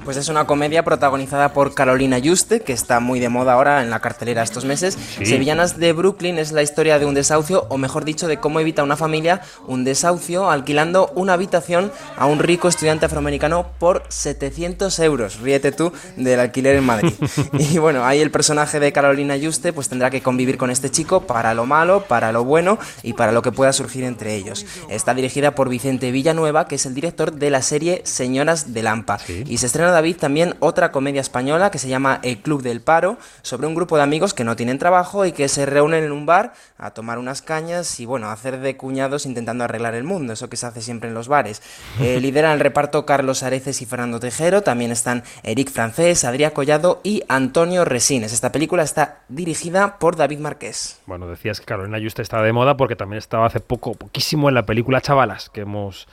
[0.04, 3.90] Pues es una comedia protagonizada por Carolina Yuste, que está muy de moda ahora en
[3.90, 4.98] la cartelera estos meses.
[5.24, 8.84] Sevillanas de Brooklyn es la historia de un desahucio, o mejor dicho, de cómo evita
[8.84, 15.40] una familia un desahucio alquilando una habitación a un rico estudiante afroamericano por 700 euros.
[15.40, 17.14] Ríete tú del alquiler en Madrid.
[17.54, 21.22] y bueno, ahí el personaje de Carolina Yuste pues tendrá que convivir con este chico
[21.22, 24.66] para lo malo, para lo bueno y para lo que pueda surgir entre ellos.
[24.90, 29.20] Está dirigida por Vicente Villanueva, que es el director de la serie Señoras de Lampa.
[29.28, 33.18] Y se estrena David también otra comedia española que se llama El Club del Paro,
[33.42, 36.26] sobre un grupo de amigos que no tienen trabajo y que se reúnen en un
[36.26, 40.34] bar a tomar unas cañas y bueno, a hacer de cuñados intentando arreglar el mundo,
[40.34, 41.62] eso que se hace siempre en los bares.
[42.00, 47.02] Eh, lideran el reparto Carlos Areces y Fernando Tejero, también están Eric Francés, Adrián Collado
[47.04, 48.32] y Antonio Resines.
[48.32, 51.02] Esta película está dirigida por David Marqués.
[51.08, 54.56] Bueno, decías que Carolina Juste está de moda porque también estaba hace poco, poquísimo en
[54.56, 56.08] la película Chavalas, que hemos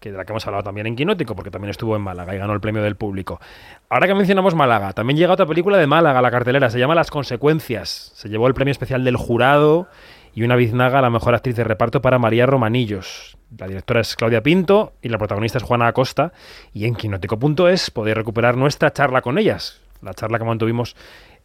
[0.00, 2.38] que de la que hemos hablado también en Quinótico, porque también estuvo en Málaga y
[2.38, 3.40] ganó el premio del público.
[3.88, 7.10] Ahora que mencionamos Málaga, también llega otra película de Málaga la cartelera, se llama Las
[7.10, 8.12] Consecuencias.
[8.14, 9.88] Se llevó el premio especial del jurado
[10.34, 13.38] y una biznaga a la mejor actriz de reparto para María Romanillos.
[13.56, 16.32] La directora es Claudia Pinto y la protagonista es Juana Acosta.
[16.74, 20.94] Y en quinótico.es podéis recuperar nuestra charla con ellas, la charla que mantuvimos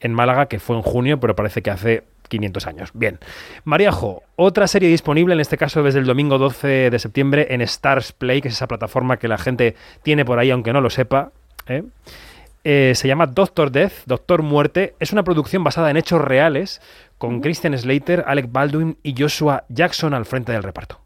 [0.01, 2.89] en Málaga, que fue en junio, pero parece que hace 500 años.
[2.93, 3.19] Bien.
[3.65, 8.13] Mariajo, otra serie disponible, en este caso desde el domingo 12 de septiembre, en Stars
[8.13, 11.31] Play, que es esa plataforma que la gente tiene por ahí, aunque no lo sepa.
[11.67, 11.83] ¿eh?
[12.63, 14.95] Eh, se llama Doctor Death, Doctor Muerte.
[14.99, 16.81] Es una producción basada en hechos reales,
[17.17, 20.99] con Christian Slater, Alec Baldwin y Joshua Jackson al frente del reparto.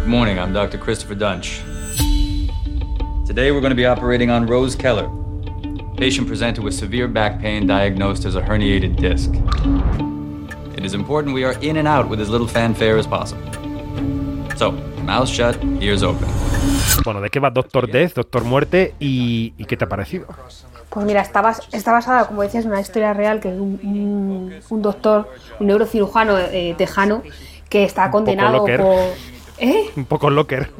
[0.00, 0.80] Good morning, I'm Dr.
[0.80, 1.62] Christopher Dunch.
[3.26, 5.08] Today we're going to be operating on Rose Keller,
[5.96, 9.30] patient presented with severe back pain diagnosed as a herniated disc.
[10.76, 13.42] It is important we are in and out with as little fanfare as possible.
[14.56, 14.72] So,
[15.04, 16.28] mouth shut, ears open.
[17.04, 20.26] Bueno, ¿de qué va Doctor Death, Doctor Muerte y, y qué te ha parecido?
[20.90, 23.80] Pues mira, está, bas- está basada, como decías, en una historia real que es un,
[23.82, 25.28] un- un doctor,
[25.58, 27.22] un neurocirujano eh, tejano
[27.68, 28.80] que está condenado locker.
[28.80, 28.98] por...
[29.58, 29.84] ¿Eh?
[29.96, 30.70] Un poco locker.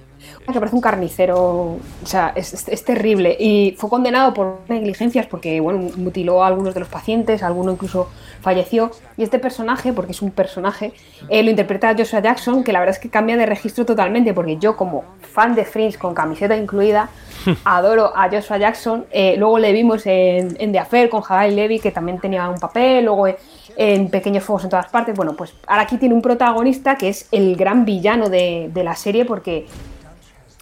[0.53, 3.37] Que parece un carnicero, o sea, es, es- es terrible.
[3.39, 8.09] Y fue condenado por negligencias porque, bueno, mutiló a algunos de los pacientes, alguno incluso
[8.41, 8.91] falleció.
[9.17, 10.93] Y este personaje, porque es un personaje,
[11.29, 14.57] eh, lo interpreta Joshua Jackson, que la verdad es que cambia de registro totalmente, porque
[14.59, 17.09] yo como fan de Fringe, con camiseta incluida,
[17.65, 19.07] adoro a Joshua Jackson.
[19.11, 22.59] Eh, luego le vimos en, en The Affair con Hadley Levy, que también tenía un
[22.59, 23.37] papel, luego en,
[23.77, 25.15] en Pequeños Fuegos en todas partes.
[25.17, 28.95] Bueno, pues ahora aquí tiene un protagonista que es el gran villano de, de la
[28.97, 29.67] serie, porque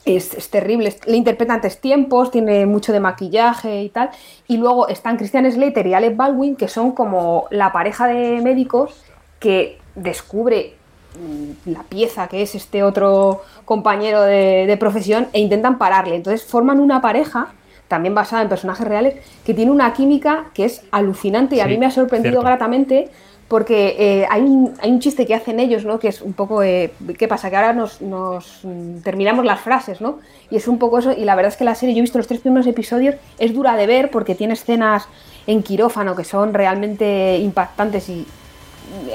[0.05, 0.89] es, es terrible.
[0.89, 4.11] Es- Le interpreta antes tiempos, tiene mucho de maquillaje y tal.
[4.49, 9.03] Y luego están Christian Slater y Alec Baldwin, que son como la pareja de médicos
[9.39, 10.75] que descubre
[11.19, 16.17] mm, la pieza que es este otro compañero de, de profesión e intentan pararle.
[16.17, 17.49] Entonces forman una pareja
[17.89, 19.15] también basada en personajes reales,
[19.45, 22.47] que tiene una química que es alucinante y a mí me ha sorprendido cierto.
[22.47, 23.09] gratamente
[23.51, 25.99] porque eh, hay, un, hay un chiste que hacen ellos, ¿no?
[25.99, 27.51] Que es un poco, eh, ¿qué pasa?
[27.51, 28.61] Que ahora nos, nos,
[29.03, 30.21] terminamos las frases, ¿no?
[30.53, 32.17] Y es un poco eso, y la verdad es que la serie, yo he visto
[32.17, 35.09] los tres primeros episodios, es dura de ver porque tiene escenas
[35.49, 38.25] en quirófano que son realmente impactantes y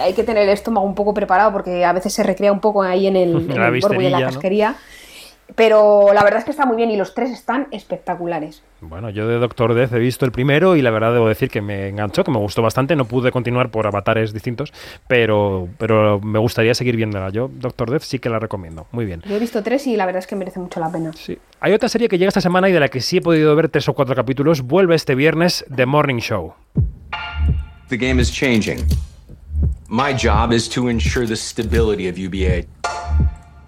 [0.01, 2.83] hay que tener el estómago un poco preparado porque a veces se recrea un poco
[2.83, 4.75] ahí en el, en el morbo y en la ¿no?
[5.53, 8.63] Pero la verdad es que está muy bien y los tres están espectaculares.
[8.81, 11.61] Bueno, yo de Doctor Death he visto el primero y la verdad debo decir que
[11.61, 12.95] me enganchó, que me gustó bastante.
[12.95, 14.73] No pude continuar por avatares distintos,
[15.07, 17.29] pero, pero me gustaría seguir viéndola.
[17.29, 18.87] Yo, Doctor Death, sí que la recomiendo.
[18.91, 19.21] Muy bien.
[19.25, 21.11] Yo he visto tres y la verdad es que merece mucho la pena.
[21.13, 21.37] Sí.
[21.59, 23.69] Hay otra serie que llega esta semana y de la que sí he podido ver
[23.69, 24.61] tres o cuatro capítulos.
[24.61, 26.55] Vuelve este viernes The Morning Show.
[27.89, 28.79] The game is changing.
[29.87, 32.65] My job is to ensure the stability of UBA.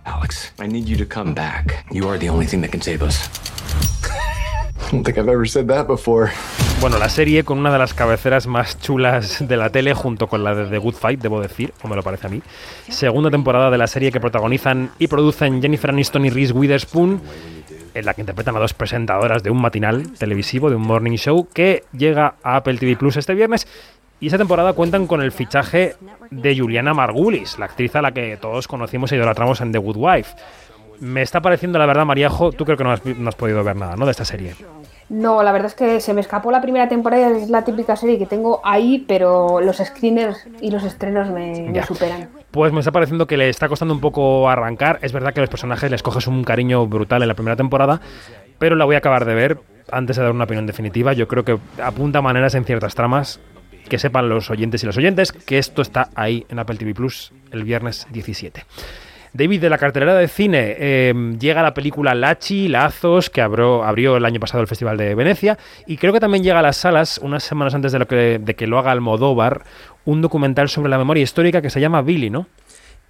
[0.07, 1.85] Alex, I need you to come back.
[1.91, 3.29] You are the only thing that can save us.
[4.88, 6.31] I don't think I've ever said that before.
[6.79, 10.45] Bueno, la serie con una de las cabeceras más chulas de la tele, junto con
[10.45, 12.41] la de The Good Fight, debo decir, o me lo parece a mí.
[12.88, 17.19] Segunda temporada de la serie que protagonizan y producen Jennifer Aniston y Reese Witherspoon,
[17.93, 21.49] en la que interpretan a dos presentadoras de un matinal televisivo, de un morning show,
[21.51, 23.67] que llega a Apple TV Plus este viernes.
[24.19, 25.95] Y esta temporada cuentan con el fichaje
[26.31, 29.98] de Juliana Margulis, la actriz a la que todos conocimos e idolatramos en The Good
[29.98, 30.35] Wife.
[30.99, 33.64] Me está pareciendo, la verdad, Mariajo, tú creo que no has, vi- no has podido
[33.64, 34.06] ver nada, ¿no?
[34.06, 34.56] De esta serie.
[35.10, 38.18] No, la verdad es que se me escapó la primera temporada, es la típica serie
[38.18, 42.30] que tengo ahí, pero los screeners y los estrenos me, me superan.
[42.49, 44.98] Pues me está pareciendo que le está costando un poco arrancar.
[45.03, 48.02] Es verdad que a los personajes les coges un cariño brutal en la primera temporada,
[48.57, 49.60] pero la voy a acabar de ver
[49.91, 51.14] antes de dar una opinión definitiva.
[51.14, 53.39] Yo creo que apunta maneras en ciertas tramas
[53.88, 57.31] que sepan los oyentes y los oyentes que esto está ahí en Apple TV Plus
[57.51, 58.65] el viernes 17.
[59.34, 64.26] David, de la cartelera de cine eh, llega la película Lachi, Lazos, que abrió, el
[64.26, 67.43] año pasado el Festival de Venecia, y creo que también llega a las salas, unas
[67.43, 69.64] semanas antes de, que, de que lo haga Almodóvar,
[70.05, 72.47] un documental sobre la memoria histórica que se llama Billy, ¿no?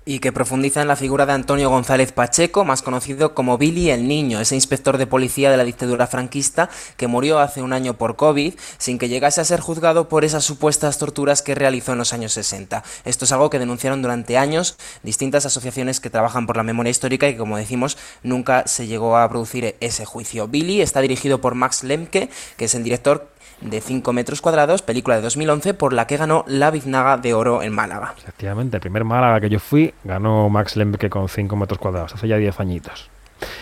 [0.07, 4.07] Y que profundiza en la figura de Antonio González Pacheco, más conocido como Billy el
[4.07, 8.15] Niño, ese inspector de policía de la dictadura franquista que murió hace un año por
[8.15, 12.13] COVID sin que llegase a ser juzgado por esas supuestas torturas que realizó en los
[12.13, 12.83] años 60.
[13.03, 17.27] Esto es algo que denunciaron durante años distintas asociaciones que trabajan por la memoria histórica
[17.27, 20.47] y que, como decimos, nunca se llegó a producir ese juicio.
[20.47, 23.29] Billy está dirigido por Max Lemke, que es el director
[23.61, 27.63] de 5 metros cuadrados, película de 2011 por la que ganó la Biznaga de Oro
[27.63, 28.13] en Málaga.
[28.17, 32.27] Efectivamente, el primer Málaga que yo fui ganó Max Lemke con 5 metros cuadrados, hace
[32.27, 33.09] ya 10 añitos.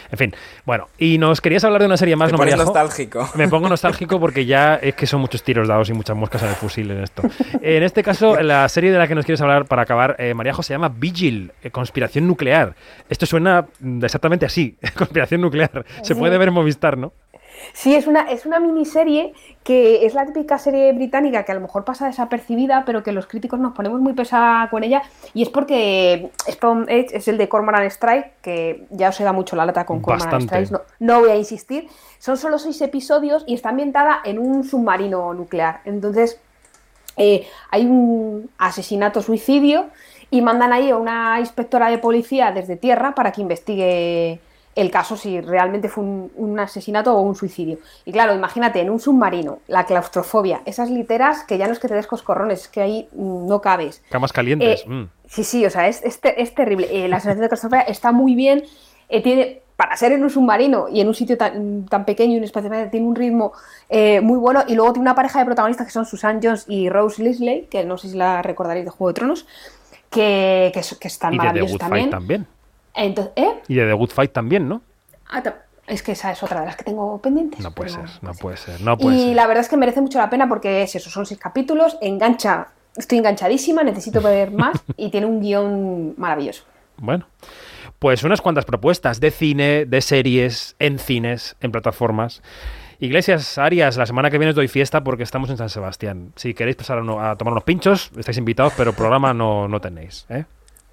[0.09, 0.33] En fin,
[0.65, 2.71] bueno, y nos querías hablar de una serie más, Te ¿no, pones Mariajo?
[2.71, 3.29] nostálgico.
[3.35, 6.49] Me pongo nostálgico porque ya es que son muchos tiros dados y muchas moscas en
[6.49, 7.23] el fusil en esto.
[7.61, 10.63] En este caso, la serie de la que nos quieres hablar para acabar, eh, Mariajo,
[10.63, 12.73] se llama Vigil, eh, Conspiración Nuclear.
[13.09, 13.65] Esto suena
[14.01, 15.85] exactamente así, Conspiración Nuclear.
[16.03, 17.11] Se puede ver en Movistar, ¿no?
[17.73, 19.33] Sí, es una, es una miniserie
[19.63, 23.25] que es la típica serie británica que a lo mejor pasa desapercibida, pero que los
[23.27, 25.01] críticos nos ponemos muy pesada con ella,
[25.33, 29.35] y es porque Spawn Edge es el de Cormoran Strike, que ya os he dado
[29.35, 30.41] mucho la lata con Cormoran.
[30.41, 31.87] Strike, no, no voy a insistir.
[32.19, 35.81] Son solo seis episodios y está ambientada en un submarino nuclear.
[35.85, 36.39] Entonces,
[37.17, 39.85] eh, hay un asesinato-suicidio
[40.29, 44.39] y mandan ahí a una inspectora de policía desde tierra para que investigue
[44.75, 47.79] el caso si realmente fue un, un asesinato o un suicidio.
[48.03, 51.87] Y claro, imagínate, en un submarino, la claustrofobia, esas literas que ya no es que
[51.87, 54.03] te des coscorrones, es que ahí mm, no cabes.
[54.09, 54.81] Camas calientes.
[54.81, 55.09] Eh, mm.
[55.27, 56.87] Sí, sí, o sea, es, es, es terrible.
[56.91, 58.63] Eh, la sensación de claustrofobia está muy bien.
[59.09, 62.37] eh, tiene, para ser en un submarino y en un sitio tan, tan pequeño y
[62.37, 63.51] un espacio tiene un ritmo
[63.89, 64.63] eh, muy bueno.
[64.67, 67.83] Y luego tiene una pareja de protagonistas que son Susan Jones y Rose Leslie, que
[67.83, 69.45] no sé si la recordaréis de Juego de Tronos,
[70.09, 72.47] que, que, que están Y maravillosos también.
[72.95, 73.61] Entonces, ¿eh?
[73.67, 74.81] Y de The Good Fight también, ¿no?
[75.29, 75.43] Ah,
[75.87, 77.59] es que esa es otra de las que tengo pendientes.
[77.59, 79.35] No puede ser, no puede ser, no puede y ser.
[79.35, 82.69] la verdad es que merece mucho la pena porque es eso, son seis capítulos, engancha,
[82.95, 86.63] estoy enganchadísima, necesito ver más y tiene un guion maravilloso.
[86.97, 87.27] Bueno,
[87.99, 92.41] pues unas cuantas propuestas de cine, de series, en cines, en plataformas.
[92.99, 96.31] Iglesias, Arias, la semana que viene os doy fiesta porque estamos en San Sebastián.
[96.35, 100.25] Si queréis pasar a tomar unos pinchos, estáis invitados, pero programa no, no tenéis.
[100.29, 100.45] ¿eh?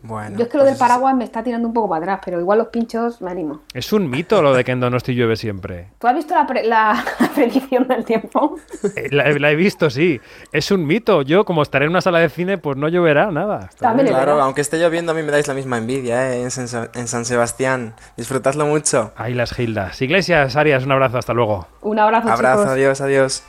[0.05, 2.41] Bueno, Yo es que lo del paraguas me está tirando un poco para atrás, pero
[2.41, 3.61] igual los pinchos me animo.
[3.73, 5.89] Es un mito lo de que en Donosti llueve siempre.
[6.01, 7.05] ¿Tú has visto la, pre- la-
[7.35, 8.57] predicción del tiempo?
[8.97, 10.21] Eh, La, la he visto, sí.
[10.51, 11.23] Es un mito.
[11.23, 13.71] Yo, como estaré en una sala de cine, pues no lloverá nada.
[13.79, 16.43] También Claro, aunque esté lloviendo, a mí me dais la misma envidia ¿eh?
[16.43, 17.95] en, San, en San Sebastián.
[18.17, 19.13] Disfrutadlo mucho.
[19.17, 20.03] Ahí las gildas.
[20.03, 21.69] Iglesias, Arias, un abrazo, hasta luego.
[21.81, 22.73] Un abrazo, Abrazo, chicos.
[22.73, 23.43] adiós, adiós.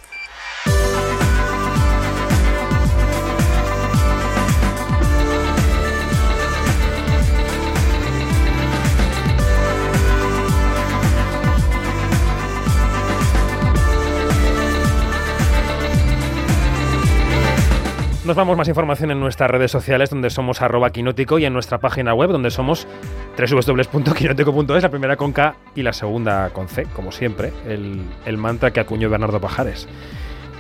[18.25, 21.79] Nos vamos más información en nuestras redes sociales donde somos arroba quinótico y en nuestra
[21.79, 22.87] página web donde somos
[23.37, 28.71] www.quinótico.es, la primera con K y la segunda con C, como siempre, el, el mantra
[28.71, 29.89] que acuñó Bernardo Pajares.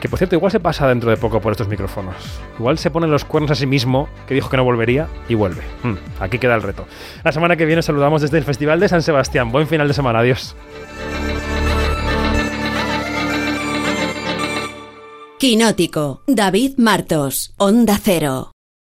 [0.01, 2.15] Que por cierto, igual se pasa dentro de poco por estos micrófonos.
[2.59, 5.61] Igual se pone los cuernos a sí mismo, que dijo que no volvería, y vuelve.
[5.83, 6.85] Hmm, aquí queda el reto.
[7.23, 9.53] La semana que viene saludamos desde el Festival de San Sebastián.
[9.53, 10.57] Buen final de semana, adiós.
[15.39, 18.52] Quinótico, David Martos, Onda Cero.